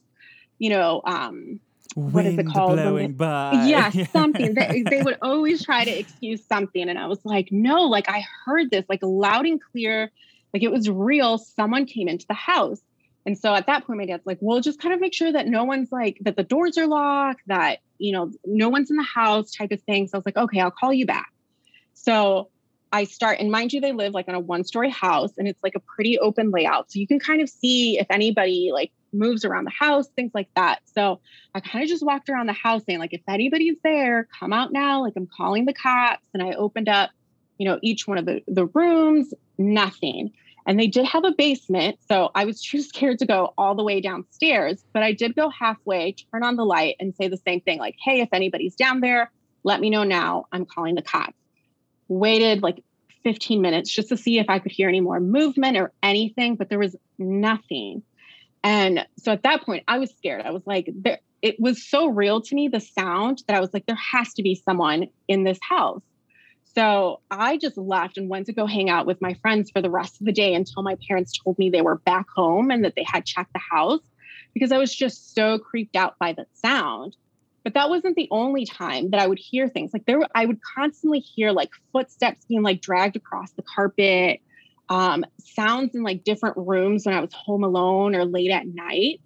you 0.58 0.70
know, 0.70 1.02
um, 1.04 1.60
what 1.94 2.24
is 2.24 2.38
it 2.38 2.46
called 2.46 2.76
Blowing 2.76 3.08
they- 3.08 3.12
by. 3.12 3.52
yeah, 3.66 3.90
something. 4.06 4.54
They, 4.54 4.80
they 4.80 5.02
would 5.02 5.18
always 5.20 5.62
try 5.62 5.84
to 5.84 5.90
excuse 5.90 6.42
something. 6.42 6.88
And 6.88 6.98
I 6.98 7.06
was 7.06 7.20
like, 7.22 7.52
no, 7.52 7.82
like 7.82 8.08
I 8.08 8.24
heard 8.46 8.70
this 8.70 8.86
like 8.88 9.00
loud 9.02 9.44
and 9.44 9.60
clear, 9.60 10.10
like 10.54 10.62
it 10.62 10.72
was 10.72 10.88
real. 10.88 11.36
Someone 11.36 11.84
came 11.84 12.08
into 12.08 12.26
the 12.26 12.34
house. 12.34 12.80
And 13.26 13.36
so 13.36 13.52
at 13.52 13.66
that 13.66 13.86
point, 13.86 13.98
my 13.98 14.06
dad's 14.06 14.24
like, 14.24 14.38
well, 14.40 14.60
just 14.60 14.80
kind 14.80 14.94
of 14.94 15.00
make 15.00 15.12
sure 15.12 15.32
that 15.32 15.48
no 15.48 15.64
one's 15.64 15.90
like, 15.90 16.16
that 16.20 16.36
the 16.36 16.44
doors 16.44 16.78
are 16.78 16.86
locked, 16.86 17.42
that, 17.48 17.80
you 17.98 18.12
know, 18.12 18.30
no 18.44 18.68
one's 18.68 18.88
in 18.88 18.96
the 18.96 19.02
house 19.02 19.50
type 19.50 19.72
of 19.72 19.82
thing. 19.82 20.06
So 20.06 20.16
I 20.16 20.18
was 20.18 20.26
like, 20.26 20.36
okay, 20.36 20.60
I'll 20.60 20.70
call 20.70 20.92
you 20.92 21.06
back. 21.06 21.32
So 21.94 22.50
I 22.92 23.02
start, 23.02 23.40
and 23.40 23.50
mind 23.50 23.72
you, 23.72 23.80
they 23.80 23.90
live 23.92 24.14
like 24.14 24.28
on 24.28 24.36
a 24.36 24.40
one 24.40 24.62
story 24.62 24.90
house 24.90 25.32
and 25.38 25.48
it's 25.48 25.60
like 25.64 25.74
a 25.74 25.80
pretty 25.80 26.20
open 26.20 26.52
layout. 26.52 26.92
So 26.92 27.00
you 27.00 27.08
can 27.08 27.18
kind 27.18 27.42
of 27.42 27.48
see 27.48 27.98
if 27.98 28.06
anybody 28.10 28.70
like 28.72 28.92
moves 29.12 29.44
around 29.44 29.64
the 29.64 29.72
house, 29.76 30.06
things 30.14 30.30
like 30.32 30.48
that. 30.54 30.82
So 30.94 31.20
I 31.52 31.58
kind 31.58 31.82
of 31.82 31.88
just 31.88 32.06
walked 32.06 32.28
around 32.28 32.46
the 32.46 32.52
house 32.52 32.84
saying, 32.86 33.00
like, 33.00 33.12
if 33.12 33.22
anybody's 33.28 33.76
there, 33.82 34.28
come 34.38 34.52
out 34.52 34.72
now. 34.72 35.02
Like, 35.02 35.14
I'm 35.16 35.26
calling 35.26 35.64
the 35.64 35.74
cops. 35.74 36.22
And 36.32 36.44
I 36.44 36.52
opened 36.52 36.88
up, 36.88 37.10
you 37.58 37.68
know, 37.68 37.80
each 37.82 38.06
one 38.06 38.18
of 38.18 38.24
the, 38.24 38.42
the 38.46 38.66
rooms, 38.66 39.34
nothing. 39.58 40.32
And 40.66 40.78
they 40.78 40.88
did 40.88 41.06
have 41.06 41.24
a 41.24 41.32
basement. 41.32 41.98
So 42.08 42.30
I 42.34 42.44
was 42.44 42.60
too 42.60 42.82
scared 42.82 43.18
to 43.20 43.26
go 43.26 43.54
all 43.56 43.74
the 43.74 43.84
way 43.84 44.00
downstairs. 44.00 44.84
But 44.92 45.02
I 45.02 45.12
did 45.12 45.34
go 45.36 45.48
halfway, 45.48 46.12
turn 46.12 46.42
on 46.42 46.56
the 46.56 46.64
light, 46.64 46.96
and 47.00 47.14
say 47.14 47.28
the 47.28 47.36
same 47.36 47.60
thing 47.60 47.78
like, 47.78 47.96
hey, 48.02 48.20
if 48.20 48.28
anybody's 48.32 48.74
down 48.74 49.00
there, 49.00 49.30
let 49.64 49.80
me 49.80 49.90
know 49.90 50.04
now. 50.04 50.46
I'm 50.52 50.66
calling 50.66 50.94
the 50.94 51.02
cops. 51.02 51.34
Waited 52.08 52.62
like 52.62 52.82
15 53.24 53.60
minutes 53.60 53.90
just 53.90 54.08
to 54.10 54.16
see 54.16 54.38
if 54.38 54.48
I 54.48 54.60
could 54.60 54.70
hear 54.70 54.88
any 54.88 55.00
more 55.00 55.18
movement 55.18 55.76
or 55.76 55.92
anything, 56.02 56.54
but 56.54 56.68
there 56.68 56.78
was 56.78 56.94
nothing. 57.18 58.02
And 58.62 59.04
so 59.18 59.32
at 59.32 59.42
that 59.42 59.62
point, 59.62 59.82
I 59.88 59.98
was 59.98 60.10
scared. 60.10 60.42
I 60.44 60.52
was 60.52 60.62
like, 60.64 60.88
there, 60.94 61.18
it 61.42 61.58
was 61.58 61.84
so 61.84 62.06
real 62.06 62.40
to 62.40 62.54
me, 62.54 62.68
the 62.68 62.80
sound, 62.80 63.42
that 63.46 63.56
I 63.56 63.60
was 63.60 63.74
like, 63.74 63.86
there 63.86 63.96
has 63.96 64.32
to 64.34 64.42
be 64.42 64.54
someone 64.54 65.08
in 65.26 65.42
this 65.42 65.58
house. 65.60 66.02
So 66.76 67.22
I 67.30 67.56
just 67.56 67.78
left 67.78 68.18
and 68.18 68.28
went 68.28 68.46
to 68.46 68.52
go 68.52 68.66
hang 68.66 68.90
out 68.90 69.06
with 69.06 69.22
my 69.22 69.32
friends 69.34 69.70
for 69.70 69.80
the 69.80 69.90
rest 69.90 70.20
of 70.20 70.26
the 70.26 70.32
day 70.32 70.54
until 70.54 70.82
my 70.82 70.96
parents 71.08 71.32
told 71.42 71.58
me 71.58 71.70
they 71.70 71.80
were 71.80 71.96
back 71.96 72.26
home 72.34 72.70
and 72.70 72.84
that 72.84 72.94
they 72.94 73.04
had 73.04 73.24
checked 73.24 73.54
the 73.54 73.60
house 73.70 74.02
because 74.52 74.72
I 74.72 74.78
was 74.78 74.94
just 74.94 75.34
so 75.34 75.58
creeped 75.58 75.96
out 75.96 76.18
by 76.18 76.34
the 76.34 76.44
sound. 76.52 77.16
But 77.64 77.74
that 77.74 77.88
wasn't 77.88 78.14
the 78.14 78.28
only 78.30 78.66
time 78.66 79.10
that 79.10 79.20
I 79.20 79.26
would 79.26 79.38
hear 79.38 79.68
things. 79.68 79.92
Like 79.94 80.04
there, 80.06 80.20
I 80.34 80.44
would 80.44 80.58
constantly 80.76 81.20
hear 81.20 81.50
like 81.50 81.70
footsteps 81.92 82.44
being 82.46 82.62
like 82.62 82.82
dragged 82.82 83.16
across 83.16 83.52
the 83.52 83.62
carpet, 83.62 84.40
um, 84.90 85.24
sounds 85.40 85.94
in 85.94 86.02
like 86.02 86.24
different 86.24 86.58
rooms 86.58 87.06
when 87.06 87.14
I 87.14 87.20
was 87.20 87.32
home 87.32 87.64
alone 87.64 88.14
or 88.14 88.24
late 88.26 88.50
at 88.50 88.66
night. 88.66 89.20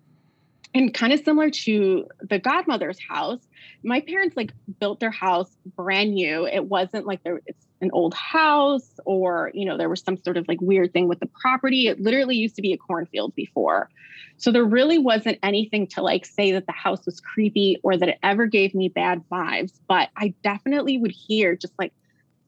And 0.72 0.94
kind 0.94 1.12
of 1.12 1.20
similar 1.24 1.50
to 1.50 2.06
the 2.28 2.38
godmother's 2.38 2.98
house, 3.00 3.40
my 3.82 4.00
parents 4.00 4.36
like 4.36 4.52
built 4.78 5.00
their 5.00 5.10
house 5.10 5.50
brand 5.76 6.14
new. 6.14 6.46
It 6.46 6.64
wasn't 6.64 7.06
like 7.06 7.22
there 7.24 7.40
it's 7.46 7.66
an 7.80 7.90
old 7.92 8.14
house 8.14 9.00
or, 9.04 9.50
you 9.54 9.64
know, 9.64 9.76
there 9.76 9.88
was 9.88 10.00
some 10.02 10.16
sort 10.22 10.36
of 10.36 10.46
like 10.46 10.60
weird 10.60 10.92
thing 10.92 11.08
with 11.08 11.18
the 11.18 11.28
property. 11.40 11.88
It 11.88 12.00
literally 12.00 12.36
used 12.36 12.56
to 12.56 12.62
be 12.62 12.72
a 12.72 12.76
cornfield 12.76 13.34
before. 13.34 13.88
So 14.36 14.52
there 14.52 14.64
really 14.64 14.98
wasn't 14.98 15.38
anything 15.42 15.86
to 15.88 16.02
like 16.02 16.24
say 16.24 16.52
that 16.52 16.66
the 16.66 16.72
house 16.72 17.04
was 17.04 17.20
creepy 17.20 17.78
or 17.82 17.96
that 17.96 18.08
it 18.08 18.18
ever 18.22 18.46
gave 18.46 18.74
me 18.74 18.88
bad 18.88 19.22
vibes. 19.30 19.72
But 19.88 20.10
I 20.16 20.34
definitely 20.42 20.98
would 20.98 21.12
hear 21.12 21.56
just 21.56 21.72
like 21.78 21.92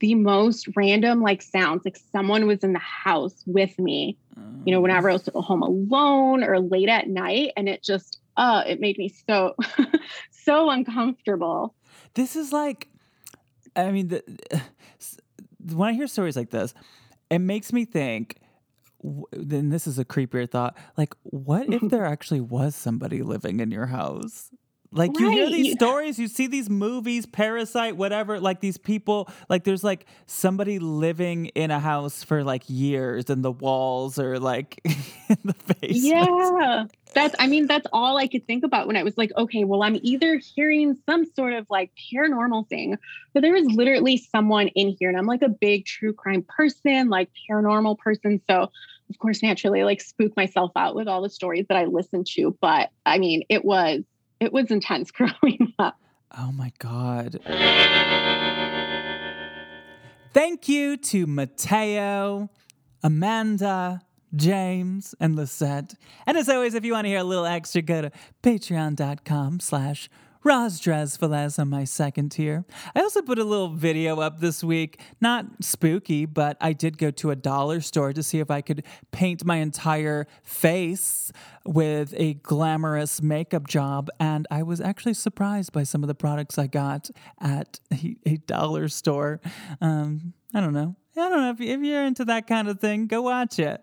the 0.03 0.17
most 0.17 0.67
random 0.75 1.23
like 1.23 1.41
sounds, 1.41 1.83
like 1.85 1.97
someone 2.11 2.49
was 2.49 2.65
in 2.65 2.73
the 2.73 2.81
house 2.81 3.45
with 3.47 3.79
me, 3.79 4.19
you 4.65 4.75
know, 4.75 4.81
whenever 4.81 5.09
I 5.09 5.13
was 5.13 5.29
at 5.29 5.35
home 5.35 5.63
alone 5.63 6.43
or 6.43 6.59
late 6.59 6.89
at 6.89 7.09
night. 7.09 7.53
And 7.57 7.69
it 7.69 7.85
just, 7.85 8.19
uh, 8.37 8.65
it 8.67 8.81
made 8.81 8.99
me 8.99 9.09
so, 9.09 9.55
so 10.31 10.71
uncomfortable. 10.71 11.77
This 12.15 12.35
is 12.35 12.53
like, 12.53 12.89
I 13.77 13.93
mean, 13.93 14.09
the, 14.09 14.23
when 15.73 15.89
I 15.89 15.93
hear 15.93 16.09
stories 16.09 16.37
like 16.37 16.51
this, 16.51 16.75
it 17.31 17.39
makes 17.39 17.73
me 17.73 17.85
think. 17.85 18.39
Then 19.33 19.71
this 19.71 19.87
is 19.87 19.99
a 19.99 20.05
creepier 20.05 20.51
thought. 20.51 20.77
Like, 20.97 21.15
what 21.23 21.73
if 21.73 21.81
there 21.91 22.05
actually 22.05 22.41
was 22.41 22.75
somebody 22.75 23.23
living 23.23 23.61
in 23.61 23.71
your 23.71 23.87
house? 23.87 24.51
Like 24.93 25.19
you 25.19 25.31
hear 25.31 25.49
these 25.49 25.73
stories, 25.73 26.19
you 26.19 26.29
see 26.29 26.47
these 26.47 26.69
movies, 26.69 27.25
Parasite, 27.25 27.97
whatever. 27.97 28.39
Like 28.39 28.61
these 28.61 28.77
people, 28.77 29.29
like 29.49 29.65
there's 29.65 29.83
like 29.83 30.07
somebody 30.27 30.79
living 30.79 31.47
in 31.47 31.71
a 31.71 31.81
house 31.81 32.23
for 32.23 32.45
like 32.45 32.65
years, 32.69 33.31
and 33.31 33.43
the 33.43 33.53
walls 33.53 34.19
are 34.19 34.39
like 34.39 34.81
in 34.85 35.39
the 35.45 35.55
face. 35.55 36.05
Yeah. 36.05 36.85
That's, 37.15 37.35
I 37.39 37.47
mean, 37.47 37.67
that's 37.67 37.87
all 37.93 38.17
I 38.17 38.27
could 38.27 38.47
think 38.47 38.65
about 38.65 38.87
when 38.87 38.97
I 38.97 39.03
was 39.03 39.19
like, 39.19 39.33
okay, 39.37 39.65
well, 39.65 39.83
I'm 39.83 39.99
either 40.03 40.37
hearing 40.55 40.97
some 41.07 41.27
sort 41.35 41.53
of 41.53 41.67
like 41.69 41.91
paranormal 42.13 42.69
thing, 42.69 42.97
but 43.35 43.43
there 43.43 43.53
was 43.53 43.67
literally 43.67 44.17
someone 44.17 44.69
in 44.69 44.97
here. 44.99 45.09
And 45.09 45.19
I'm 45.19 45.27
like 45.27 45.43
a 45.43 45.49
big 45.49 45.85
true 45.85 46.13
crime 46.13 46.45
person, 46.49 47.09
like 47.09 47.31
paranormal 47.51 47.99
person. 47.99 48.41
So, 48.49 48.71
of 49.11 49.19
course, 49.19 49.43
naturally, 49.43 49.85
like 49.85 50.01
spook 50.01 50.35
myself 50.37 50.73
out 50.75 50.95
with 50.95 51.07
all 51.07 51.21
the 51.21 51.29
stories 51.31 51.67
that 51.69 51.77
I 51.77 51.85
listened 51.85 52.27
to. 52.29 52.57
But 52.61 52.91
I 53.05 53.19
mean, 53.19 53.43
it 53.51 53.65
was, 53.65 54.05
it 54.43 54.53
was 54.53 54.71
intense 54.71 55.11
growing 55.13 55.73
up. 55.79 55.97
Oh 56.37 56.51
my 56.53 56.73
God. 56.79 57.39
Thank 60.33 60.69
you 60.69 60.97
to 60.97 61.27
Mateo, 61.27 62.49
Amanda, 63.03 64.01
James, 64.35 65.15
and 65.21 65.37
Lisette. 65.37 65.95
And 66.27 66.39
as 66.39 66.49
always, 66.49 66.75
if 66.75 66.85
you 66.85 66.93
want 66.93 67.05
to 67.05 67.11
hear 67.11 67.19
a 67.19 67.25
little 67.25 67.45
extra, 67.45 67.83
go 67.83 68.03
to 68.03 68.11
patreon.com 68.43 69.61
slash 69.61 70.09
Rozdrezfales 70.45 71.59
on 71.59 71.71
my 71.71 71.85
second 71.85 72.31
tier. 72.31 72.65
I 72.95 73.01
also 73.01 73.23
put 73.23 73.39
a 73.39 73.45
little 73.45 73.69
video 73.69 74.21
up 74.21 74.41
this 74.41 74.65
week. 74.65 75.01
Not 75.21 75.47
spooky, 75.61 76.27
but 76.27 76.57
I 76.61 76.73
did 76.73 76.99
go 76.99 77.11
to 77.13 77.31
a 77.31 77.37
dollar 77.37 77.81
store 77.81 78.13
to 78.13 78.23
see 78.23 78.41
if 78.41 78.51
I 78.51 78.61
could 78.61 78.85
paint 79.13 79.45
my 79.45 79.57
entire 79.57 80.27
face 80.43 81.33
with 81.65 82.13
a 82.17 82.35
glamorous 82.35 83.23
makeup 83.23 83.69
job. 83.69 84.11
And 84.19 84.47
I 84.51 84.65
was 84.65 84.81
actually 84.81 85.15
surprised 85.15 85.73
by 85.73 85.85
some 85.85 86.03
of 86.03 86.09
the 86.09 86.15
products 86.15 86.59
I 86.59 86.67
got 86.67 87.11
at 87.41 87.79
a, 87.93 88.17
a 88.27 88.37
dollar 88.39 88.89
store. 88.89 89.41
Um, 89.81 90.35
I 90.53 90.61
don't 90.61 90.75
know. 90.75 90.97
I 91.17 91.29
don't 91.29 91.41
know 91.41 91.51
if, 91.51 91.61
if 91.61 91.81
you're 91.81 92.05
into 92.05 92.25
that 92.25 92.47
kind 92.47 92.69
of 92.69 92.81
thing, 92.81 93.07
go 93.07 93.23
watch 93.23 93.59
it. 93.59 93.83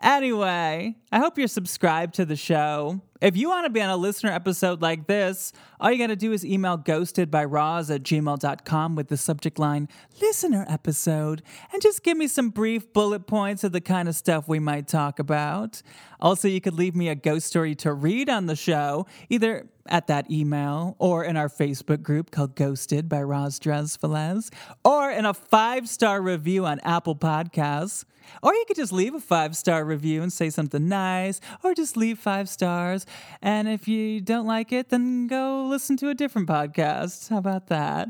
Anyway, 0.00 0.96
I 1.10 1.18
hope 1.18 1.38
you're 1.38 1.48
subscribed 1.48 2.14
to 2.14 2.24
the 2.24 2.36
show. 2.36 3.00
If 3.20 3.36
you 3.36 3.48
want 3.48 3.64
to 3.64 3.70
be 3.70 3.82
on 3.82 3.90
a 3.90 3.96
listener 3.96 4.30
episode 4.30 4.80
like 4.80 5.08
this, 5.08 5.52
all 5.80 5.90
you 5.90 5.98
got 5.98 6.06
to 6.06 6.16
do 6.16 6.32
is 6.32 6.44
email 6.44 6.76
ghosted 6.76 7.32
by 7.32 7.44
Roz 7.44 7.90
at 7.90 8.04
gmail.com 8.04 8.94
with 8.94 9.08
the 9.08 9.16
subject 9.16 9.58
line 9.58 9.88
listener 10.20 10.64
episode 10.68 11.42
and 11.72 11.82
just 11.82 12.04
give 12.04 12.16
me 12.16 12.28
some 12.28 12.50
brief 12.50 12.92
bullet 12.92 13.26
points 13.26 13.64
of 13.64 13.72
the 13.72 13.80
kind 13.80 14.08
of 14.08 14.14
stuff 14.14 14.46
we 14.46 14.60
might 14.60 14.86
talk 14.86 15.18
about. 15.18 15.82
Also, 16.20 16.46
you 16.46 16.60
could 16.60 16.74
leave 16.74 16.94
me 16.94 17.08
a 17.08 17.16
ghost 17.16 17.48
story 17.48 17.74
to 17.76 17.92
read 17.92 18.28
on 18.28 18.46
the 18.46 18.56
show, 18.56 19.06
either 19.28 19.68
at 19.88 20.06
that 20.06 20.30
email 20.30 20.94
or 20.98 21.24
in 21.24 21.36
our 21.36 21.48
Facebook 21.48 22.02
group 22.02 22.30
called 22.30 22.54
Ghosted 22.54 23.08
by 23.08 23.22
Roz 23.22 23.58
Drezfales, 23.58 24.50
or 24.84 25.10
in 25.10 25.24
a 25.24 25.34
five 25.34 25.88
star 25.88 26.20
review 26.20 26.66
on 26.66 26.78
Apple 26.80 27.16
Podcasts. 27.16 28.04
Or 28.42 28.52
you 28.52 28.64
could 28.66 28.76
just 28.76 28.92
leave 28.92 29.14
a 29.14 29.20
five 29.20 29.56
star 29.56 29.84
review 29.84 30.22
and 30.22 30.32
say 30.32 30.50
something 30.50 30.86
nice, 30.88 31.40
or 31.62 31.74
just 31.74 31.96
leave 31.96 32.18
five 32.18 32.48
stars. 32.48 33.06
And 33.42 33.68
if 33.68 33.88
you 33.88 34.20
don't 34.20 34.46
like 34.46 34.72
it, 34.72 34.88
then 34.88 35.26
go 35.26 35.66
listen 35.66 35.96
to 35.98 36.08
a 36.08 36.14
different 36.14 36.48
podcast. 36.48 37.28
How 37.28 37.38
about 37.38 37.68
that? 37.68 38.08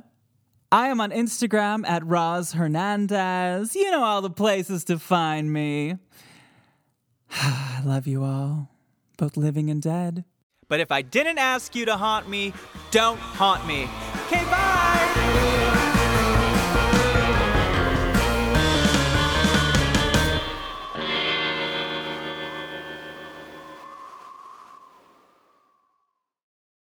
I 0.71 0.89
am 0.89 1.01
on 1.01 1.11
Instagram 1.11 1.89
at 1.89 2.05
Roz 2.05 2.53
Hernandez. 2.53 3.75
You 3.75 3.91
know 3.91 4.05
all 4.05 4.21
the 4.21 4.31
places 4.31 4.85
to 4.85 4.99
find 4.99 5.53
me. 5.53 5.97
I 7.31 7.83
love 7.85 8.07
you 8.07 8.23
all, 8.25 8.71
both 9.17 9.37
living 9.37 9.71
and 9.71 9.81
dead. 9.81 10.25
But 10.69 10.81
if 10.81 10.93
I 10.93 11.01
didn't 11.01 11.39
ask 11.39 11.75
you 11.75 11.87
to 11.87 11.97
haunt 11.97 12.29
me, 12.29 12.53
don't 12.91 13.19
haunt 13.19 13.67
me. 13.67 13.89
Okay, 14.27 14.45
bye! 14.45 15.98